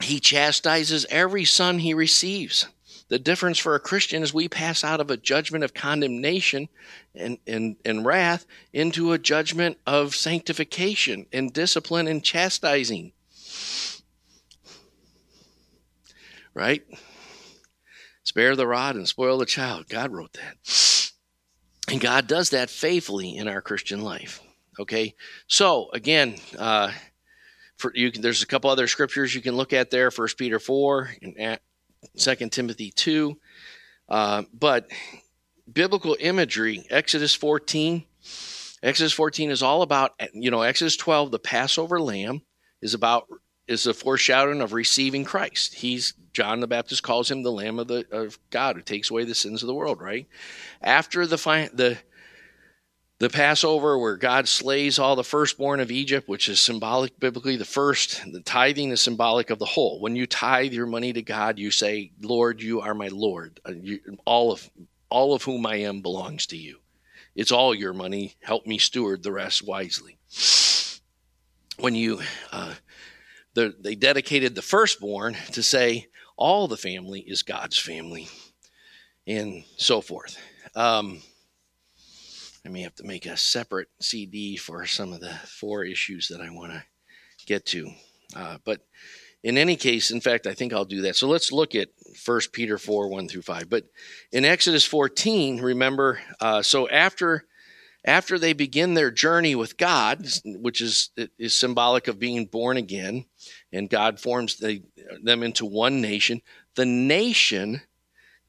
He 0.02 0.20
chastises 0.20 1.06
every 1.09 1.46
son 1.46 1.78
he 1.78 1.94
receives. 1.94 2.66
The 3.14 3.20
difference 3.20 3.60
for 3.60 3.76
a 3.76 3.78
Christian 3.78 4.24
is 4.24 4.34
we 4.34 4.48
pass 4.48 4.82
out 4.82 4.98
of 4.98 5.08
a 5.08 5.16
judgment 5.16 5.62
of 5.62 5.72
condemnation 5.72 6.68
and, 7.14 7.38
and, 7.46 7.76
and 7.84 8.04
wrath 8.04 8.44
into 8.72 9.12
a 9.12 9.20
judgment 9.20 9.78
of 9.86 10.16
sanctification 10.16 11.26
and 11.32 11.52
discipline 11.52 12.08
and 12.08 12.24
chastising. 12.24 13.12
Right? 16.54 16.82
Spare 18.24 18.56
the 18.56 18.66
rod 18.66 18.96
and 18.96 19.06
spoil 19.06 19.38
the 19.38 19.46
child. 19.46 19.88
God 19.88 20.10
wrote 20.10 20.32
that. 20.32 21.12
And 21.86 22.00
God 22.00 22.26
does 22.26 22.50
that 22.50 22.68
faithfully 22.68 23.36
in 23.36 23.46
our 23.46 23.62
Christian 23.62 24.02
life. 24.02 24.42
Okay? 24.80 25.14
So, 25.46 25.88
again, 25.92 26.34
uh, 26.58 26.90
for 27.76 27.92
you 27.94 28.10
can, 28.10 28.22
there's 28.22 28.42
a 28.42 28.46
couple 28.46 28.70
other 28.70 28.88
scriptures 28.88 29.36
you 29.36 29.40
can 29.40 29.54
look 29.54 29.72
at 29.72 29.92
there. 29.92 30.10
First 30.10 30.36
Peter 30.36 30.58
4 30.58 31.10
and 31.22 31.60
Second 32.16 32.52
Timothy 32.52 32.90
2. 32.90 33.39
Uh, 34.09 34.43
but 34.52 34.89
biblical 35.70 36.16
imagery, 36.20 36.86
Exodus 36.90 37.35
14. 37.35 38.05
Exodus 38.82 39.12
14 39.12 39.51
is 39.51 39.62
all 39.62 39.82
about, 39.82 40.12
you 40.32 40.51
know, 40.51 40.62
Exodus 40.62 40.97
12, 40.97 41.31
the 41.31 41.39
Passover 41.39 42.01
lamb 42.01 42.43
is 42.82 42.94
about 42.94 43.26
is 43.66 43.86
a 43.86 43.94
foreshadowing 43.94 44.60
of 44.60 44.72
receiving 44.72 45.24
Christ. 45.24 45.74
He's 45.74 46.12
John 46.32 46.60
the 46.60 46.66
Baptist 46.66 47.02
calls 47.02 47.31
him 47.31 47.43
the 47.43 47.52
Lamb 47.52 47.78
of 47.78 47.89
the 47.89 48.06
of 48.10 48.39
God 48.51 48.76
who 48.76 48.82
takes 48.82 49.10
away 49.10 49.24
the 49.24 49.35
sins 49.35 49.62
of 49.62 49.66
the 49.68 49.74
world. 49.74 50.01
Right 50.02 50.26
after 50.82 51.26
the 51.26 51.36
the 51.72 51.98
the 53.18 53.30
Passover, 53.30 53.98
where 53.98 54.16
God 54.16 54.48
slays 54.48 54.98
all 54.98 55.14
the 55.16 55.24
firstborn 55.24 55.80
of 55.80 55.90
Egypt, 55.90 56.28
which 56.28 56.48
is 56.48 56.60
symbolic 56.60 57.18
biblically, 57.20 57.56
the 57.56 57.64
first, 57.64 58.22
the 58.32 58.40
tithing 58.40 58.90
is 58.90 59.00
symbolic 59.00 59.50
of 59.50 59.58
the 59.58 59.64
whole. 59.64 60.00
When 60.00 60.16
you 60.16 60.26
tithe 60.26 60.72
your 60.72 60.86
money 60.86 61.12
to 61.12 61.22
God, 61.22 61.58
you 61.58 61.70
say, 61.70 62.10
Lord, 62.20 62.60
you 62.60 62.80
are 62.80 62.94
my 62.94 63.08
Lord. 63.08 63.60
Uh, 63.64 63.72
all 64.24 64.52
of 64.52 64.68
all 65.10 65.32
of 65.32 65.44
whom 65.44 65.64
I 65.64 65.76
am 65.76 66.00
belongs 66.00 66.46
to 66.46 66.56
you. 66.56 66.80
It's 67.36 67.52
all 67.52 67.72
your 67.72 67.92
money. 67.92 68.34
Help 68.42 68.66
me 68.66 68.78
steward 68.78 69.22
the 69.22 69.30
rest 69.30 69.64
wisely. 69.64 70.18
When 71.78 71.94
you, 71.94 72.20
uh, 72.50 72.74
the, 73.54 73.76
they 73.78 73.94
dedicated 73.94 74.54
the 74.54 74.62
firstborn 74.62 75.36
to 75.52 75.62
say, 75.62 76.08
all 76.36 76.66
the 76.66 76.76
family 76.76 77.20
is 77.20 77.44
God's 77.44 77.78
family, 77.78 78.28
and 79.26 79.64
so 79.76 80.00
forth. 80.00 80.36
Um, 80.74 81.22
I 82.66 82.70
may 82.70 82.82
have 82.82 82.94
to 82.96 83.04
make 83.04 83.26
a 83.26 83.36
separate 83.36 83.88
CD 84.00 84.56
for 84.56 84.86
some 84.86 85.12
of 85.12 85.20
the 85.20 85.34
four 85.46 85.84
issues 85.84 86.28
that 86.28 86.40
I 86.40 86.50
want 86.50 86.72
to 86.72 86.82
get 87.46 87.66
to. 87.66 87.90
Uh, 88.34 88.58
but 88.64 88.86
in 89.42 89.58
any 89.58 89.76
case, 89.76 90.10
in 90.10 90.22
fact, 90.22 90.46
I 90.46 90.54
think 90.54 90.72
I'll 90.72 90.86
do 90.86 91.02
that. 91.02 91.16
So 91.16 91.28
let's 91.28 91.52
look 91.52 91.74
at 91.74 91.90
1 92.24 92.40
Peter 92.52 92.78
4 92.78 93.08
1 93.08 93.28
through 93.28 93.42
5. 93.42 93.68
But 93.68 93.84
in 94.32 94.46
Exodus 94.46 94.86
14, 94.86 95.60
remember, 95.60 96.20
uh, 96.40 96.62
so 96.62 96.88
after 96.88 97.44
after 98.06 98.38
they 98.38 98.52
begin 98.52 98.92
their 98.94 99.10
journey 99.10 99.54
with 99.54 99.76
God, 99.76 100.26
which 100.44 100.80
is 100.80 101.10
is 101.38 101.58
symbolic 101.58 102.08
of 102.08 102.18
being 102.18 102.46
born 102.46 102.76
again, 102.76 103.26
and 103.72 103.88
God 103.88 104.20
forms 104.20 104.56
the, 104.56 104.82
them 105.22 105.42
into 105.42 105.66
one 105.66 106.00
nation, 106.00 106.40
the 106.74 106.86
nation 106.86 107.82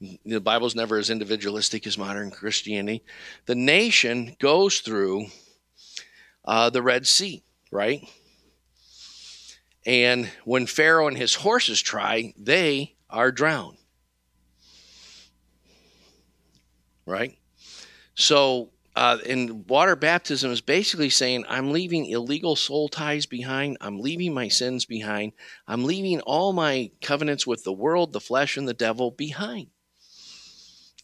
the 0.01 0.41
Bible's 0.41 0.75
never 0.75 0.97
as 0.97 1.09
individualistic 1.09 1.87
as 1.87 1.97
modern 1.97 2.31
Christianity. 2.31 3.03
The 3.45 3.55
nation 3.55 4.35
goes 4.39 4.79
through 4.79 5.27
uh, 6.43 6.69
the 6.69 6.81
Red 6.81 7.07
Sea, 7.07 7.43
right? 7.71 8.07
And 9.85 10.29
when 10.43 10.65
Pharaoh 10.65 11.07
and 11.07 11.17
his 11.17 11.35
horses 11.35 11.81
try, 11.81 12.33
they 12.37 12.95
are 13.09 13.31
drowned. 13.31 13.77
Right? 17.05 17.37
So, 18.15 18.71
uh, 18.95 19.19
and 19.27 19.69
water 19.69 19.95
baptism 19.95 20.51
is 20.51 20.61
basically 20.61 21.09
saying, 21.09 21.45
I'm 21.47 21.71
leaving 21.71 22.07
illegal 22.07 22.55
soul 22.55 22.89
ties 22.89 23.25
behind. 23.25 23.77
I'm 23.79 23.99
leaving 23.99 24.33
my 24.33 24.47
sins 24.47 24.85
behind. 24.85 25.33
I'm 25.67 25.83
leaving 25.83 26.21
all 26.21 26.51
my 26.51 26.91
covenants 27.01 27.45
with 27.45 27.63
the 27.63 27.73
world, 27.73 28.11
the 28.11 28.19
flesh, 28.19 28.57
and 28.57 28.67
the 28.67 28.73
devil 28.73 29.11
behind 29.11 29.67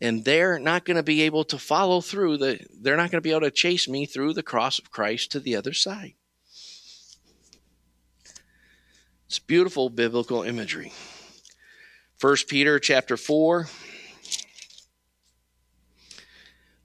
and 0.02 0.26
they're 0.26 0.58
not 0.58 0.84
going 0.84 0.98
to 0.98 1.04
be 1.04 1.22
able 1.22 1.44
to 1.46 1.58
follow 1.58 2.02
through 2.02 2.38
the 2.38 2.60
they're 2.82 2.98
not 2.98 3.12
going 3.12 3.20
to 3.20 3.22
be 3.22 3.32
able 3.32 3.42
to 3.42 3.52
chase 3.52 3.88
me 3.88 4.06
through 4.06 4.34
the 4.34 4.44
cross 4.44 4.80
of 4.80 4.92
Christ 4.92 5.32
to 5.32 5.40
the 5.40 5.56
other 5.56 5.74
side. 5.74 6.16
It's 9.28 9.40
beautiful 9.40 9.90
biblical 9.90 10.44
imagery. 10.44 10.92
1 12.20 12.36
Peter 12.48 12.80
chapter 12.80 13.16
4 13.16 13.68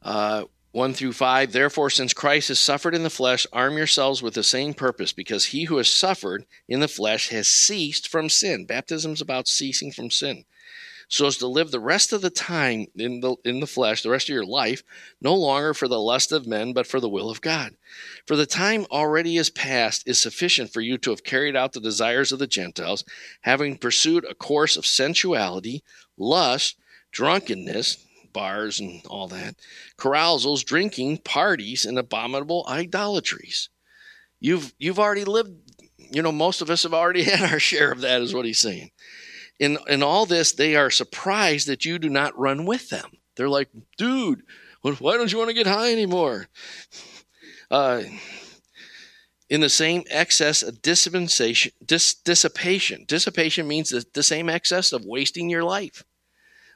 uh, 0.02 0.44
1 0.70 0.92
through 0.92 1.12
5 1.12 1.52
Therefore, 1.52 1.90
since 1.90 2.12
Christ 2.12 2.48
has 2.48 2.60
suffered 2.60 2.94
in 2.94 3.02
the 3.02 3.10
flesh, 3.10 3.46
arm 3.52 3.76
yourselves 3.76 4.22
with 4.22 4.34
the 4.34 4.44
same 4.44 4.72
purpose, 4.72 5.12
because 5.12 5.46
he 5.46 5.64
who 5.64 5.78
has 5.78 5.88
suffered 5.88 6.46
in 6.68 6.80
the 6.80 6.86
flesh 6.86 7.30
has 7.30 7.48
ceased 7.48 8.08
from 8.08 8.28
sin. 8.28 8.66
Baptism 8.66 9.14
is 9.14 9.20
about 9.20 9.48
ceasing 9.48 9.90
from 9.90 10.10
sin 10.10 10.44
so 11.08 11.26
as 11.26 11.36
to 11.38 11.46
live 11.46 11.70
the 11.70 11.80
rest 11.80 12.12
of 12.12 12.20
the 12.20 12.30
time 12.30 12.86
in 12.96 13.20
the 13.20 13.36
in 13.44 13.60
the 13.60 13.66
flesh, 13.66 14.02
the 14.02 14.10
rest 14.10 14.28
of 14.28 14.34
your 14.34 14.44
life, 14.44 14.82
no 15.20 15.34
longer 15.34 15.72
for 15.72 15.86
the 15.86 16.00
lust 16.00 16.32
of 16.32 16.46
men, 16.46 16.72
but 16.72 16.86
for 16.86 16.98
the 16.98 17.08
will 17.08 17.30
of 17.30 17.40
God. 17.40 17.76
For 18.26 18.34
the 18.34 18.46
time 18.46 18.86
already 18.90 19.36
is 19.36 19.48
past 19.48 20.02
is 20.06 20.20
sufficient 20.20 20.72
for 20.72 20.80
you 20.80 20.98
to 20.98 21.10
have 21.10 21.22
carried 21.22 21.54
out 21.54 21.72
the 21.72 21.80
desires 21.80 22.32
of 22.32 22.38
the 22.38 22.48
Gentiles, 22.48 23.04
having 23.42 23.78
pursued 23.78 24.24
a 24.24 24.34
course 24.34 24.76
of 24.76 24.84
sensuality, 24.84 25.84
lust, 26.16 26.76
drunkenness, 27.12 28.04
bars 28.32 28.80
and 28.80 29.00
all 29.06 29.28
that, 29.28 29.56
carousals, 29.96 30.64
drinking, 30.64 31.18
parties, 31.18 31.86
and 31.86 31.98
abominable 31.98 32.66
idolatries. 32.68 33.68
You've 34.40 34.74
you've 34.78 34.98
already 34.98 35.24
lived, 35.24 35.52
you 35.98 36.20
know, 36.20 36.32
most 36.32 36.60
of 36.62 36.68
us 36.68 36.82
have 36.82 36.94
already 36.94 37.22
had 37.30 37.52
our 37.52 37.60
share 37.60 37.92
of 37.92 38.00
that, 38.00 38.22
is 38.22 38.34
what 38.34 38.44
he's 38.44 38.58
saying 38.58 38.90
in 39.58 39.78
in 39.88 40.02
all 40.02 40.26
this, 40.26 40.52
they 40.52 40.76
are 40.76 40.90
surprised 40.90 41.68
that 41.68 41.84
you 41.84 41.98
do 41.98 42.08
not 42.08 42.38
run 42.38 42.66
with 42.66 42.90
them. 42.90 43.10
They're 43.36 43.48
like, 43.48 43.68
dude, 43.98 44.42
why 44.82 45.16
don't 45.16 45.30
you 45.30 45.38
want 45.38 45.48
to 45.48 45.54
get 45.54 45.66
high 45.66 45.92
anymore? 45.92 46.48
Uh, 47.70 48.02
in 49.48 49.60
the 49.60 49.68
same 49.68 50.04
excess 50.10 50.62
of 50.62 50.82
dissipation, 50.82 51.72
dis, 51.84 52.14
dissipation. 52.14 53.04
Dissipation 53.06 53.68
means 53.68 53.90
the, 53.90 54.04
the 54.12 54.22
same 54.22 54.48
excess 54.48 54.92
of 54.92 55.04
wasting 55.04 55.48
your 55.48 55.64
life. 55.64 56.04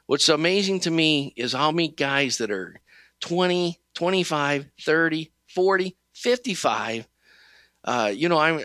What's 0.05 0.29
amazing 0.29 0.81
to 0.81 0.91
me 0.91 1.33
is 1.35 1.53
I'll 1.53 1.71
meet 1.71 1.97
guys 1.97 2.37
that 2.37 2.51
are 2.51 2.79
20, 3.21 3.79
25, 3.93 4.65
30, 4.81 5.31
40, 5.47 5.97
55. 6.13 7.07
Uh, 7.83 8.11
you 8.13 8.29
know, 8.29 8.37
I'm, 8.37 8.61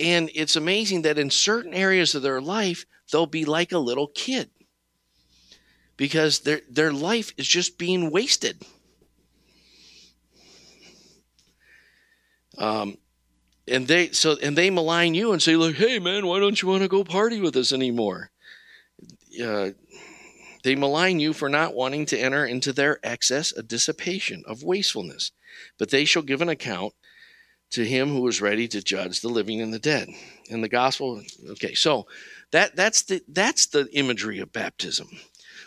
and 0.00 0.30
it's 0.34 0.56
amazing 0.56 1.02
that 1.02 1.18
in 1.18 1.30
certain 1.30 1.74
areas 1.74 2.14
of 2.14 2.22
their 2.22 2.40
life, 2.40 2.86
they'll 3.12 3.26
be 3.26 3.44
like 3.44 3.70
a 3.70 3.78
little 3.78 4.08
kid 4.08 4.50
because 5.96 6.40
their 6.40 6.62
their 6.68 6.92
life 6.92 7.32
is 7.36 7.46
just 7.46 7.78
being 7.78 8.10
wasted. 8.10 8.64
Um, 12.58 12.96
and 13.68 13.86
they 13.86 14.10
so 14.10 14.36
and 14.42 14.58
they 14.58 14.70
malign 14.70 15.14
you 15.14 15.32
and 15.32 15.40
say 15.40 15.54
like, 15.54 15.76
"Hey 15.76 15.98
man, 16.00 16.26
why 16.26 16.40
don't 16.40 16.60
you 16.60 16.68
want 16.68 16.82
to 16.82 16.88
go 16.88 17.04
party 17.04 17.40
with 17.40 17.56
us 17.56 17.72
anymore?" 17.72 18.30
Uh, 19.40 19.70
they 20.64 20.74
malign 20.74 21.20
you 21.20 21.32
for 21.32 21.48
not 21.48 21.74
wanting 21.74 22.06
to 22.06 22.18
enter 22.18 22.44
into 22.44 22.72
their 22.72 22.98
excess 23.02 23.52
of 23.52 23.68
dissipation 23.68 24.42
of 24.46 24.62
wastefulness, 24.62 25.32
but 25.78 25.90
they 25.90 26.04
shall 26.04 26.22
give 26.22 26.40
an 26.40 26.48
account 26.48 26.94
to 27.70 27.84
him 27.84 28.10
who 28.10 28.26
is 28.28 28.40
ready 28.40 28.68
to 28.68 28.82
judge 28.82 29.20
the 29.20 29.28
living 29.28 29.60
and 29.60 29.72
the 29.72 29.78
dead. 29.78 30.08
And 30.50 30.62
the 30.62 30.68
gospel, 30.68 31.22
okay, 31.50 31.74
so 31.74 32.06
that 32.52 32.76
that's 32.76 33.02
the 33.02 33.22
that's 33.28 33.66
the 33.66 33.88
imagery 33.92 34.38
of 34.38 34.52
baptism. 34.52 35.08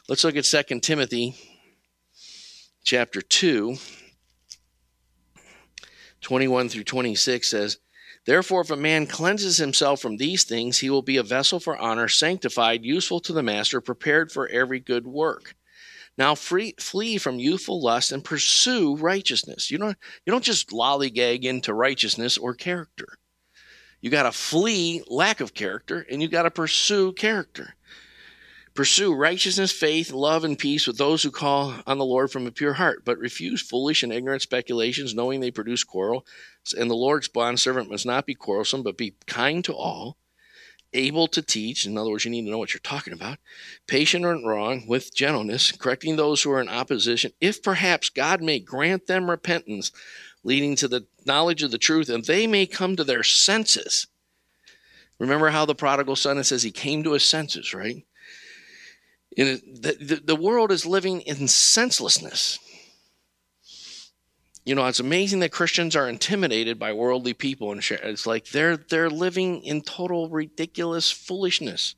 Let's 0.08 0.24
look 0.24 0.36
at 0.36 0.46
Second 0.46 0.82
Timothy 0.82 1.36
chapter 2.84 3.22
2 3.22 3.78
21 6.22 6.70
through 6.70 6.84
26 6.84 7.48
says, 7.48 7.78
Therefore, 8.26 8.62
if 8.62 8.72
a 8.72 8.76
man 8.76 9.06
cleanses 9.06 9.58
himself 9.58 10.02
from 10.02 10.18
these 10.18 10.44
things, 10.44 10.80
he 10.80 10.90
will 10.90 11.04
be 11.04 11.18
a 11.18 11.24
vessel 11.24 11.60
for 11.60 11.78
honor, 11.78 12.08
sanctified, 12.08 12.84
useful 12.84 13.20
to 13.20 13.34
the 13.34 13.44
master, 13.44 13.80
prepared 13.80 14.32
for 14.32 14.48
every 14.48 14.80
good 14.80 15.06
work. 15.06 15.56
Now 16.18 16.34
free, 16.34 16.74
flee 16.80 17.20
from 17.20 17.38
youthful 17.38 17.80
lust 17.80 18.12
and 18.12 18.24
pursue 18.24 18.96
righteousness. 18.96 19.70
You 19.70 19.78
don't, 19.78 19.98
you 20.26 20.32
don't 20.32 20.44
just 20.44 20.70
lollygag 20.70 21.44
into 21.44 21.76
righteousness 21.76 22.40
or 22.40 22.56
character. 22.56 23.20
You 24.06 24.12
got 24.12 24.32
to 24.32 24.32
flee 24.32 25.02
lack 25.08 25.42
of 25.42 25.56
character 25.56 26.06
and 26.12 26.22
you 26.22 26.28
got 26.28 26.44
to 26.44 26.52
pursue 26.52 27.12
character. 27.14 27.74
Pursue 28.76 29.16
righteousness, 29.16 29.72
faith, 29.72 30.12
love, 30.12 30.44
and 30.44 30.60
peace 30.60 30.86
with 30.86 31.00
those 31.00 31.24
who 31.24 31.32
call 31.32 31.74
on 31.88 31.98
the 31.98 32.06
Lord 32.06 32.30
from 32.30 32.46
a 32.46 32.52
pure 32.52 32.74
heart, 32.74 33.04
but 33.04 33.18
refuse 33.18 33.64
foolish 33.64 34.04
and 34.04 34.14
ignorant 34.14 34.44
speculations, 34.44 35.16
knowing 35.16 35.40
they 35.40 35.50
produce 35.50 35.84
quarrel. 35.84 36.24
And 36.78 36.88
the 36.88 36.96
Lord's 36.96 37.28
bondservant 37.28 37.90
must 37.90 38.06
not 38.06 38.28
be 38.28 38.36
quarrelsome, 38.36 38.84
but 38.84 38.96
be 38.96 39.16
kind 39.26 39.66
to 39.66 39.74
all, 39.74 40.18
able 40.94 41.28
to 41.30 41.42
teach. 41.42 41.88
In 41.88 41.98
other 41.98 42.12
words, 42.12 42.26
you 42.26 42.32
need 42.32 42.46
to 42.46 42.52
know 42.52 42.60
what 42.60 42.76
you're 42.76 42.82
talking 42.82 43.14
about. 43.14 43.40
Patient 43.88 44.24
and 44.24 44.48
wrong, 44.48 44.86
with 44.88 45.16
gentleness, 45.16 45.72
correcting 45.72 46.16
those 46.16 46.44
who 46.44 46.52
are 46.52 46.62
in 46.62 46.70
opposition, 46.70 47.32
if 47.42 47.64
perhaps 47.64 48.10
God 48.10 48.44
may 48.44 48.60
grant 48.60 49.08
them 49.08 49.32
repentance 49.32 49.92
leading 50.46 50.76
to 50.78 50.88
the 50.88 51.06
knowledge 51.26 51.64
of 51.64 51.72
the 51.72 51.78
truth, 51.78 52.08
and 52.08 52.24
they 52.24 52.48
may 52.48 52.66
come 52.66 52.96
to 52.96 53.04
their 53.04 53.24
senses. 53.24 54.08
Remember 55.20 55.50
how 55.50 55.66
the 55.66 55.76
prodigal 55.76 56.16
son, 56.16 56.42
says 56.44 56.64
he 56.64 56.72
came 56.72 57.04
to 57.04 57.14
his 57.14 57.26
senses, 57.26 57.74
right? 57.74 58.06
In 59.36 59.60
the, 59.66 59.98
the, 60.00 60.22
the 60.24 60.36
world 60.36 60.72
is 60.72 60.86
living 60.86 61.22
in 61.22 61.48
senselessness. 61.48 62.60
You 64.66 64.76
know, 64.76 64.86
it's 64.86 65.00
amazing 65.00 65.40
that 65.40 65.52
Christians 65.52 65.96
are 65.96 66.08
intimidated 66.08 66.80
by 66.80 66.94
worldly 66.94 67.34
people, 67.34 67.72
and 67.72 67.84
it's 67.90 68.26
like 68.26 68.48
they're 68.48 68.78
they're 68.78 69.12
living 69.12 69.64
in 69.64 69.82
total 69.82 70.30
ridiculous 70.30 71.12
foolishness. 71.12 71.96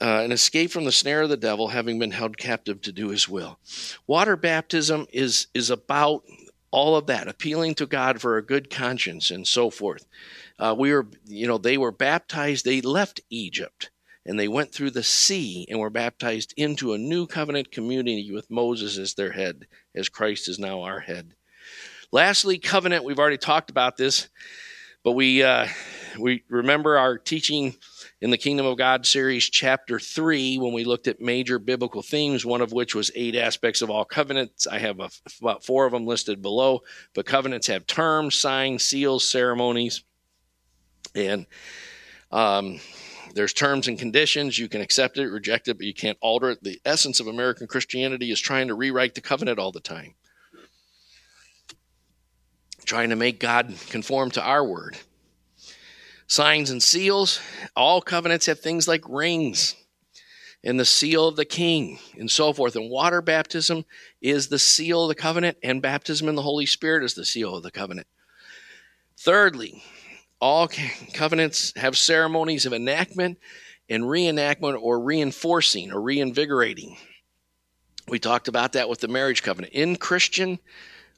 Uh, 0.00 0.20
an 0.22 0.32
escape 0.32 0.70
from 0.70 0.84
the 0.84 0.92
snare 0.92 1.22
of 1.22 1.30
the 1.30 1.36
devil, 1.36 1.68
having 1.68 1.98
been 1.98 2.10
held 2.10 2.36
captive 2.36 2.80
to 2.82 2.92
do 2.92 3.08
his 3.08 3.28
will. 3.28 3.58
Water 4.06 4.36
baptism 4.36 5.06
is 5.12 5.46
is 5.54 5.70
about 5.70 6.24
all 6.70 6.96
of 6.96 7.06
that, 7.06 7.28
appealing 7.28 7.74
to 7.76 7.86
God 7.86 8.20
for 8.20 8.36
a 8.36 8.44
good 8.44 8.70
conscience 8.70 9.30
and 9.30 9.46
so 9.46 9.70
forth. 9.70 10.06
Uh, 10.58 10.74
we 10.76 10.92
were, 10.92 11.06
you 11.26 11.46
know, 11.46 11.58
they 11.58 11.78
were 11.78 11.92
baptized, 11.92 12.64
they 12.64 12.80
left 12.80 13.20
Egypt 13.30 13.90
and 14.26 14.38
they 14.38 14.48
went 14.48 14.72
through 14.72 14.90
the 14.90 15.02
sea 15.02 15.66
and 15.70 15.80
were 15.80 15.88
baptized 15.88 16.52
into 16.56 16.92
a 16.92 16.98
new 16.98 17.26
covenant 17.26 17.72
community 17.72 18.30
with 18.30 18.50
Moses 18.50 18.98
as 18.98 19.14
their 19.14 19.32
head, 19.32 19.66
as 19.94 20.10
Christ 20.10 20.48
is 20.48 20.58
now 20.58 20.82
our 20.82 21.00
head. 21.00 21.34
Lastly, 22.12 22.58
covenant, 22.58 23.04
we've 23.04 23.18
already 23.18 23.38
talked 23.38 23.70
about 23.70 23.96
this, 23.96 24.28
but 25.02 25.12
we, 25.12 25.42
uh, 25.42 25.66
we 26.18 26.42
remember 26.48 26.98
our 26.98 27.16
teaching 27.16 27.76
in 28.20 28.30
the 28.30 28.38
Kingdom 28.38 28.66
of 28.66 28.76
God 28.76 29.06
series, 29.06 29.44
chapter 29.44 30.00
three, 30.00 30.58
when 30.58 30.72
we 30.72 30.84
looked 30.84 31.06
at 31.06 31.20
major 31.20 31.58
biblical 31.58 32.02
themes, 32.02 32.44
one 32.44 32.60
of 32.60 32.72
which 32.72 32.94
was 32.94 33.12
eight 33.14 33.36
aspects 33.36 33.80
of 33.80 33.90
all 33.90 34.04
covenants. 34.04 34.66
I 34.66 34.78
have 34.78 34.98
a, 35.00 35.08
about 35.40 35.64
four 35.64 35.86
of 35.86 35.92
them 35.92 36.06
listed 36.06 36.42
below, 36.42 36.82
but 37.14 37.26
covenants 37.26 37.68
have 37.68 37.86
terms, 37.86 38.34
signs, 38.34 38.84
seals, 38.84 39.28
ceremonies, 39.28 40.02
and 41.14 41.46
um, 42.32 42.80
there's 43.34 43.52
terms 43.52 43.88
and 43.88 43.98
conditions. 43.98 44.58
You 44.58 44.68
can 44.68 44.80
accept 44.80 45.18
it, 45.18 45.28
reject 45.28 45.68
it, 45.68 45.78
but 45.78 45.86
you 45.86 45.94
can't 45.94 46.18
alter 46.20 46.50
it. 46.50 46.62
The 46.62 46.80
essence 46.84 47.20
of 47.20 47.28
American 47.28 47.66
Christianity 47.66 48.30
is 48.32 48.40
trying 48.40 48.68
to 48.68 48.74
rewrite 48.74 49.14
the 49.14 49.20
covenant 49.20 49.58
all 49.58 49.72
the 49.72 49.80
time. 49.80 50.14
trying 52.88 53.10
to 53.10 53.16
make 53.16 53.38
God 53.38 53.74
conform 53.90 54.30
to 54.32 54.42
our 54.42 54.64
word. 54.64 54.96
Signs 56.28 56.70
and 56.70 56.82
seals, 56.82 57.40
all 57.74 58.02
covenants 58.02 58.46
have 58.46 58.60
things 58.60 58.86
like 58.86 59.02
rings 59.08 59.74
and 60.62 60.78
the 60.78 60.84
seal 60.84 61.26
of 61.26 61.36
the 61.36 61.46
king 61.46 61.98
and 62.18 62.30
so 62.30 62.52
forth. 62.52 62.76
And 62.76 62.90
water 62.90 63.22
baptism 63.22 63.86
is 64.20 64.48
the 64.48 64.58
seal 64.58 65.04
of 65.04 65.08
the 65.08 65.14
covenant, 65.14 65.56
and 65.62 65.80
baptism 65.80 66.28
in 66.28 66.34
the 66.34 66.42
Holy 66.42 66.66
Spirit 66.66 67.02
is 67.02 67.14
the 67.14 67.24
seal 67.24 67.56
of 67.56 67.62
the 67.62 67.70
covenant. 67.70 68.06
Thirdly, 69.18 69.82
all 70.38 70.68
covenants 71.14 71.72
have 71.76 71.96
ceremonies 71.96 72.66
of 72.66 72.74
enactment 72.74 73.38
and 73.88 74.04
reenactment 74.04 74.78
or 74.80 75.00
reinforcing 75.00 75.92
or 75.92 76.00
reinvigorating. 76.02 76.98
We 78.06 78.18
talked 78.18 78.48
about 78.48 78.72
that 78.72 78.88
with 78.88 79.00
the 79.00 79.08
marriage 79.08 79.42
covenant. 79.42 79.72
In 79.72 79.96
Christian, 79.96 80.58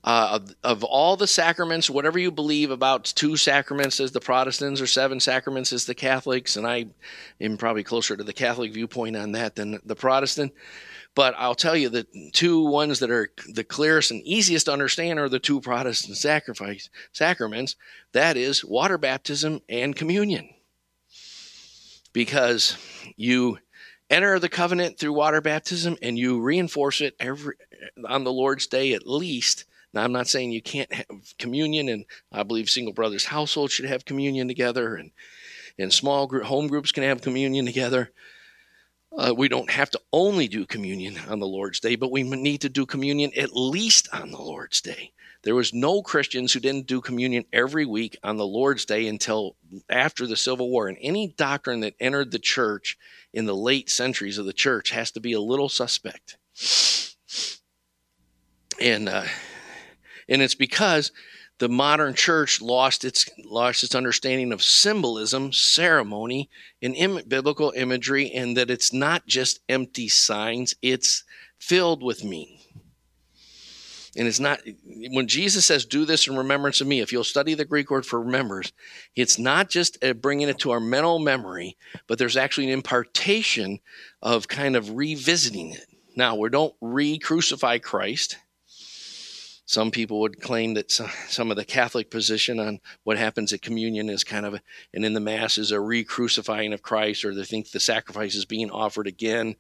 uh, 0.03 0.39
of, 0.41 0.55
of, 0.65 0.85
all 0.85 1.17
the 1.17 1.27
sacraments, 1.27 1.91
whatever 1.91 2.19
you 2.19 2.31
believe 2.31 2.71
about 2.71 3.05
two 3.05 3.37
sacraments 3.37 4.01
as 4.01 4.13
the 4.13 4.21
Protestants 4.21 4.81
or 4.81 4.87
seven 4.87 5.21
sacraments 5.21 5.73
as 5.73 5.85
the 5.85 5.95
Catholics, 5.95 6.57
and 6.57 6.67
I 6.67 6.87
am 7.41 7.59
probably 7.59 7.85
closer 7.85 8.17
to 8.17 8.25
the 8.25 8.33
Catholic 8.33 8.73
viewpoint 8.73 9.17
on 9.17 9.33
that 9.33 9.57
than 9.57 9.79
the 9.85 9.97
Protestant. 9.97 10.53
But 11.15 11.35
I'll 11.37 11.55
tell 11.55 11.77
you 11.77 11.89
the 11.89 12.07
two 12.33 12.65
ones 12.65 13.01
that 13.01 13.11
are 13.11 13.31
the 13.53 13.65
clearest 13.65 14.11
and 14.11 14.23
easiest 14.23 14.67
to 14.67 14.73
understand 14.73 15.19
are 15.19 15.29
the 15.29 15.39
two 15.39 15.61
Protestant 15.61 16.17
sacrifice 16.17 16.89
sacraments. 17.13 17.77
That 18.13 18.37
is 18.37 18.65
water 18.65 18.97
baptism 18.97 19.61
and 19.69 19.95
communion. 19.95 20.49
Because 22.13 22.77
you 23.17 23.59
enter 24.09 24.39
the 24.39 24.49
covenant 24.49 24.99
through 24.99 25.13
water 25.13 25.41
baptism 25.41 25.97
and 26.01 26.19
you 26.19 26.41
reinforce 26.41 27.01
it 27.01 27.15
every 27.21 27.55
on 28.09 28.25
the 28.25 28.33
Lord's 28.33 28.67
day 28.67 28.93
at 28.93 29.07
least. 29.07 29.65
Now 29.93 30.05
I'm 30.05 30.13
not 30.13 30.29
saying 30.29 30.53
you 30.53 30.63
can't 30.63 30.93
have 30.93 31.07
communion 31.39 31.89
and 31.89 32.05
I 32.33 32.43
believe 32.43 32.71
single 32.71 32.95
brothers 32.95 33.25
households 33.25 33.73
should 33.73 33.87
have 33.87 34.05
communion 34.05 34.49
together 34.49 34.95
and 34.95 35.11
and 35.79 35.93
small 35.93 36.27
group 36.27 36.45
home 36.45 36.69
groups 36.69 36.93
can 36.93 37.05
have 37.05 37.23
communion 37.23 37.67
together. 37.67 38.11
Uh, 39.17 39.35
we 39.37 39.49
don't 39.49 39.71
have 39.71 39.91
to 39.91 40.01
only 40.13 40.47
do 40.47 40.65
communion 40.65 41.19
on 41.29 41.41
the 41.41 41.47
Lord's 41.47 41.81
Day, 41.81 41.97
but 41.97 42.13
we 42.13 42.23
need 42.23 42.61
to 42.61 42.69
do 42.69 42.87
communion 42.87 43.33
at 43.37 43.57
least 43.57 44.09
on 44.13 44.31
the 44.31 44.41
Lord's 44.41 44.81
Day. 44.81 45.13
There 45.43 45.55
was 45.55 45.73
no 45.73 46.03
Christians 46.03 46.53
who 46.53 46.61
didn't 46.61 46.87
do 46.87 47.01
communion 47.01 47.45
every 47.53 47.87
week 47.87 48.19
on 48.23 48.37
the 48.37 48.47
Lord's 48.47 48.85
Day 48.85 49.09
until 49.09 49.57
after 49.89 50.27
the 50.27 50.37
Civil 50.37 50.71
War. 50.71 50.87
And 50.87 50.99
any 51.01 51.29
doctrine 51.29 51.81
that 51.81 51.95
entered 51.99 52.31
the 52.31 52.39
church 52.39 52.99
in 53.33 53.47
the 53.47 53.57
late 53.57 53.89
centuries 53.89 54.39
of 54.39 54.45
the 54.45 54.53
church 54.53 54.91
has 54.91 55.11
to 55.13 55.21
be 55.21 55.33
a 55.33 55.41
little 55.41 55.71
suspect. 55.71 56.37
And 58.81 59.09
uh, 59.09 59.25
and 60.31 60.41
it's 60.41 60.55
because 60.55 61.11
the 61.59 61.69
modern 61.69 62.15
church 62.15 62.63
lost 62.63 63.05
its 63.05 63.29
lost 63.45 63.85
its 63.85 63.95
understanding 63.95 64.53
of 64.53 64.63
symbolism, 64.63 65.53
ceremony, 65.53 66.49
and 66.81 66.97
Im- 66.97 67.21
biblical 67.29 67.73
imagery, 67.77 68.31
and 68.31 68.57
that 68.57 68.71
it's 68.71 68.95
not 68.95 69.27
just 69.27 69.61
empty 69.69 70.09
signs; 70.09 70.75
it's 70.81 71.25
filled 71.59 72.03
with 72.03 72.25
meaning. 72.25 72.61
And 74.17 74.27
it's 74.27 74.41
not 74.41 74.61
when 75.11 75.29
Jesus 75.29 75.67
says, 75.67 75.85
"Do 75.85 76.07
this 76.07 76.27
in 76.27 76.37
remembrance 76.37 76.81
of 76.81 76.87
me." 76.87 77.01
If 77.01 77.13
you'll 77.13 77.25
study 77.25 77.53
the 77.53 77.67
Greek 77.67 77.91
word 77.91 78.07
for 78.07 78.23
remembers, 78.23 78.73
it's 79.15 79.39
not 79.39 79.69
just 79.69 80.03
uh, 80.03 80.15
bringing 80.15 80.49
it 80.49 80.61
to 80.61 80.71
our 80.71 80.81
mental 80.81 81.19
memory, 81.19 81.77
but 82.07 82.19
there's 82.19 82.39
actually 82.39 82.69
an 82.69 82.73
impartation 82.73 83.81
of 84.23 84.49
kind 84.49 84.77
of 84.77 84.97
revisiting 84.97 85.73
it. 85.73 85.87
Now, 86.17 86.37
we 86.37 86.49
don't 86.49 86.75
re-crucify 86.81 87.79
Christ 87.79 88.37
some 89.71 89.93
people 89.93 90.19
would 90.19 90.41
claim 90.41 90.75
that 90.75 90.91
some 90.91 91.53
of 91.53 91.57
the 91.57 91.65
Catholic 91.65 92.11
position 92.11 92.59
on 92.59 92.81
what 93.05 93.17
happens 93.17 93.53
at 93.53 93.63
communion 93.63 94.09
is 94.11 94.25
kind 94.25 94.45
of, 94.45 94.55
a, 94.55 94.61
and 94.93 95.05
in 95.05 95.13
the 95.13 95.21
Mass 95.21 95.59
is 95.59 95.71
a 95.71 95.79
re 95.79 96.03
crucifying 96.03 96.73
of 96.73 96.83
Christ, 96.83 97.25
or 97.25 97.33
they 97.33 97.45
think 97.45 97.71
the 97.71 97.79
sacrifice 97.79 98.35
is 98.35 98.45
being 98.45 98.73
offered 98.73 99.07
again. 99.07 99.55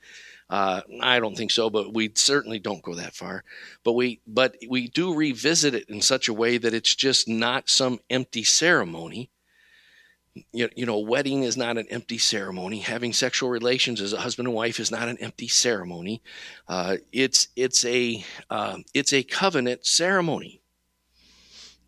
Uh, 0.48 0.80
I 1.00 1.20
don't 1.20 1.36
think 1.36 1.52
so, 1.52 1.70
but 1.70 1.94
we 1.94 2.10
certainly 2.16 2.58
don't 2.58 2.82
go 2.82 2.96
that 2.96 3.14
far. 3.14 3.44
But 3.84 3.92
we, 3.92 4.20
but 4.26 4.56
we 4.68 4.88
do 4.88 5.14
revisit 5.14 5.74
it 5.74 5.88
in 5.88 6.02
such 6.02 6.26
a 6.26 6.34
way 6.34 6.58
that 6.58 6.74
it's 6.74 6.96
just 6.96 7.28
not 7.28 7.70
some 7.70 8.00
empty 8.10 8.42
ceremony, 8.42 9.30
you, 10.52 10.68
you 10.76 10.86
know, 10.86 10.98
wedding 10.98 11.42
is 11.42 11.56
not 11.56 11.78
an 11.78 11.86
empty 11.90 12.18
ceremony. 12.18 12.78
Having 12.78 13.14
sexual 13.14 13.50
relations 13.50 14.00
as 14.00 14.12
a 14.12 14.20
husband 14.20 14.48
and 14.48 14.54
wife 14.54 14.78
is 14.78 14.90
not 14.90 15.08
an 15.08 15.18
empty 15.18 15.48
ceremony. 15.48 16.22
Uh, 16.68 16.98
it's 17.12 17.48
it's 17.56 17.84
a 17.84 18.24
uh, 18.48 18.78
it's 18.94 19.12
a 19.12 19.22
covenant 19.22 19.84
ceremony, 19.86 20.60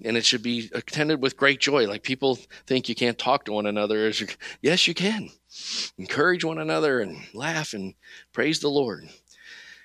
and 0.05 0.17
it 0.17 0.25
should 0.25 0.43
be 0.43 0.71
attended 0.75 1.23
with 1.23 1.37
great 1.37 1.61
joy. 1.61 1.87
Like 1.87 2.03
people 2.03 2.37
think 2.67 2.89
you 2.89 2.95
can't 2.95 3.19
talk 3.19 3.45
to 3.45 3.53
one 3.53 3.67
another. 3.67 4.13
Yes, 4.61 4.89
you 4.89 4.95
can. 4.95 5.31
Encourage 5.99 6.45
one 6.45 6.59
another 6.59 7.01
and 7.01 7.19
laugh 7.35 7.75
and 7.75 7.95
praise 8.33 8.61
the 8.61 8.69
Lord. 8.69 9.09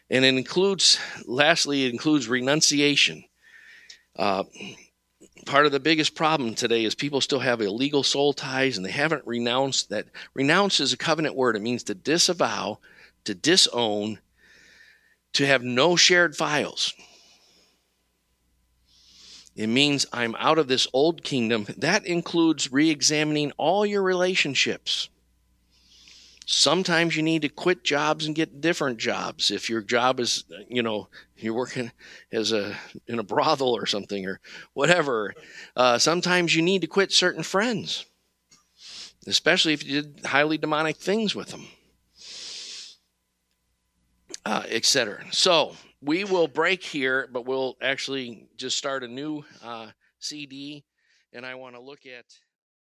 And 0.09 0.23
it 0.23 0.35
includes, 0.35 0.99
lastly, 1.25 1.85
it 1.85 1.91
includes 1.91 2.29
renunciation. 2.29 3.25
Uh, 4.15 4.45
part 5.45 5.65
of 5.65 5.71
the 5.71 5.79
biggest 5.79 6.15
problem 6.15 6.55
today 6.55 6.83
is 6.83 6.95
people 6.95 7.21
still 7.21 7.39
have 7.39 7.61
illegal 7.61 8.03
soul 8.03 8.33
ties 8.33 8.77
and 8.77 8.85
they 8.85 8.91
haven't 8.91 9.25
renounced 9.25 9.89
that. 9.89 10.07
Renounce 10.33 10.79
is 10.79 10.93
a 10.93 10.97
covenant 10.97 11.35
word. 11.35 11.55
It 11.55 11.61
means 11.61 11.83
to 11.83 11.95
disavow, 11.95 12.79
to 13.25 13.33
disown, 13.33 14.19
to 15.33 15.45
have 15.45 15.63
no 15.63 15.95
shared 15.95 16.35
files. 16.35 16.93
It 19.55 19.67
means 19.67 20.05
I'm 20.13 20.35
out 20.35 20.59
of 20.59 20.67
this 20.67 20.87
old 20.93 21.23
kingdom. 21.23 21.65
That 21.77 22.05
includes 22.05 22.71
re 22.71 22.89
examining 22.89 23.51
all 23.57 23.85
your 23.85 24.03
relationships. 24.03 25.09
Sometimes 26.45 27.15
you 27.17 27.23
need 27.23 27.41
to 27.41 27.49
quit 27.49 27.83
jobs 27.83 28.25
and 28.25 28.35
get 28.35 28.61
different 28.61 28.99
jobs. 28.99 29.51
If 29.51 29.69
your 29.69 29.81
job 29.81 30.19
is, 30.19 30.45
you 30.69 30.81
know, 30.81 31.09
you're 31.43 31.53
working 31.53 31.91
as 32.31 32.51
a 32.51 32.75
in 33.07 33.19
a 33.19 33.23
brothel 33.23 33.75
or 33.75 33.85
something 33.85 34.25
or 34.25 34.39
whatever. 34.73 35.33
Uh, 35.75 35.97
sometimes 35.97 36.55
you 36.55 36.61
need 36.61 36.81
to 36.81 36.87
quit 36.87 37.11
certain 37.11 37.43
friends, 37.43 38.05
especially 39.27 39.73
if 39.73 39.85
you 39.85 40.01
did 40.01 40.25
highly 40.25 40.57
demonic 40.57 40.97
things 40.97 41.35
with 41.35 41.49
them, 41.49 41.67
uh, 44.45 44.63
etc. 44.69 45.25
So 45.31 45.75
we 46.01 46.23
will 46.23 46.47
break 46.47 46.83
here, 46.83 47.27
but 47.31 47.45
we'll 47.45 47.75
actually 47.81 48.47
just 48.55 48.77
start 48.77 49.03
a 49.03 49.07
new 49.07 49.43
uh, 49.63 49.87
CD, 50.19 50.83
and 51.33 51.45
I 51.45 51.55
want 51.55 51.75
to 51.75 51.81
look 51.81 52.05
at. 52.05 52.25